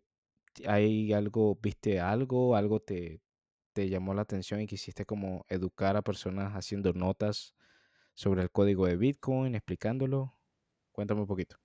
hay 0.68 1.14
algo, 1.14 1.58
viste 1.62 2.00
algo, 2.00 2.56
algo 2.56 2.80
te, 2.82 3.22
te 3.74 3.90
llamó 3.90 4.14
la 4.14 4.24
atención 4.24 4.62
y 4.62 4.68
quisiste 4.68 5.06
como 5.06 5.46
educar 5.50 5.98
a 5.98 6.02
personas 6.04 6.54
haciendo 6.56 6.94
notas 6.94 7.56
sobre 8.16 8.44
el 8.44 8.52
código 8.52 8.88
de 8.88 8.98
Bitcoin, 8.98 9.56
explicándolo. 9.56 10.36
Cuéntame 10.94 11.22
un 11.22 11.28
poquito. 11.28 11.58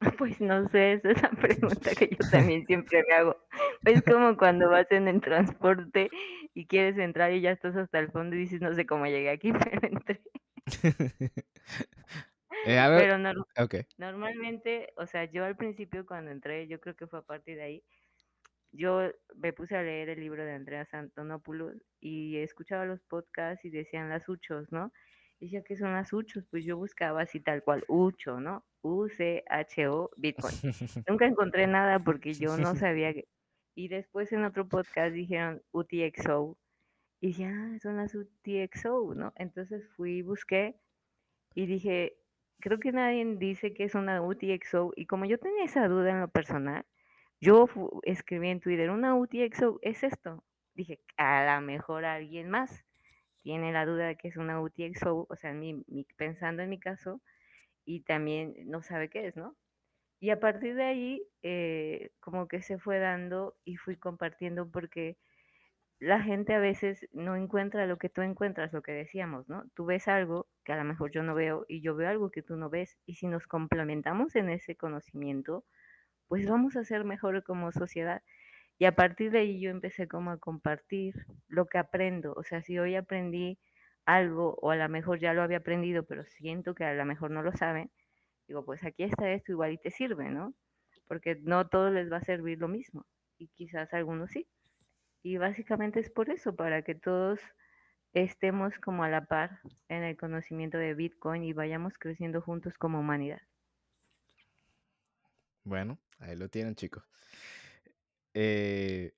Pues 0.18 0.40
no 0.40 0.68
sé, 0.68 0.94
esa 0.94 1.10
es 1.10 1.22
la 1.22 1.30
pregunta 1.30 1.94
que 1.94 2.08
yo 2.08 2.28
también 2.30 2.64
siempre 2.66 3.02
me 3.08 3.14
hago. 3.14 3.36
Es 3.84 4.02
como 4.02 4.36
cuando 4.36 4.68
vas 4.70 4.90
en 4.90 5.08
el 5.08 5.20
transporte 5.20 6.10
y 6.54 6.66
quieres 6.66 6.98
entrar 6.98 7.32
y 7.32 7.40
ya 7.40 7.52
estás 7.52 7.76
hasta 7.76 7.98
el 7.98 8.10
fondo 8.10 8.36
y 8.36 8.40
dices, 8.40 8.60
no 8.60 8.74
sé 8.74 8.86
cómo 8.86 9.06
llegué 9.06 9.30
aquí, 9.30 9.52
pero 9.52 9.86
entré. 9.86 10.20
Es 12.66 12.78
algo, 12.78 12.98
Pero 12.98 13.18
nor- 13.18 13.46
ok. 13.58 13.74
normalmente, 13.98 14.92
o 14.96 15.06
sea, 15.06 15.24
yo 15.24 15.44
al 15.44 15.56
principio 15.56 16.06
cuando 16.06 16.30
entré, 16.30 16.66
yo 16.66 16.80
creo 16.80 16.96
que 16.96 17.06
fue 17.06 17.18
a 17.20 17.22
partir 17.22 17.56
de 17.56 17.62
ahí, 17.62 17.84
yo 18.72 19.02
me 19.36 19.52
puse 19.52 19.76
a 19.76 19.82
leer 19.82 20.08
el 20.08 20.20
libro 20.20 20.44
de 20.44 20.52
Andrea 20.52 20.86
Antonopoulos 20.90 21.76
y 22.00 22.38
escuchaba 22.38 22.84
los 22.84 23.00
podcasts 23.02 23.64
y 23.64 23.70
decían 23.70 24.08
las 24.08 24.28
uchos, 24.28 24.72
¿no? 24.72 24.92
Y 25.38 25.46
decía 25.46 25.62
que 25.62 25.76
son 25.76 25.92
las 25.92 26.12
uchos, 26.12 26.44
pues 26.50 26.64
yo 26.64 26.76
buscaba 26.76 27.22
así 27.22 27.38
tal 27.40 27.62
cual, 27.62 27.84
ucho, 27.88 28.40
¿no? 28.40 28.64
U-C-H-O, 28.82 30.10
Bitcoin. 30.16 30.54
Nunca 31.08 31.26
encontré 31.26 31.66
nada 31.66 31.98
porque 32.00 32.32
yo 32.48 32.56
no 32.56 32.74
sabía 32.74 33.14
que... 33.14 33.28
Y 33.76 33.88
después 33.88 34.32
en 34.32 34.44
otro 34.44 34.68
podcast 34.68 35.12
dijeron 35.14 35.62
UTXO 35.72 36.56
y 37.20 37.28
dije, 37.28 37.46
ah, 37.46 37.78
son 37.80 37.96
las 37.96 38.14
UTXO, 38.14 39.14
¿no? 39.14 39.32
Entonces 39.36 39.88
fui, 39.96 40.22
busqué 40.22 40.76
y 41.54 41.66
dije, 41.66 42.16
creo 42.60 42.78
que 42.80 42.92
nadie 42.92 43.24
dice 43.36 43.74
que 43.74 43.84
es 43.84 43.94
una 43.94 44.22
UTXO 44.22 44.92
y 44.96 45.06
como 45.06 45.24
yo 45.26 45.38
tenía 45.38 45.64
esa 45.64 45.88
duda 45.88 46.10
en 46.10 46.20
lo 46.20 46.28
personal, 46.28 46.86
yo 47.40 47.66
escribí 48.04 48.48
en 48.50 48.60
Twitter, 48.60 48.90
una 48.90 49.14
UTXO 49.16 49.78
es 49.82 50.02
esto. 50.04 50.44
Dije, 50.74 51.00
a 51.16 51.56
lo 51.56 51.66
mejor 51.66 52.04
alguien 52.04 52.50
más 52.50 52.84
tiene 53.42 53.72
la 53.72 53.86
duda 53.86 54.06
de 54.08 54.16
que 54.16 54.28
es 54.28 54.36
una 54.36 54.60
UTXO, 54.60 55.26
o 55.28 55.36
sea, 55.36 55.52
mi- 55.52 55.84
mi- 55.88 56.06
pensando 56.16 56.62
en 56.62 56.70
mi 56.70 56.80
caso, 56.80 57.22
y 57.84 58.00
también 58.02 58.54
no 58.66 58.82
sabe 58.82 59.10
qué 59.10 59.26
es, 59.28 59.36
¿no? 59.36 59.56
Y 60.20 60.30
a 60.30 60.40
partir 60.40 60.74
de 60.74 60.84
ahí, 60.84 61.22
eh, 61.42 62.10
como 62.20 62.48
que 62.48 62.62
se 62.62 62.78
fue 62.78 62.98
dando 62.98 63.56
y 63.64 63.76
fui 63.76 63.96
compartiendo 63.96 64.70
porque 64.70 65.18
la 66.04 66.20
gente 66.20 66.52
a 66.52 66.58
veces 66.58 67.08
no 67.12 67.34
encuentra 67.34 67.86
lo 67.86 67.96
que 67.96 68.10
tú 68.10 68.20
encuentras, 68.20 68.74
lo 68.74 68.82
que 68.82 68.92
decíamos, 68.92 69.48
¿no? 69.48 69.64
Tú 69.74 69.86
ves 69.86 70.06
algo 70.06 70.46
que 70.62 70.74
a 70.74 70.76
lo 70.76 70.84
mejor 70.84 71.10
yo 71.10 71.22
no 71.22 71.34
veo 71.34 71.64
y 71.66 71.80
yo 71.80 71.96
veo 71.96 72.10
algo 72.10 72.30
que 72.30 72.42
tú 72.42 72.56
no 72.56 72.68
ves 72.68 72.98
y 73.06 73.14
si 73.14 73.26
nos 73.26 73.46
complementamos 73.46 74.36
en 74.36 74.50
ese 74.50 74.76
conocimiento, 74.76 75.64
pues 76.28 76.46
vamos 76.46 76.76
a 76.76 76.84
ser 76.84 77.04
mejor 77.04 77.42
como 77.42 77.72
sociedad. 77.72 78.22
Y 78.78 78.84
a 78.84 78.92
partir 78.94 79.30
de 79.30 79.38
ahí 79.40 79.60
yo 79.62 79.70
empecé 79.70 80.06
como 80.06 80.30
a 80.30 80.38
compartir 80.38 81.14
lo 81.48 81.66
que 81.66 81.78
aprendo. 81.78 82.34
O 82.36 82.42
sea, 82.44 82.60
si 82.62 82.78
hoy 82.78 82.96
aprendí 82.96 83.58
algo 84.04 84.56
o 84.60 84.70
a 84.72 84.76
lo 84.76 84.88
mejor 84.90 85.20
ya 85.20 85.32
lo 85.32 85.42
había 85.42 85.58
aprendido, 85.58 86.04
pero 86.04 86.24
siento 86.26 86.74
que 86.74 86.84
a 86.84 86.92
lo 86.94 87.04
mejor 87.06 87.30
no 87.30 87.42
lo 87.42 87.52
saben, 87.52 87.90
digo, 88.46 88.64
pues 88.66 88.84
aquí 88.84 89.04
está 89.04 89.30
esto 89.32 89.52
igual 89.52 89.72
y 89.72 89.78
te 89.78 89.90
sirve, 89.90 90.30
¿no? 90.30 90.54
Porque 91.08 91.36
no 91.42 91.66
todos 91.68 91.92
les 91.94 92.12
va 92.12 92.18
a 92.18 92.24
servir 92.24 92.58
lo 92.58 92.68
mismo 92.68 93.06
y 93.38 93.48
quizás 93.48 93.94
algunos 93.94 94.30
sí. 94.32 94.46
Y 95.24 95.38
básicamente 95.38 96.00
es 96.00 96.10
por 96.10 96.28
eso, 96.28 96.54
para 96.54 96.82
que 96.82 96.94
todos 96.94 97.40
estemos 98.12 98.74
como 98.78 99.04
a 99.04 99.08
la 99.08 99.24
par 99.24 99.58
en 99.88 100.02
el 100.02 100.18
conocimiento 100.18 100.76
de 100.76 100.92
Bitcoin 100.92 101.42
y 101.44 101.54
vayamos 101.54 101.94
creciendo 101.98 102.42
juntos 102.42 102.76
como 102.76 103.00
humanidad. 103.00 103.40
Bueno, 105.64 105.98
ahí 106.18 106.36
lo 106.36 106.50
tienen, 106.50 106.74
chicos. 106.74 107.02
Eh, 108.34 109.14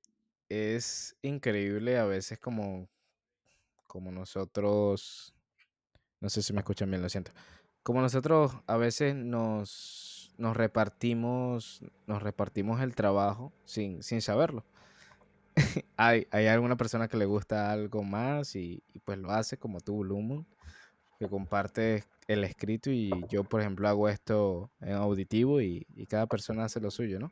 es 0.48 1.16
increíble 1.22 1.98
a 1.98 2.04
veces 2.04 2.38
como, 2.38 2.88
como 3.88 4.12
nosotros, 4.12 5.34
no 6.20 6.28
sé 6.28 6.40
si 6.40 6.52
me 6.52 6.60
escuchan 6.60 6.88
bien, 6.88 7.02
lo 7.02 7.08
siento. 7.08 7.32
Como 7.82 8.00
nosotros 8.00 8.56
a 8.68 8.76
veces 8.76 9.16
nos, 9.16 10.32
nos 10.38 10.56
repartimos, 10.56 11.82
nos 12.06 12.22
repartimos 12.22 12.80
el 12.80 12.94
trabajo 12.94 13.52
sin, 13.64 14.04
sin 14.04 14.22
saberlo. 14.22 14.64
Hay, 15.96 16.26
hay 16.30 16.46
alguna 16.48 16.76
persona 16.76 17.08
que 17.08 17.16
le 17.16 17.24
gusta 17.24 17.72
algo 17.72 18.02
más 18.02 18.54
y, 18.54 18.82
y 18.92 18.98
pues 18.98 19.18
lo 19.18 19.30
hace 19.30 19.56
como 19.56 19.80
tú, 19.80 20.04
Lumen, 20.04 20.46
que 21.18 21.26
comparte 21.28 22.04
el 22.28 22.44
escrito 22.44 22.90
y 22.90 23.10
yo, 23.30 23.44
por 23.44 23.60
ejemplo, 23.60 23.88
hago 23.88 24.08
esto 24.08 24.70
en 24.80 24.92
auditivo 24.92 25.60
y, 25.60 25.86
y 25.94 26.06
cada 26.06 26.26
persona 26.26 26.64
hace 26.64 26.80
lo 26.80 26.90
suyo, 26.90 27.18
¿no? 27.18 27.30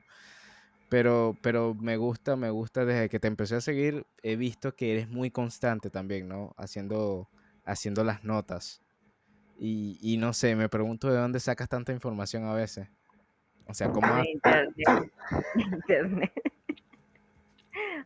Pero, 0.89 1.37
pero 1.43 1.75
me 1.75 1.97
gusta, 1.97 2.37
me 2.37 2.51
gusta 2.51 2.85
desde 2.85 3.09
que 3.09 3.19
te 3.19 3.29
empecé 3.29 3.57
a 3.57 3.61
seguir, 3.61 4.07
he 4.23 4.37
visto 4.37 4.75
que 4.75 4.93
eres 4.93 5.09
muy 5.09 5.31
constante 5.31 5.91
también, 5.91 6.29
¿no? 6.29 6.55
Haciendo, 6.57 7.29
haciendo 7.65 8.05
las 8.05 8.25
notas. 8.25 8.81
Y, 9.59 9.99
y 10.01 10.17
no 10.17 10.33
sé, 10.33 10.57
me 10.57 10.69
pregunto 10.69 11.11
de 11.11 11.19
dónde 11.19 11.41
sacas 11.41 11.69
tanta 11.69 11.93
información 11.93 12.45
a 12.45 12.55
veces. 12.55 12.89
O 13.67 13.75
sea, 13.75 13.91
¿cómo 13.91 14.07
haces? 14.07 14.35
internet. 14.35 15.13
internet. 15.57 16.33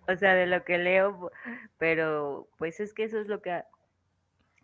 O 0.08 0.16
sea, 0.16 0.34
de 0.34 0.46
lo 0.46 0.64
que 0.64 0.78
leo, 0.78 1.30
pero 1.78 2.48
pues 2.58 2.80
es 2.80 2.94
que 2.94 3.04
eso 3.04 3.20
es 3.20 3.28
lo 3.28 3.42
que, 3.42 3.62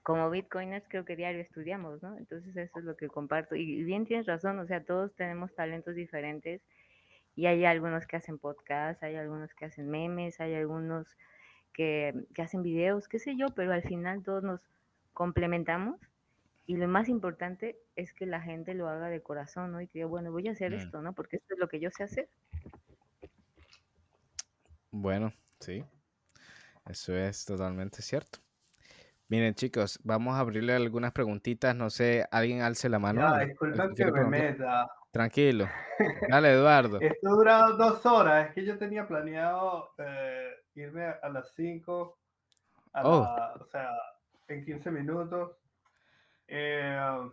como 0.02 0.30
bitcoiners 0.30 0.86
creo 0.88 1.04
que 1.04 1.16
diario 1.16 1.40
estudiamos, 1.42 2.02
¿no? 2.02 2.16
Entonces 2.18 2.56
eso 2.56 2.78
es 2.78 2.84
lo 2.84 2.96
que 2.96 3.08
comparto. 3.08 3.54
Y 3.56 3.84
bien 3.84 4.06
tienes 4.06 4.26
razón, 4.26 4.58
o 4.58 4.66
sea, 4.66 4.84
todos 4.84 5.14
tenemos 5.14 5.54
talentos 5.54 5.94
diferentes 5.94 6.62
y 7.36 7.46
hay 7.46 7.64
algunos 7.66 8.06
que 8.06 8.16
hacen 8.16 8.38
podcast, 8.38 9.02
hay 9.02 9.16
algunos 9.16 9.54
que 9.54 9.66
hacen 9.66 9.90
memes, 9.90 10.40
hay 10.40 10.54
algunos 10.54 11.06
que, 11.74 12.14
que 12.34 12.42
hacen 12.42 12.62
videos, 12.62 13.08
qué 13.08 13.18
sé 13.18 13.36
yo, 13.36 13.48
pero 13.54 13.72
al 13.72 13.82
final 13.82 14.22
todos 14.22 14.42
nos 14.44 14.60
complementamos 15.12 16.00
y 16.66 16.76
lo 16.76 16.88
más 16.88 17.08
importante 17.08 17.76
es 17.96 18.14
que 18.14 18.26
la 18.26 18.40
gente 18.40 18.74
lo 18.74 18.88
haga 18.88 19.08
de 19.08 19.22
corazón, 19.22 19.72
¿no? 19.72 19.80
Y 19.80 19.88
que 19.88 20.00
yo, 20.00 20.08
bueno, 20.08 20.32
voy 20.32 20.48
a 20.48 20.52
hacer 20.52 20.72
Mm, 20.72 20.74
esto, 20.74 21.02
¿no? 21.02 21.12
Porque 21.14 21.36
esto 21.36 21.54
es 21.54 21.60
lo 21.60 21.68
que 21.68 21.80
yo 21.80 21.90
sé 21.90 22.04
hacer. 22.04 22.28
Bueno, 24.96 25.32
sí, 25.58 25.84
eso 26.86 27.16
es 27.16 27.44
totalmente 27.44 28.00
cierto. 28.00 28.38
Miren, 29.26 29.54
chicos, 29.54 29.98
vamos 30.04 30.36
a 30.36 30.38
abrirle 30.38 30.72
algunas 30.72 31.10
preguntitas. 31.10 31.74
No 31.74 31.90
sé, 31.90 32.24
alguien 32.30 32.60
alce 32.62 32.88
la 32.88 33.00
mano. 33.00 33.20
Ya, 33.20 33.28
¿Al- 33.34 33.48
disculpa 33.48 33.82
al 33.82 33.94
que 33.94 34.04
me 34.04 34.12
preguntar? 34.12 34.40
meta. 34.40 34.90
Tranquilo. 35.10 35.68
Dale, 36.30 36.52
Eduardo. 36.52 37.00
Esto 37.00 37.28
ha 37.28 37.32
durado 37.32 37.76
dos 37.76 38.06
horas. 38.06 38.48
Es 38.48 38.54
que 38.54 38.64
yo 38.64 38.78
tenía 38.78 39.08
planeado 39.08 39.90
eh, 39.98 40.50
irme 40.76 41.06
a 41.06 41.28
las 41.28 41.52
5, 41.56 42.16
a 42.92 43.02
Oh. 43.08 43.22
la- 43.22 43.54
o 43.60 43.66
sea, 43.66 43.88
en 44.46 44.64
15 44.64 44.92
minutos. 44.92 45.56
Eh, 46.46 47.30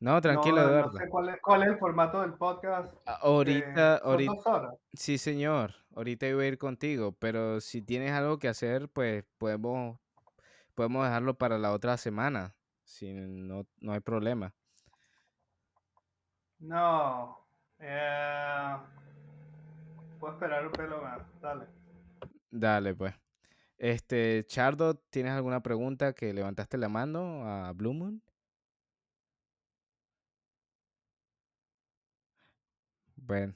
No, 0.00 0.20
tranquilo, 0.20 0.62
no, 0.62 0.62
no 0.62 0.68
Eduardo. 0.70 0.98
sé 0.98 1.08
cuál 1.08 1.28
es, 1.28 1.40
cuál 1.42 1.62
es 1.62 1.68
el 1.68 1.78
formato 1.78 2.20
del 2.22 2.34
podcast. 2.34 2.94
Eh, 3.06 3.12
Ahorita, 3.20 3.98
son 3.98 4.08
ahorita, 4.10 4.32
dos 4.34 4.46
horas. 4.46 4.74
sí, 4.94 5.18
señor. 5.18 5.74
Ahorita 5.94 6.26
iba 6.26 6.42
a 6.42 6.46
ir 6.46 6.56
contigo, 6.58 7.12
pero 7.12 7.60
si 7.60 7.82
tienes 7.82 8.12
algo 8.12 8.38
que 8.38 8.48
hacer, 8.48 8.88
pues 8.88 9.24
podemos, 9.38 9.98
podemos 10.74 11.04
dejarlo 11.04 11.34
para 11.36 11.58
la 11.58 11.72
otra 11.72 11.96
semana. 11.98 12.54
Si 12.84 13.12
no, 13.12 13.66
no 13.80 13.92
hay 13.92 14.00
problema. 14.00 14.54
No. 16.58 17.38
Eh, 17.78 18.76
puedo 20.18 20.34
esperar 20.34 20.66
un 20.66 20.72
pelo 20.72 21.02
más. 21.02 21.20
Dale. 21.40 21.66
Dale, 22.50 22.94
pues. 22.94 23.14
Este, 23.78 24.44
Chardo, 24.46 24.94
¿tienes 24.94 25.32
alguna 25.32 25.62
pregunta 25.62 26.12
que 26.12 26.34
levantaste 26.34 26.76
la 26.76 26.88
mano 26.88 27.46
a 27.46 27.72
Blue 27.72 27.94
Moon? 27.94 28.22
Bueno, 33.30 33.54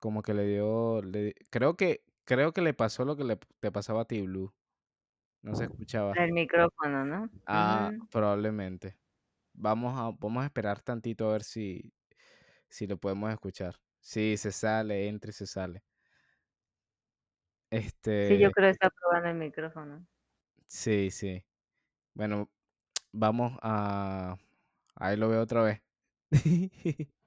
como 0.00 0.22
que 0.22 0.34
le 0.34 0.46
dio, 0.46 1.02
le 1.02 1.34
creo 1.50 1.76
que, 1.76 2.04
creo 2.24 2.52
que 2.52 2.62
le 2.62 2.74
pasó 2.74 3.04
lo 3.06 3.16
que 3.16 3.24
le 3.24 3.38
te 3.60 3.72
pasaba 3.72 4.02
a 4.02 4.04
ti, 4.06 4.22
Blue. 4.22 4.54
No 5.42 5.54
se 5.56 5.64
escuchaba. 5.64 6.16
El 6.16 6.32
micrófono, 6.32 7.04
¿no? 7.04 7.28
Ah, 7.46 7.90
probablemente. 8.10 8.96
Vamos 9.54 9.94
a, 9.98 10.10
vamos 10.18 10.42
a 10.42 10.46
esperar 10.46 10.82
tantito 10.82 11.28
a 11.28 11.32
ver 11.32 11.44
si, 11.44 11.92
si 12.70 12.86
lo 12.86 12.98
podemos 12.98 13.32
escuchar. 13.32 13.76
Sí, 14.00 14.36
se 14.38 14.52
sale, 14.52 15.08
entra 15.08 15.30
y 15.30 15.34
se 15.34 15.46
sale. 15.46 15.84
Sí, 18.18 18.38
yo 18.40 18.50
Este, 18.50 18.50
creo 18.50 18.66
que 18.68 18.70
está 18.72 18.90
probando 18.90 19.28
el 19.28 19.36
micrófono. 19.36 20.04
sí, 20.66 21.10
sí. 21.10 21.44
Bueno, 22.14 22.50
vamos 23.12 23.58
a, 23.62 24.36
ahí 24.96 25.18
lo 25.18 25.30
veo 25.30 25.42
otra 25.42 25.62
vez. 25.62 25.82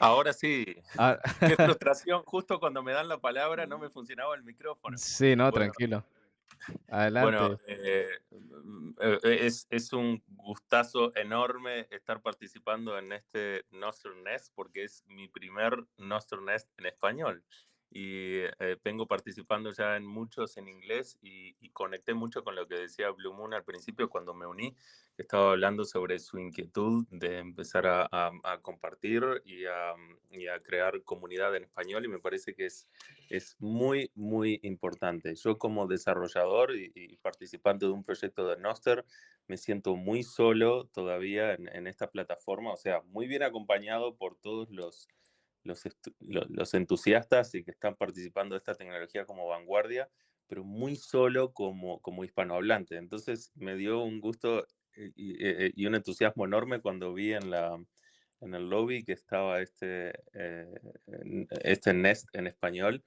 Ahora 0.00 0.32
sí, 0.32 0.64
Ah, 0.98 1.18
qué 1.40 1.56
frustración. 1.56 2.22
Justo 2.24 2.58
cuando 2.58 2.82
me 2.82 2.92
dan 2.92 3.08
la 3.08 3.18
palabra 3.20 3.66
no 3.66 3.78
me 3.78 3.90
funcionaba 3.90 4.34
el 4.34 4.42
micrófono. 4.42 4.96
sí, 4.98 5.36
no, 5.36 5.50
Bueno, 5.50 5.72
tranquilo. 5.72 6.04
bueno, 6.88 7.38
Adelante. 7.38 7.62
eh, 7.66 8.08
mm, 8.30 8.90
eh, 9.00 9.18
es, 9.22 9.66
es 9.70 9.92
un 9.92 10.22
gustazo 10.28 11.14
enorme 11.16 11.86
estar 11.90 12.20
participando 12.22 12.98
en 12.98 13.12
este 13.12 13.64
Nostr 13.70 14.14
Nest 14.16 14.52
porque 14.54 14.84
es 14.84 15.04
mi 15.06 15.28
primer 15.28 15.84
Nostr 15.98 16.42
Nest 16.42 16.68
en 16.78 16.86
español. 16.86 17.44
Y 17.92 18.36
eh, 18.60 18.76
vengo 18.84 19.06
participando 19.06 19.72
ya 19.72 19.96
en 19.96 20.06
muchos 20.06 20.56
en 20.56 20.68
inglés 20.68 21.18
y, 21.22 21.56
y 21.60 21.70
conecté 21.70 22.14
mucho 22.14 22.44
con 22.44 22.54
lo 22.54 22.68
que 22.68 22.76
decía 22.76 23.10
Blue 23.10 23.32
Moon 23.34 23.52
al 23.52 23.64
principio 23.64 24.08
cuando 24.08 24.32
me 24.32 24.46
uní, 24.46 24.72
que 25.16 25.22
estaba 25.22 25.50
hablando 25.50 25.84
sobre 25.84 26.18
su 26.20 26.38
inquietud 26.38 27.04
de 27.10 27.38
empezar 27.38 27.86
a, 27.86 28.08
a- 28.10 28.30
a 28.44 28.60
compartir 28.60 29.22
y 29.44 29.64
a, 29.66 29.94
y 30.30 30.46
a 30.46 30.58
crear 30.60 31.02
comunidad 31.02 31.54
en 31.56 31.64
español 31.64 32.04
y 32.04 32.08
me 32.08 32.20
parece 32.20 32.54
que 32.54 32.66
es, 32.66 32.88
es 33.28 33.56
muy, 33.58 34.10
muy 34.14 34.60
importante. 34.62 35.34
Yo 35.34 35.58
como 35.58 35.86
desarrollador 35.86 36.76
y, 36.76 36.92
y 36.94 37.16
participante 37.16 37.86
de 37.86 37.92
un 37.92 38.04
proyecto 38.04 38.46
de 38.48 38.56
Noster, 38.58 39.04
me 39.48 39.56
siento 39.56 39.96
muy 39.96 40.22
solo 40.22 40.86
todavía 40.86 41.54
en, 41.54 41.68
en 41.74 41.86
esta 41.88 42.08
plataforma, 42.10 42.72
o 42.72 42.76
sea, 42.76 43.02
muy 43.02 43.26
bien 43.26 43.42
acompañado 43.42 44.16
por 44.16 44.36
todos 44.36 44.70
los, 44.70 45.08
los, 45.64 45.82
los 46.20 46.74
entusiastas 46.74 47.54
y 47.54 47.64
que 47.64 47.70
están 47.72 47.96
participando 47.96 48.54
de 48.54 48.58
esta 48.58 48.74
tecnología 48.74 49.26
como 49.26 49.46
vanguardia, 49.48 50.10
pero 50.46 50.64
muy 50.64 50.96
solo 50.96 51.52
como, 51.52 52.00
como 52.02 52.24
hispanohablante. 52.24 52.96
Entonces 52.96 53.52
me 53.54 53.76
dio 53.76 54.02
un 54.02 54.20
gusto 54.20 54.66
eh, 54.96 55.12
y, 55.16 55.44
eh, 55.46 55.72
y 55.76 55.86
un 55.86 55.94
entusiasmo 55.94 56.44
enorme 56.44 56.80
cuando 56.80 57.12
vi 57.14 57.32
en, 57.34 57.50
la, 57.50 57.76
en 58.40 58.54
el 58.54 58.68
lobby 58.70 59.04
que 59.04 59.12
estaba 59.12 59.60
este, 59.60 60.12
eh, 60.32 60.74
este 61.62 61.92
Nest 61.94 62.28
en 62.32 62.46
español 62.46 63.04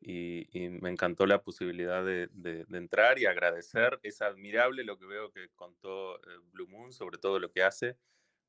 y, 0.00 0.46
y 0.58 0.68
me 0.68 0.90
encantó 0.90 1.26
la 1.26 1.42
posibilidad 1.42 2.04
de, 2.04 2.28
de- 2.32 2.64
de 2.64 2.78
entrar 2.78 3.18
y 3.18 3.26
agradecer. 3.26 3.98
Es 4.02 4.22
admirable 4.22 4.84
lo 4.84 4.98
que 4.98 5.06
veo 5.06 5.32
que 5.32 5.48
contó 5.54 6.16
eh, 6.18 6.38
Blue 6.52 6.68
Moon 6.68 6.92
sobre 6.92 7.18
todo 7.18 7.38
lo 7.40 7.50
que 7.50 7.62
hace. 7.62 7.98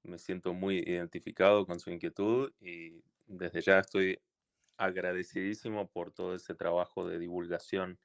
Me 0.03 0.19
siento 0.19 0.53
muy 0.53 0.77
identificado 0.79 1.65
con 1.65 1.79
su 1.79 1.91
inquietud 1.91 2.53
y 2.59 3.03
desde 3.27 3.61
ya 3.61 3.79
estoy 3.79 4.19
agradecidísimo 4.77 5.87
por 5.87 6.11
todo 6.11 6.35
ese 6.35 6.55
trabajo 6.55 7.07
de 7.07 7.19
divulgación 7.19 7.99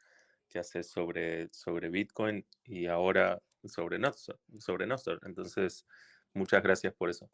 que 0.48 0.58
hace 0.58 0.82
sobre, 0.82 1.48
sobre 1.52 1.88
Bitcoin 1.88 2.46
y 2.64 2.86
ahora 2.86 3.40
sobre 3.64 3.98
Nostr. 3.98 4.38
Sobre 4.58 4.86
Nostr. 4.86 5.18
Entonces, 5.24 5.86
muchas 6.34 6.62
gracias 6.62 6.92
por 6.94 7.10
eso. 7.10 7.30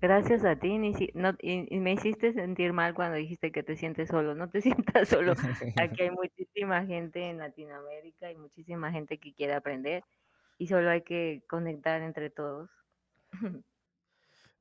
Gracias 0.00 0.44
a 0.44 0.56
ti, 0.56 0.78
no- 1.14 1.36
y, 1.40 1.74
y 1.74 1.80
me 1.80 1.92
hiciste 1.92 2.32
sentir 2.34 2.72
mal 2.72 2.94
cuando 2.94 3.16
dijiste 3.16 3.52
que 3.52 3.62
te 3.62 3.76
sientes 3.76 4.08
solo. 4.08 4.34
No 4.34 4.50
te 4.50 4.60
sientas 5.00 5.08
solo. 5.08 5.32
Aquí 5.76 6.02
hay 6.02 6.10
muchísima 6.10 6.84
gente 6.84 7.22
en 7.30 7.38
Latinoamérica 7.38 8.30
y 8.30 8.36
muchísima 8.36 8.92
gente 8.92 9.18
que 9.18 9.32
quiere 9.34 9.54
aprender 9.54 10.04
y 10.58 10.66
solo 10.66 10.90
hay 10.90 11.02
que 11.02 11.42
conectar 11.48 12.02
entre 12.02 12.30
todos. 12.30 12.70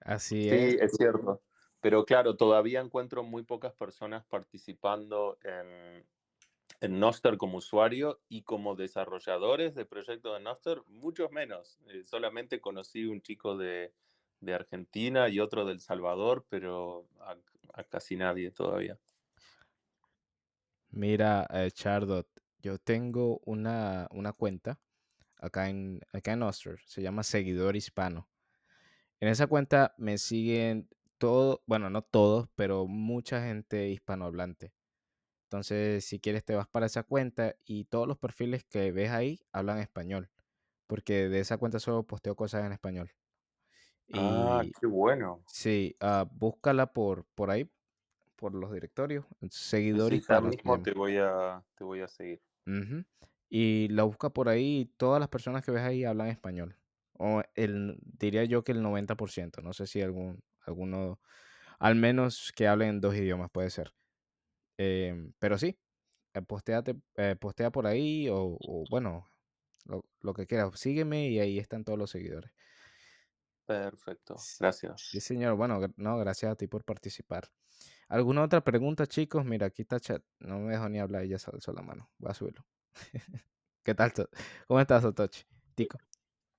Así 0.06 0.50
Sí, 0.50 0.56
es. 0.56 0.78
es 0.80 0.96
cierto. 0.98 1.42
Pero 1.82 2.06
claro, 2.06 2.36
todavía 2.38 2.82
encuentro 2.82 3.24
muy 3.24 3.44
pocas 3.44 3.74
personas 3.74 4.26
participando 4.26 5.38
en, 5.44 6.06
en 6.82 7.00
Noster 7.00 7.38
como 7.38 7.58
usuario 7.60 8.22
y 8.30 8.44
como 8.44 8.76
desarrolladores 8.76 9.76
de 9.76 9.86
proyectos 9.86 10.38
de 10.38 10.44
Noster, 10.44 10.84
muchos 10.88 11.32
menos. 11.32 11.80
Eh, 11.90 12.04
solamente 12.06 12.62
conocí 12.62 13.06
un 13.06 13.22
chico 13.22 13.58
de, 13.58 13.94
de 14.42 14.54
Argentina 14.54 15.30
y 15.30 15.40
otro 15.40 15.66
del 15.66 15.80
Salvador, 15.82 16.46
pero 16.50 17.10
a, 17.20 17.38
a 17.74 17.84
casi 17.86 18.16
nadie 18.18 18.52
todavía. 18.52 19.00
Mira, 20.92 21.46
eh, 21.50 21.72
Chardot, 21.72 22.28
yo 22.60 22.78
tengo 22.80 23.40
una, 23.46 24.08
una 24.12 24.32
cuenta 24.34 24.80
acá 25.38 25.70
en, 25.70 26.02
acá 26.14 26.34
en 26.34 26.40
Nostr, 26.40 26.80
se 26.86 27.02
llama 27.02 27.24
Seguidor 27.24 27.76
Hispano. 27.76 28.30
En 29.24 29.30
esa 29.30 29.48
cuenta 29.48 29.96
me 29.98 30.18
siguen 30.18 30.90
todo, 31.18 31.64
bueno, 31.66 31.90
no 31.90 32.02
todos, 32.02 32.50
pero 32.56 32.88
mucha 32.88 33.42
gente 33.42 33.88
hispanohablante. 33.88 34.74
Entonces, 35.46 36.06
si 36.06 36.20
quieres, 36.20 36.46
te 36.46 36.56
vas 36.56 36.68
para 36.68 36.88
esa 36.88 37.04
cuenta 37.04 37.56
y 37.66 37.86
todos 37.86 38.08
los 38.08 38.18
perfiles 38.20 38.66
que 38.66 38.92
ves 38.92 39.12
ahí 39.12 39.42
hablan 39.54 39.80
español, 39.80 40.32
porque 40.88 41.30
de 41.30 41.40
esa 41.42 41.58
cuenta 41.58 41.80
solo 41.80 42.08
posteo 42.08 42.36
cosas 42.36 42.66
en 42.66 42.74
español. 42.74 43.12
Ah, 44.14 44.64
qué 44.80 44.88
bueno. 44.88 45.46
sí, 45.46 45.96
ah, 46.00 46.26
búscala 46.32 46.94
por, 46.94 47.26
por 47.36 47.52
ahí, 47.52 47.70
por 48.38 48.56
los 48.56 48.74
directorios. 48.74 49.26
Seguidor 49.50 50.14
Sí, 50.14 50.22
se 50.22 50.40
mismo 50.42 50.78
te 50.82 50.92
voy 50.94 51.18
a, 51.18 51.64
te 51.76 51.84
voy 51.84 52.02
a 52.02 52.08
seguir. 52.08 52.42
Y 53.50 53.88
la 53.90 54.04
busca 54.04 54.32
por 54.32 54.50
ahí 54.50 54.82
y 54.82 54.86
todas 54.86 55.20
las 55.20 55.30
personas 55.30 55.64
que 55.64 55.72
ves 55.72 55.84
ahí 55.84 56.04
hablan 56.06 56.28
español. 56.28 56.78
O 57.14 57.44
el, 57.56 57.98
diría 58.04 58.44
yo 58.46 58.64
que 58.64 58.72
el 58.74 58.82
90%. 58.82 59.62
No 59.62 59.74
sé 59.74 59.88
si 59.88 60.02
algún, 60.02 60.44
alguno, 60.66 61.20
al 61.80 61.96
menos 61.96 62.52
que 62.56 62.68
hablen 62.68 63.02
dos 63.02 63.16
idiomas 63.16 63.52
puede 63.52 63.70
ser. 63.70 63.94
Em, 64.78 65.34
pero 65.40 65.58
sí, 65.58 65.80
eh, 66.34 66.42
postéate, 66.44 66.96
eh, 67.18 67.36
postea 67.40 67.72
por 67.72 67.88
ahí 67.88 68.30
o, 68.30 68.58
o 68.62 68.86
bueno, 68.90 69.30
lo, 69.86 70.06
lo 70.22 70.34
que 70.34 70.48
quieras. 70.48 70.80
Sígueme 70.80 71.30
y 71.30 71.40
ahí 71.40 71.60
están 71.60 71.84
todos 71.86 72.00
los 72.00 72.12
seguidores. 72.12 72.52
Perfecto, 73.66 74.48
gracias. 74.58 75.02
sí, 75.12 75.20
señor. 75.22 75.56
Bueno, 75.56 75.80
no, 75.98 76.18
gracias 76.18 76.52
a 76.52 76.56
ti 76.56 76.68
por 76.68 76.84
participar. 76.84 77.50
¿Alguna 78.10 78.44
otra 78.44 78.64
pregunta, 78.64 79.08
chicos? 79.08 79.46
Mira, 79.46 79.68
aquí 79.68 79.84
está 79.84 80.00
chat. 80.00 80.24
No 80.40 80.60
me 80.60 80.74
dejó 80.74 80.90
ni 80.90 81.00
hablar, 81.00 81.24
ella 81.24 81.40
se 81.40 81.52
alzó 81.52 81.74
la 81.74 81.82
mano. 81.84 82.12
Voy 82.20 82.32
a 82.32 82.34
subirlo. 82.36 82.66
¿Qué 83.84 83.96
tal? 83.96 84.14
¿Cómo 84.68 84.80
estás, 84.80 85.04
Satoshi? 85.04 85.44
Tico. 85.76 85.98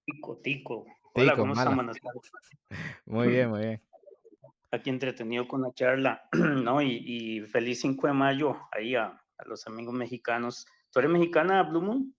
Tico, 0.04 0.36
Tico. 0.38 0.86
Hola, 1.14 1.32
Tico, 1.32 1.42
¿cómo 1.42 1.52
están? 1.54 1.76
Buenas 1.76 1.96
tardes. 2.00 2.30
Muy 3.06 3.28
bien, 3.28 3.50
muy 3.50 3.60
bien. 3.60 3.82
Aquí 4.70 4.90
entretenido 4.90 5.46
con 5.46 5.62
la 5.62 5.72
charla, 5.72 6.28
¿no? 6.32 6.82
Y, 6.82 7.02
y 7.04 7.40
feliz 7.42 7.80
5 7.80 8.06
de 8.08 8.12
mayo 8.12 8.56
ahí 8.72 8.94
a, 8.96 9.06
a 9.06 9.44
los 9.46 9.66
amigos 9.66 9.94
mexicanos. 9.94 10.66
¿Tú 10.90 10.98
eres 10.98 11.10
mexicana, 11.10 11.62
Blue 11.62 11.80
Moon? 11.80 12.14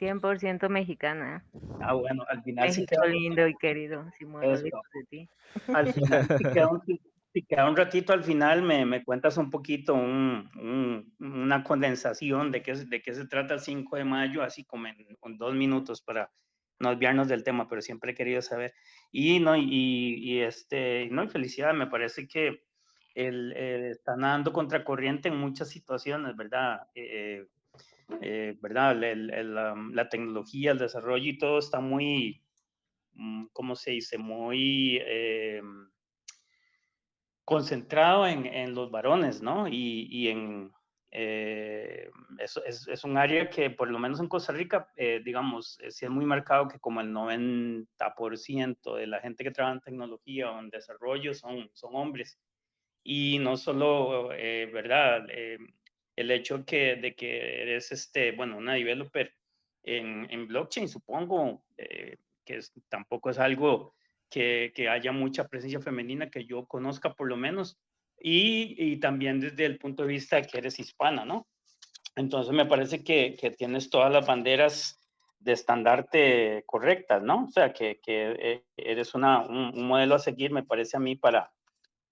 100% 0.00 0.68
mexicana. 0.70 1.44
Ah, 1.80 1.92
bueno, 1.92 2.24
al 2.28 2.42
final 2.42 2.72
sí 2.72 2.80
México 2.80 3.02
queda, 3.02 3.12
lindo 3.12 3.46
y 3.46 3.54
querido, 3.56 4.10
si 4.16 4.24
muero 4.24 4.56
de 4.58 4.70
ti. 5.10 5.28
al 5.68 5.92
final 5.92 6.26
sí 6.38 6.44
queda 6.52 6.68
un, 6.68 6.80
sí 7.32 7.42
queda 7.48 7.68
un 7.68 7.76
ratito 7.76 8.12
al 8.12 8.24
final, 8.24 8.62
me, 8.62 8.84
me 8.86 9.04
cuentas 9.04 9.36
un 9.36 9.50
poquito, 9.50 9.94
un, 9.94 10.48
un- 10.56 11.14
una 11.20 11.62
condensación 11.64 12.50
de 12.50 12.62
qué, 12.62 12.74
de 12.74 13.02
qué 13.02 13.14
se 13.14 13.26
trata 13.26 13.54
el 13.54 13.60
5 13.60 13.96
de 13.96 14.04
mayo, 14.04 14.42
así 14.42 14.64
como 14.64 14.86
en, 14.88 14.96
en 15.22 15.38
dos 15.38 15.54
minutos 15.54 16.02
para 16.02 16.32
no 16.80 16.90
desviarnos 16.90 17.28
del 17.28 17.44
tema, 17.44 17.68
pero 17.68 17.82
siempre 17.82 18.12
he 18.12 18.14
querido 18.14 18.40
saber. 18.42 18.74
Y, 19.12 19.38
no, 19.40 19.54
y, 19.56 20.40
este, 20.40 21.08
no, 21.10 21.28
felicidad, 21.28 21.74
me 21.74 21.86
parece 21.88 22.26
que 22.26 22.62
el, 23.14 23.52
eh, 23.56 23.90
están 23.90 24.20
dando 24.20 24.52
contracorriente 24.52 25.28
en 25.28 25.36
muchas 25.36 25.68
situaciones, 25.68 26.36
¿verdad? 26.36 26.88
Eh, 26.94 27.46
eh, 28.22 28.56
¿Verdad? 28.60 29.02
El- 29.04 29.56
um, 29.56 29.92
la 29.92 30.08
tecnología, 30.08 30.72
el 30.72 30.78
desarrollo 30.78 31.28
y 31.30 31.38
todo 31.38 31.58
está 31.58 31.80
muy, 31.80 32.42
mm, 33.14 33.46
¿cómo 33.52 33.76
se 33.76 33.92
dice? 33.92 34.18
Muy... 34.18 34.98
concentrado 37.50 38.28
en, 38.28 38.46
en 38.46 38.76
los 38.76 38.92
varones, 38.92 39.42
¿no? 39.42 39.66
Y, 39.66 40.06
y 40.08 40.28
en, 40.28 40.70
eh, 41.10 42.08
es, 42.38 42.56
es, 42.64 42.86
es 42.86 43.02
un 43.02 43.16
área 43.18 43.50
que 43.50 43.70
por 43.70 43.90
lo 43.90 43.98
menos 43.98 44.20
en 44.20 44.28
Costa 44.28 44.52
Rica, 44.52 44.88
eh, 44.94 45.20
digamos, 45.24 45.76
eh, 45.80 45.90
sí 45.90 46.04
es 46.04 46.12
muy 46.12 46.24
marcado 46.24 46.68
que 46.68 46.78
como 46.78 47.00
el 47.00 47.12
90% 47.12 48.94
de 48.94 49.06
la 49.08 49.18
gente 49.18 49.42
que 49.42 49.50
trabaja 49.50 49.74
en 49.74 49.80
tecnología 49.80 50.48
o 50.52 50.60
en 50.60 50.70
desarrollo 50.70 51.34
son, 51.34 51.68
son 51.74 51.96
hombres. 51.96 52.38
Y 53.02 53.40
no 53.40 53.56
solo, 53.56 54.32
eh, 54.32 54.70
¿verdad? 54.72 55.26
Eh, 55.28 55.58
el 56.14 56.30
hecho 56.30 56.64
que, 56.64 56.94
de 56.94 57.16
que 57.16 57.62
eres, 57.62 57.90
este, 57.90 58.30
bueno, 58.30 58.58
una 58.58 58.74
developer 58.74 59.34
en, 59.82 60.28
en 60.30 60.46
blockchain, 60.46 60.88
supongo, 60.88 61.64
que 61.76 62.16
es, 62.46 62.72
tampoco 62.88 63.30
es 63.30 63.40
algo 63.40 63.96
que, 64.30 64.88
haya 64.88 65.12
mucha 65.12 65.48
presencia 65.48 65.80
femenina 65.80 66.30
que 66.30 66.46
yo 66.46 66.66
conozca 66.66 67.14
por 67.14 67.28
lo 67.28 67.36
menos, 67.36 67.78
y, 68.22 68.96
también 68.98 69.40
desde 69.40 69.64
el 69.64 69.78
punto 69.78 70.02
de 70.02 70.10
vista 70.10 70.36
de 70.36 70.46
que 70.46 70.58
eres 70.58 70.78
hispana, 70.78 71.24
¿no? 71.24 71.48
Entonces 72.16 72.52
me 72.52 72.66
parece 72.66 73.02
que, 73.02 73.36
que 73.38 73.50
tienes 73.50 73.88
todas 73.88 74.12
las 74.12 74.26
banderas 74.26 75.00
de 75.40 75.52
estandarte 75.52 76.62
correctas, 76.66 77.22
¿no? 77.22 77.44
O 77.44 77.50
sea, 77.50 77.72
que, 77.72 77.98
que 78.00 78.36
eh, 78.38 78.64
eres 78.76 79.14
una, 79.14 79.40
un, 79.40 79.86
modelo 79.86 80.14
a 80.14 80.18
seguir, 80.18 80.52
me 80.52 80.62
parece 80.62 80.98
a 80.98 81.00
mí, 81.00 81.16
para, 81.16 81.50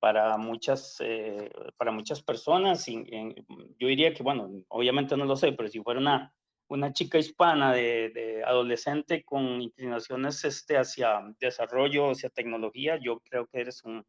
para 0.01 0.37
muchas, 0.39 0.97
eh, 1.01 1.51
para 1.77 1.93
muchas 1.93 2.23
personas. 2.23 2.87
Yo 2.87 3.87
diría 3.87 4.15
que, 4.15 4.23
bueno, 4.23 4.51
obviamente 4.69 5.17
no 5.17 5.27
lo 5.27 5.37
sé, 5.37 5.53
pero 5.53 5.69
si 5.69 5.81
fuera 5.81 6.01
una, 6.01 6.33
una 6.69 6.93
chica 6.93 7.19
hispana 7.19 7.73
de, 7.73 8.11
de 8.15 8.45
adolescente 8.45 9.25
con 9.25 9.61
inclinaciones 9.63 10.45
este, 10.45 10.77
hacia 10.77 11.21
desarrollo, 11.41 12.11
hacia 12.11 12.31
tecnología, 12.31 12.99
yo 13.03 13.21
creo 13.21 13.47
que 13.47 13.61
eres 13.61 13.83
un, 13.85 14.05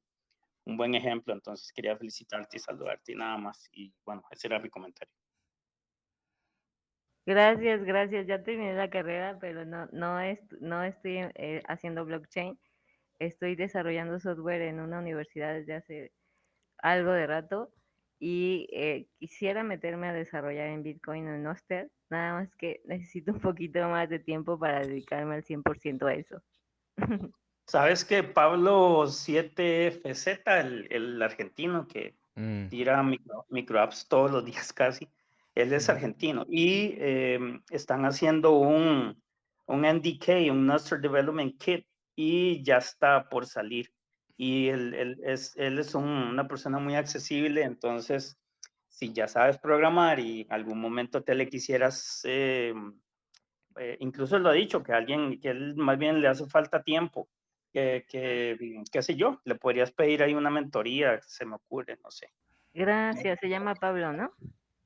un 0.65 0.77
buen 0.77 0.95
ejemplo. 0.95 1.33
Entonces 1.33 1.71
quería 1.73 1.97
felicitarte 1.97 2.57
y 2.57 2.59
saludarte 2.59 3.11
y 3.13 3.15
nada 3.15 3.37
más. 3.37 3.67
Y 3.71 3.93
bueno, 4.05 4.23
ese 4.31 4.47
era 4.47 4.59
mi 4.59 4.69
comentario. 4.69 5.13
Gracias, 7.25 7.83
gracias. 7.83 8.27
Ya 8.27 8.43
terminé 8.43 8.73
la 8.73 8.89
carrera, 8.89 9.37
pero 9.39 9.65
no, 9.65 9.87
no, 9.91 10.19
es, 10.19 10.39
no 10.61 10.83
estoy 10.83 11.19
eh, 11.35 11.61
haciendo 11.67 12.05
blockchain. 12.05 12.59
Estoy 13.19 13.55
desarrollando 13.55 14.19
software 14.19 14.61
en 14.63 14.79
una 14.79 14.99
universidad 14.99 15.53
desde 15.53 15.75
hace 15.75 16.11
algo 16.77 17.11
de 17.11 17.27
rato 17.27 17.71
y 18.19 18.67
eh, 18.71 19.07
quisiera 19.19 19.63
meterme 19.63 20.07
a 20.07 20.13
desarrollar 20.13 20.67
en 20.67 20.83
Bitcoin 20.83 21.27
o 21.27 21.35
en 21.35 21.47
Oster, 21.47 21.91
nada 22.09 22.33
más 22.35 22.55
que 22.55 22.81
necesito 22.85 23.31
un 23.33 23.39
poquito 23.41 23.79
más 23.89 24.09
de 24.09 24.19
tiempo 24.19 24.57
para 24.59 24.81
dedicarme 24.81 25.35
al 25.35 25.43
100% 25.43 26.07
a 26.07 26.13
eso. 26.15 26.41
¿Sabes 27.67 28.03
que 28.03 28.23
Pablo 28.23 29.07
7FZ, 29.07 30.59
el, 30.59 30.87
el 30.91 31.21
argentino 31.21 31.87
que 31.87 32.17
Mm, 32.37 32.69
tira 32.69 33.03
micro, 33.03 33.45
microapps 33.49 34.07
todos 34.07 34.31
los 34.31 34.45
días 34.45 34.73
casi. 34.73 35.07
Él 35.55 35.73
es 35.73 35.89
argentino 35.89 36.45
y 36.49 36.95
eh, 36.97 37.39
están 37.69 38.05
haciendo 38.05 38.53
un, 38.57 39.21
un 39.67 39.85
NDK, 39.85 40.51
un 40.51 40.65
Master 40.65 40.99
Development 40.99 41.57
Kit, 41.61 41.85
y 42.15 42.63
ya 42.63 42.77
está 42.77 43.29
por 43.29 43.45
salir. 43.45 43.93
Y 44.37 44.67
él, 44.69 44.93
él 44.93 45.19
es, 45.23 45.55
él 45.57 45.79
es 45.79 45.93
un- 45.95 46.05
una 46.07 46.47
persona 46.47 46.79
muy 46.79 46.95
accesible, 46.95 47.63
entonces, 47.63 48.39
si 48.89 49.13
ya 49.13 49.27
sabes 49.27 49.57
programar 49.57 50.19
y 50.19 50.41
en 50.41 50.51
algún 50.53 50.81
momento 50.81 51.23
te 51.23 51.35
le 51.35 51.47
quisieras, 51.47 52.21
eh, 52.25 52.73
eh, 53.77 53.97
incluso 54.01 54.37
lo 54.39 54.49
ha 54.49 54.53
dicho, 54.53 54.83
que 54.83 54.91
alguien, 54.91 55.39
que 55.39 55.49
él 55.49 55.75
más 55.75 55.97
bien 55.97 56.21
le 56.21 56.27
hace 56.27 56.45
falta 56.47 56.83
tiempo, 56.83 57.29
que, 57.71 58.05
que, 58.09 58.83
qué 58.91 59.01
sé 59.01 59.15
yo, 59.15 59.39
le 59.45 59.55
podrías 59.55 59.91
pedir 59.91 60.23
ahí 60.23 60.33
una 60.33 60.49
mentoría, 60.49 61.21
se 61.21 61.45
me 61.45 61.55
ocurre, 61.55 61.97
no 62.03 62.09
sé. 62.11 62.33
Gracias, 62.73 63.39
se 63.39 63.47
llama 63.47 63.75
Pablo, 63.75 64.11
¿no? 64.11 64.31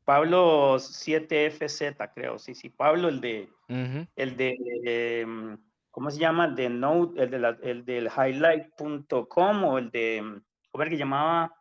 Pablo 0.06 0.78
7FZ, 0.80 1.96
creo, 2.14 2.38
sí, 2.38 2.54
sí, 2.54 2.70
Pablo, 2.70 3.08
el 3.08 3.22
de, 3.22 3.50
ujú. 3.70 4.06
el 4.18 4.36
de, 4.36 5.22
em, 5.22 5.58
¿cómo 5.92 6.12
se 6.12 6.20
llama? 6.20 6.46
El 6.46 6.56
de 6.56 6.70
Node, 6.70 7.24
el, 7.24 7.30
de 7.32 7.40
la- 7.40 7.58
el 7.64 7.86
del 7.86 8.08
highlight.com 8.10 9.64
o 9.64 9.78
el 9.78 9.90
de, 9.92 10.42
¿cómo 10.72 10.82
era 10.82 10.90
que 10.92 10.98
llamaba? 10.98 11.56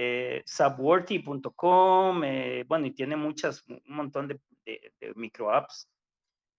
Eh, 0.00 0.44
subworthy.com, 0.46 2.22
eh, 2.22 2.64
bueno, 2.68 2.86
y 2.86 2.92
tiene 2.92 3.16
muchas, 3.16 3.64
un 3.66 3.82
montón 3.84 4.28
de, 4.28 4.40
de, 4.64 4.92
de 5.00 5.12
micro 5.16 5.52
apps, 5.52 5.90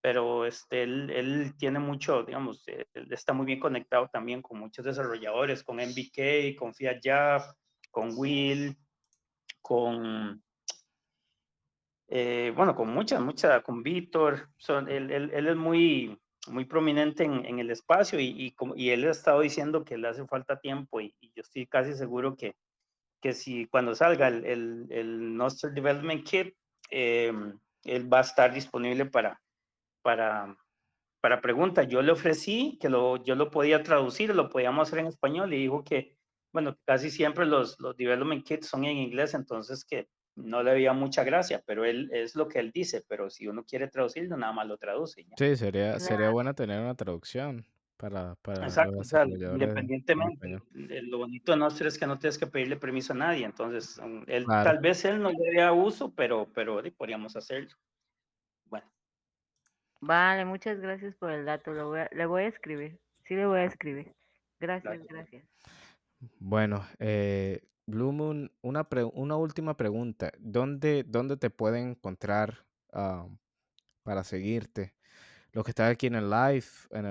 pero 0.01 0.45
este, 0.45 0.83
él, 0.83 1.53
tiene 1.57 1.79
mucho, 1.79 2.23
digamos, 2.23 2.67
eh, 2.67 2.85
está 3.11 3.31
muy 3.31 3.45
bien 3.45 3.61
conectado 3.61 4.09
también 4.11 4.41
con 4.41 4.59
muchos 4.59 4.83
desarrolladores, 4.83 5.63
con 5.63 5.77
MBK, 5.77 6.57
con 6.57 6.73
Fiat 6.73 6.99
Jab, 7.01 7.55
con 7.89 8.11
Will, 8.17 8.75
con, 9.61 10.43
eh, 12.09 12.51
bueno, 12.53 12.75
con 12.75 12.89
muchas, 12.89 13.21
muchas, 13.21 13.63
con 13.63 13.83
Víctor, 13.83 14.49
son, 14.57 14.89
él, 14.89 15.31
es 15.33 15.55
muy, 15.55 16.19
muy 16.49 16.65
prominente 16.65 17.23
en, 17.23 17.57
el 17.57 17.71
espacio 17.71 18.19
y, 18.19 18.25
y, 18.25 18.55
y 18.75 18.89
él 18.89 19.07
ha 19.07 19.11
estado 19.11 19.39
diciendo 19.39 19.85
que 19.85 19.97
le 19.97 20.09
hace 20.09 20.27
falta 20.27 20.59
tiempo 20.59 20.99
y 20.99 21.15
yo 21.21 21.41
estoy 21.41 21.65
casi 21.67 21.93
seguro 21.93 22.35
que, 22.35 22.57
que 23.21 23.33
si 23.33 23.65
cuando 23.65 23.95
salga 23.95 24.27
el, 24.27 24.45
el, 24.45 24.87
el 24.89 25.35
Nostr 25.35 25.73
Development 25.73 26.23
Kit, 26.23 26.55
eh, 26.91 27.33
él 27.83 28.13
va 28.13 28.19
a 28.19 28.21
estar 28.21 28.53
disponible 28.53 29.05
para, 29.05 29.41
para, 30.01 30.55
para 31.21 31.41
preguntas. 31.41 31.87
Yo 31.87 32.01
le 32.01 32.11
ofrecí 32.11 32.77
que 32.81 32.89
lo, 32.89 33.23
yo 33.23 33.35
lo 33.35 33.51
podía 33.51 33.83
traducir, 33.83 34.33
lo 34.35 34.49
podíamos 34.49 34.87
hacer 34.87 34.99
en 34.99 35.07
español 35.07 35.53
y 35.53 35.57
dijo 35.57 35.83
que, 35.83 36.15
bueno, 36.51 36.75
casi 36.85 37.09
siempre 37.09 37.45
los, 37.45 37.79
los 37.79 37.95
development 37.95 38.45
kits 38.45 38.67
son 38.67 38.85
en 38.85 38.97
inglés, 38.97 39.33
entonces 39.33 39.85
que 39.85 40.07
no 40.35 40.63
le 40.63 40.73
veía 40.73 40.93
mucha 40.93 41.23
gracia, 41.23 41.61
pero 41.65 41.83
él 41.83 42.09
es 42.13 42.35
lo 42.35 42.47
que 42.47 42.59
él 42.59 42.71
dice, 42.71 43.03
pero 43.07 43.29
si 43.29 43.47
uno 43.47 43.65
quiere 43.65 43.89
traducirlo, 43.89 44.37
nada 44.37 44.53
más 44.53 44.67
lo 44.67 44.77
traduce. 44.77 45.23
ya. 45.23 45.35
Sí, 45.37 45.55
sería, 45.57 45.99
sería 45.99 46.29
bueno 46.29 46.55
tener 46.55 46.79
una 46.79 46.95
traducción 46.95 47.65
para, 47.99 48.35
para 48.35 48.63
Exacto, 48.63 48.93
los 48.93 49.01
o 49.01 49.09
sea, 49.09 49.25
independientemente, 49.25 50.53
eh, 50.73 51.01
lo 51.03 51.17
bonito 51.17 51.51
de 51.51 51.57
Nostr 51.57 51.87
es 51.87 51.99
que 51.99 52.07
no 52.07 52.17
tienes 52.17 52.37
que 52.37 52.47
pedirle 52.47 52.77
permiso 52.77 53.11
a 53.11 53.17
nadie, 53.17 53.43
entonces, 53.43 53.97
um, 53.97 54.23
él, 54.27 54.45
Claro. 54.45 54.63
tal 54.69 54.79
vez 54.79 55.03
él 55.03 55.21
no 55.21 55.29
le 55.31 55.51
dé 55.51 55.69
uso, 55.69 56.09
pero, 56.15 56.47
pero 56.55 56.81
podríamos 56.97 57.35
hacerlo. 57.35 57.71
Bueno, 58.65 58.89
Vale, 59.99 60.45
muchas 60.45 60.79
gracias 60.79 61.13
por 61.15 61.29
el 61.31 61.43
dato. 61.45 61.73
Lo 61.73 61.89
voy 61.89 61.99
a- 61.99 62.09
le 62.13 62.25
voy 62.25 62.43
a 62.43 62.47
escribir. 62.47 62.97
Sí, 63.25 63.35
le 63.35 63.45
voy 63.45 63.59
a 63.59 63.65
escribir. 63.65 64.15
Gracias, 64.61 64.93
Gracias. 64.93 65.09
gracias. 65.09 65.45
Bueno, 66.39 66.85
eh, 66.99 67.61
Blue 67.85 68.13
Moon, 68.13 68.49
una, 68.61 68.85
pre- 68.85 69.03
una 69.03 69.35
última 69.35 69.75
pregunta. 69.75 70.31
¿Dónde, 70.39 71.03
dónde 71.05 71.35
te 71.35 71.49
pueden 71.49 71.89
encontrar 71.89 72.65
ah, 72.93 73.27
para 74.03 74.23
seguirte? 74.23 74.93
Los 75.51 75.63
que 75.63 75.71
están 75.71 75.91
aquí 75.91 76.07
en 76.07 76.15
el 76.15 76.29
live, 76.29 76.65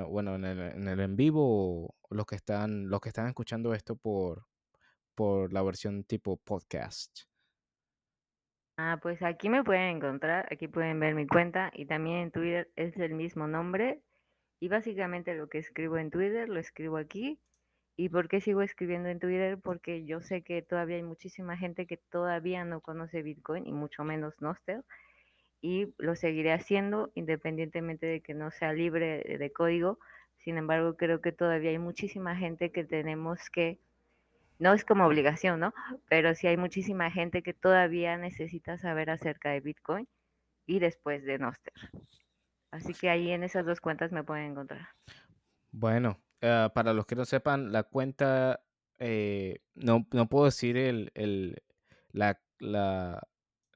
bueno, 0.08 0.36
en 0.36 0.44
el, 0.44 1.00
en 1.00 1.16
vivo, 1.16 1.96
los 2.10 2.26
que 2.26 2.36
están, 2.36 2.88
los 2.88 3.00
que 3.00 3.08
están 3.08 3.26
escuchando 3.26 3.74
esto 3.74 3.96
por, 3.96 4.46
por 5.14 5.52
la 5.52 5.62
versión 5.62 6.04
tipo 6.04 6.36
podcast. 6.36 7.22
Ah, 8.76 9.00
pues 9.02 9.22
aquí 9.22 9.48
me 9.48 9.64
pueden 9.64 9.96
encontrar, 9.96 10.46
aquí 10.52 10.68
pueden 10.68 11.00
ver 11.00 11.16
mi 11.16 11.26
cuenta 11.26 11.72
y 11.74 11.86
también 11.86 12.18
en 12.18 12.30
Twitter 12.30 12.70
es 12.76 12.96
el 12.96 13.12
mismo 13.14 13.48
nombre 13.48 14.02
Y 14.60 14.68
básicamente 14.68 15.34
lo 15.34 15.48
que 15.48 15.58
escribo 15.58 15.98
en 15.98 16.10
Twitter 16.10 16.48
lo 16.48 16.60
escribo 16.60 16.96
aquí. 16.98 17.40
¿Y 17.96 18.10
por 18.10 18.28
qué 18.28 18.40
sigo 18.40 18.62
escribiendo 18.62 19.08
en 19.08 19.18
Twitter? 19.20 19.58
Porque 19.60 20.04
yo 20.04 20.20
sé 20.20 20.42
que 20.42 20.62
todavía 20.62 20.96
hay 20.96 21.02
muchísima 21.02 21.56
gente 21.56 21.86
que 21.86 21.96
todavía 21.96 22.64
no 22.64 22.80
conoce 22.80 23.22
Bitcoin 23.22 23.66
y 23.66 23.72
mucho 23.72 24.04
menos 24.04 24.40
Nostr. 24.40 24.84
Y 25.60 25.94
lo 25.98 26.14
seguiré 26.16 26.52
haciendo 26.52 27.10
independientemente 27.14 28.06
de 28.06 28.20
que 28.20 28.34
no 28.34 28.50
sea 28.50 28.72
libre 28.72 29.22
de 29.38 29.52
código. 29.52 29.98
Sin 30.38 30.56
embargo, 30.58 30.96
creo 30.96 31.20
que 31.20 31.32
todavía 31.32 31.70
hay 31.70 31.78
muchísima 31.78 32.36
gente 32.36 32.70
que 32.72 32.84
tenemos 32.84 33.50
que, 33.50 33.78
no 34.58 34.74
es 34.74 34.84
como 34.84 35.06
obligación, 35.06 35.60
¿no? 35.60 35.74
Pero 36.08 36.34
sí 36.34 36.46
hay 36.46 36.56
muchísima 36.56 37.10
gente 37.10 37.42
que 37.42 37.54
todavía 37.54 38.16
necesita 38.18 38.78
saber 38.78 39.10
acerca 39.10 39.50
de 39.50 39.60
Bitcoin 39.60 40.08
y 40.66 40.80
después 40.80 41.24
de 41.24 41.38
Nostr. 41.38 41.72
Así 42.70 42.94
que 42.94 43.10
ahí 43.10 43.30
en 43.30 43.42
esas 43.44 43.66
dos 43.66 43.80
cuentas 43.80 44.10
me 44.10 44.24
pueden 44.24 44.52
encontrar. 44.52 44.88
Bueno, 45.70 46.20
eh, 46.40 46.68
para 46.74 46.92
los 46.92 47.06
que 47.06 47.16
no 47.16 47.24
sepan, 47.24 47.72
la 47.72 47.82
cuenta, 47.84 48.60
eh, 48.98 49.60
no, 49.74 50.06
no 50.12 50.28
puedo 50.28 50.46
decir 50.46 50.76
el, 50.76 51.10
el- 51.14 51.62
la, 52.12 52.40
la- 52.58 53.26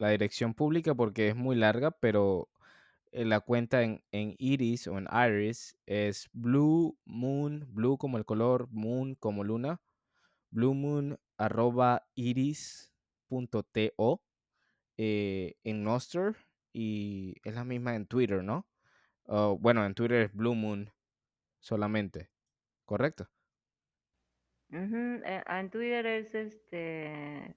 la 0.02 0.10
dirección 0.10 0.52
pública 0.54 0.94
porque 0.94 1.28
es 1.28 1.36
muy 1.36 1.54
larga, 1.54 1.92
pero 1.92 2.48
eh, 3.12 3.24
la 3.24 3.40
cuenta 3.40 3.82
en, 3.82 4.02
en 4.10 4.34
Iris 4.38 4.88
o 4.88 4.98
en 4.98 5.06
Iris 5.12 5.76
es 5.86 6.28
Blue 6.32 6.98
Moon, 7.04 7.66
Blue 7.68 7.96
como 7.98 8.18
el 8.18 8.24
color, 8.24 8.68
Moon 8.70 9.14
como 9.14 9.44
luna, 9.44 9.80
Blue 10.50 10.74
Moon 10.74 11.20
arroba 11.38 12.04
iris.to 12.16 12.90
eh, 14.98 15.54
en 15.62 15.84
Nostr 15.84 16.36
y 16.72 17.36
es 17.44 17.54
la 17.54 17.64
misma 17.64 17.94
en 17.94 18.06
Twitter, 18.06 18.42
¿no? 18.42 18.66
Bueno, 19.60 19.86
en 19.86 19.94
Twitter 19.94 20.22
es 20.22 20.34
Blue 20.34 20.56
Moon 20.56 20.90
solamente, 21.60 22.28
¿correcto? 22.84 23.28
Eh, 24.72 25.42
En 25.46 25.70
Twitter 25.70 26.06
es 26.06 26.34
este. 26.34 27.56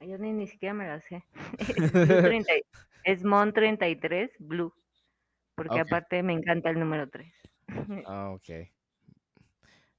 Yo 0.00 0.16
ni, 0.18 0.32
ni 0.32 0.46
siquiera 0.46 0.74
me 0.74 0.86
la 0.86 1.00
sé. 1.00 1.24
Es, 1.76 1.92
Blue 1.92 2.22
30 2.22 2.56
y- 2.56 2.62
es 3.04 3.24
Mon33 3.24 4.30
Blue. 4.38 4.72
Porque 5.54 5.80
Ok. 5.80 5.86
aparte 5.86 6.22
me 6.22 6.32
encanta 6.32 6.70
el 6.70 6.78
número 6.78 7.08
3. 7.08 7.32
Ah, 8.06 8.30
ok. 8.30 8.68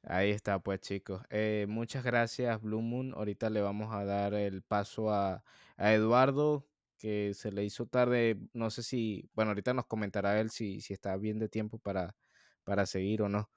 Ahí 0.04 0.32
está, 0.32 0.60
pues 0.60 0.80
chicos. 0.80 1.22
Eh, 1.30 1.66
muchas 1.68 2.04
gracias, 2.04 2.62
Blue 2.62 2.82
Moon. 2.82 3.14
Ahorita 3.16 3.50
le 3.50 3.62
vamos 3.62 3.94
a 3.94 4.06
dar 4.06 4.34
el 4.34 4.62
paso 4.64 5.12
a, 5.12 5.44
a 5.78 5.94
Eduardo, 5.94 6.66
que 6.98 7.34
se 7.34 7.52
le 7.52 7.66
hizo 7.66 7.86
tarde. 7.86 8.38
No 8.54 8.70
sé 8.70 8.82
si, 8.84 9.30
bueno, 9.34 9.52
ahorita 9.52 9.74
nos 9.74 9.86
comentará 9.88 10.40
él 10.40 10.50
si, 10.52 10.80
si 10.82 10.94
está 10.94 11.18
bien 11.18 11.38
de 11.38 11.50
tiempo 11.50 11.80
para, 11.80 12.16
para 12.64 12.86
seguir 12.86 13.22
o 13.24 13.30
no. 13.30 13.50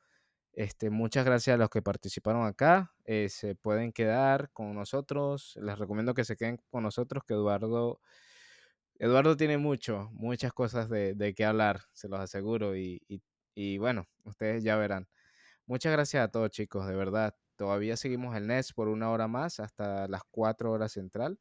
Este, 0.54 0.90
muchas 0.90 1.24
gracias 1.24 1.54
a 1.54 1.56
los 1.58 1.70
que 1.70 1.80
participaron 1.82 2.46
acá. 2.46 2.94
eh, 3.04 3.28
se 3.30 3.54
pueden 3.54 3.92
quedar 3.92 4.50
con 4.52 4.74
nosotros. 4.74 5.56
Les 5.60 5.78
recomiendo 5.78 6.14
que 6.14 6.24
se 6.24 6.36
queden 6.36 6.58
con 6.70 6.82
nosotros, 6.82 7.24
que 7.26 7.34
Eduardo, 7.34 8.00
Eduardo 8.98 9.36
tiene 9.36 9.58
mucho, 9.58 10.10
muchas 10.12 10.52
cosas 10.52 10.88
de, 10.88 11.14
de 11.14 11.34
qué 11.34 11.44
hablar, 11.44 11.82
se 11.92 12.08
los 12.08 12.20
aseguro. 12.20 12.76
Y, 12.76 13.00
bueno, 13.78 14.06
ustedes 14.24 14.62
ya 14.64 14.76
verán. 14.76 15.08
Muchas 15.66 15.92
gracias 15.92 16.24
a 16.24 16.30
todos, 16.30 16.50
chicos, 16.50 16.86
de 16.88 16.96
verdad. 16.96 17.36
Todavía 17.56 17.96
seguimos 17.96 18.36
el 18.36 18.44
NES 18.44 18.74
por 18.74 18.88
una 18.88 19.10
hora 19.10 19.28
más, 19.28 19.60
hasta 19.60 20.08
las 20.08 20.22
4 20.30 20.72
horas 20.72 20.92
central. 20.92 21.38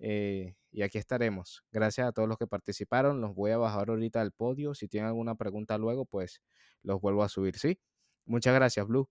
eh, 0.00 0.56
y 0.72 0.82
aquí 0.82 0.98
estaremos. 0.98 1.64
Gracias 1.72 2.08
a 2.08 2.12
todos 2.12 2.28
los 2.28 2.38
que 2.38 2.46
participaron. 2.48 3.20
Los 3.22 3.34
voy 3.34 3.52
a 3.52 3.58
bajar 3.58 3.90
ahorita 3.90 4.20
al 4.22 4.32
podio. 4.32 4.74
Si 4.74 4.88
tienen 4.88 5.08
alguna 5.08 5.36
pregunta 5.36 5.78
luego, 5.78 6.06
pues 6.06 6.42
los 6.82 7.00
vuelvo 7.00 7.22
a 7.24 7.28
subir, 7.30 7.58
¿sí? 7.58 7.80
Muchas 8.26 8.54
gracias, 8.54 8.86
Blue. 8.86 9.08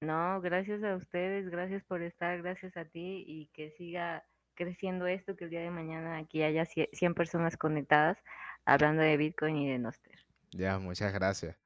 No, 0.00 0.40
gracias 0.40 0.82
a 0.84 0.96
ustedes, 0.96 1.48
gracias 1.50 1.82
por 1.84 2.02
estar, 2.02 2.40
gracias 2.42 2.76
a 2.76 2.84
ti 2.84 3.24
y 3.26 3.46
que 3.54 3.70
siga 3.72 4.24
creciendo 4.54 5.06
esto, 5.06 5.34
que 5.36 5.44
el 5.44 5.50
día 5.50 5.60
de 5.62 5.70
mañana 5.70 6.18
aquí 6.18 6.42
haya 6.42 6.64
cie- 6.64 6.90
100 6.92 7.14
personas 7.14 7.56
conectadas 7.56 8.18
hablando 8.64 9.02
de 9.02 9.16
Bitcoin 9.16 9.56
y 9.56 9.70
de 9.70 9.78
Nostr. 9.78 10.10
Ya, 10.50 10.78
muchas 10.78 11.12
gracias. 11.12 11.56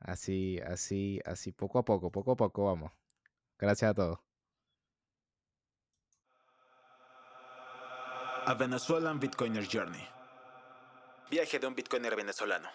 Así, 0.00 0.58
así, 0.60 1.20
así, 1.24 1.52
poco 1.52 1.78
a 1.78 1.84
poco, 1.84 2.10
poco 2.10 2.32
a 2.32 2.36
poco 2.36 2.64
vamos. 2.64 2.92
Gracias 3.58 3.90
a 3.90 3.94
todos. 3.94 4.18
A 8.46 8.54
Venezuelan 8.54 9.18
Bitcoiner 9.18 9.66
Journey. 9.70 10.06
Viaje 11.30 11.58
de 11.58 11.66
un 11.66 11.74
Bitcoiner 11.74 12.14
venezolano. 12.14 12.68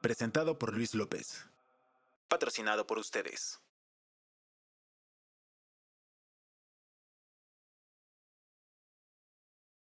Presentado 0.00 0.58
por 0.58 0.72
Luis 0.74 0.94
López. 0.94 1.48
Patrocinado 2.28 2.86
por 2.86 2.98
ustedes. 2.98 3.60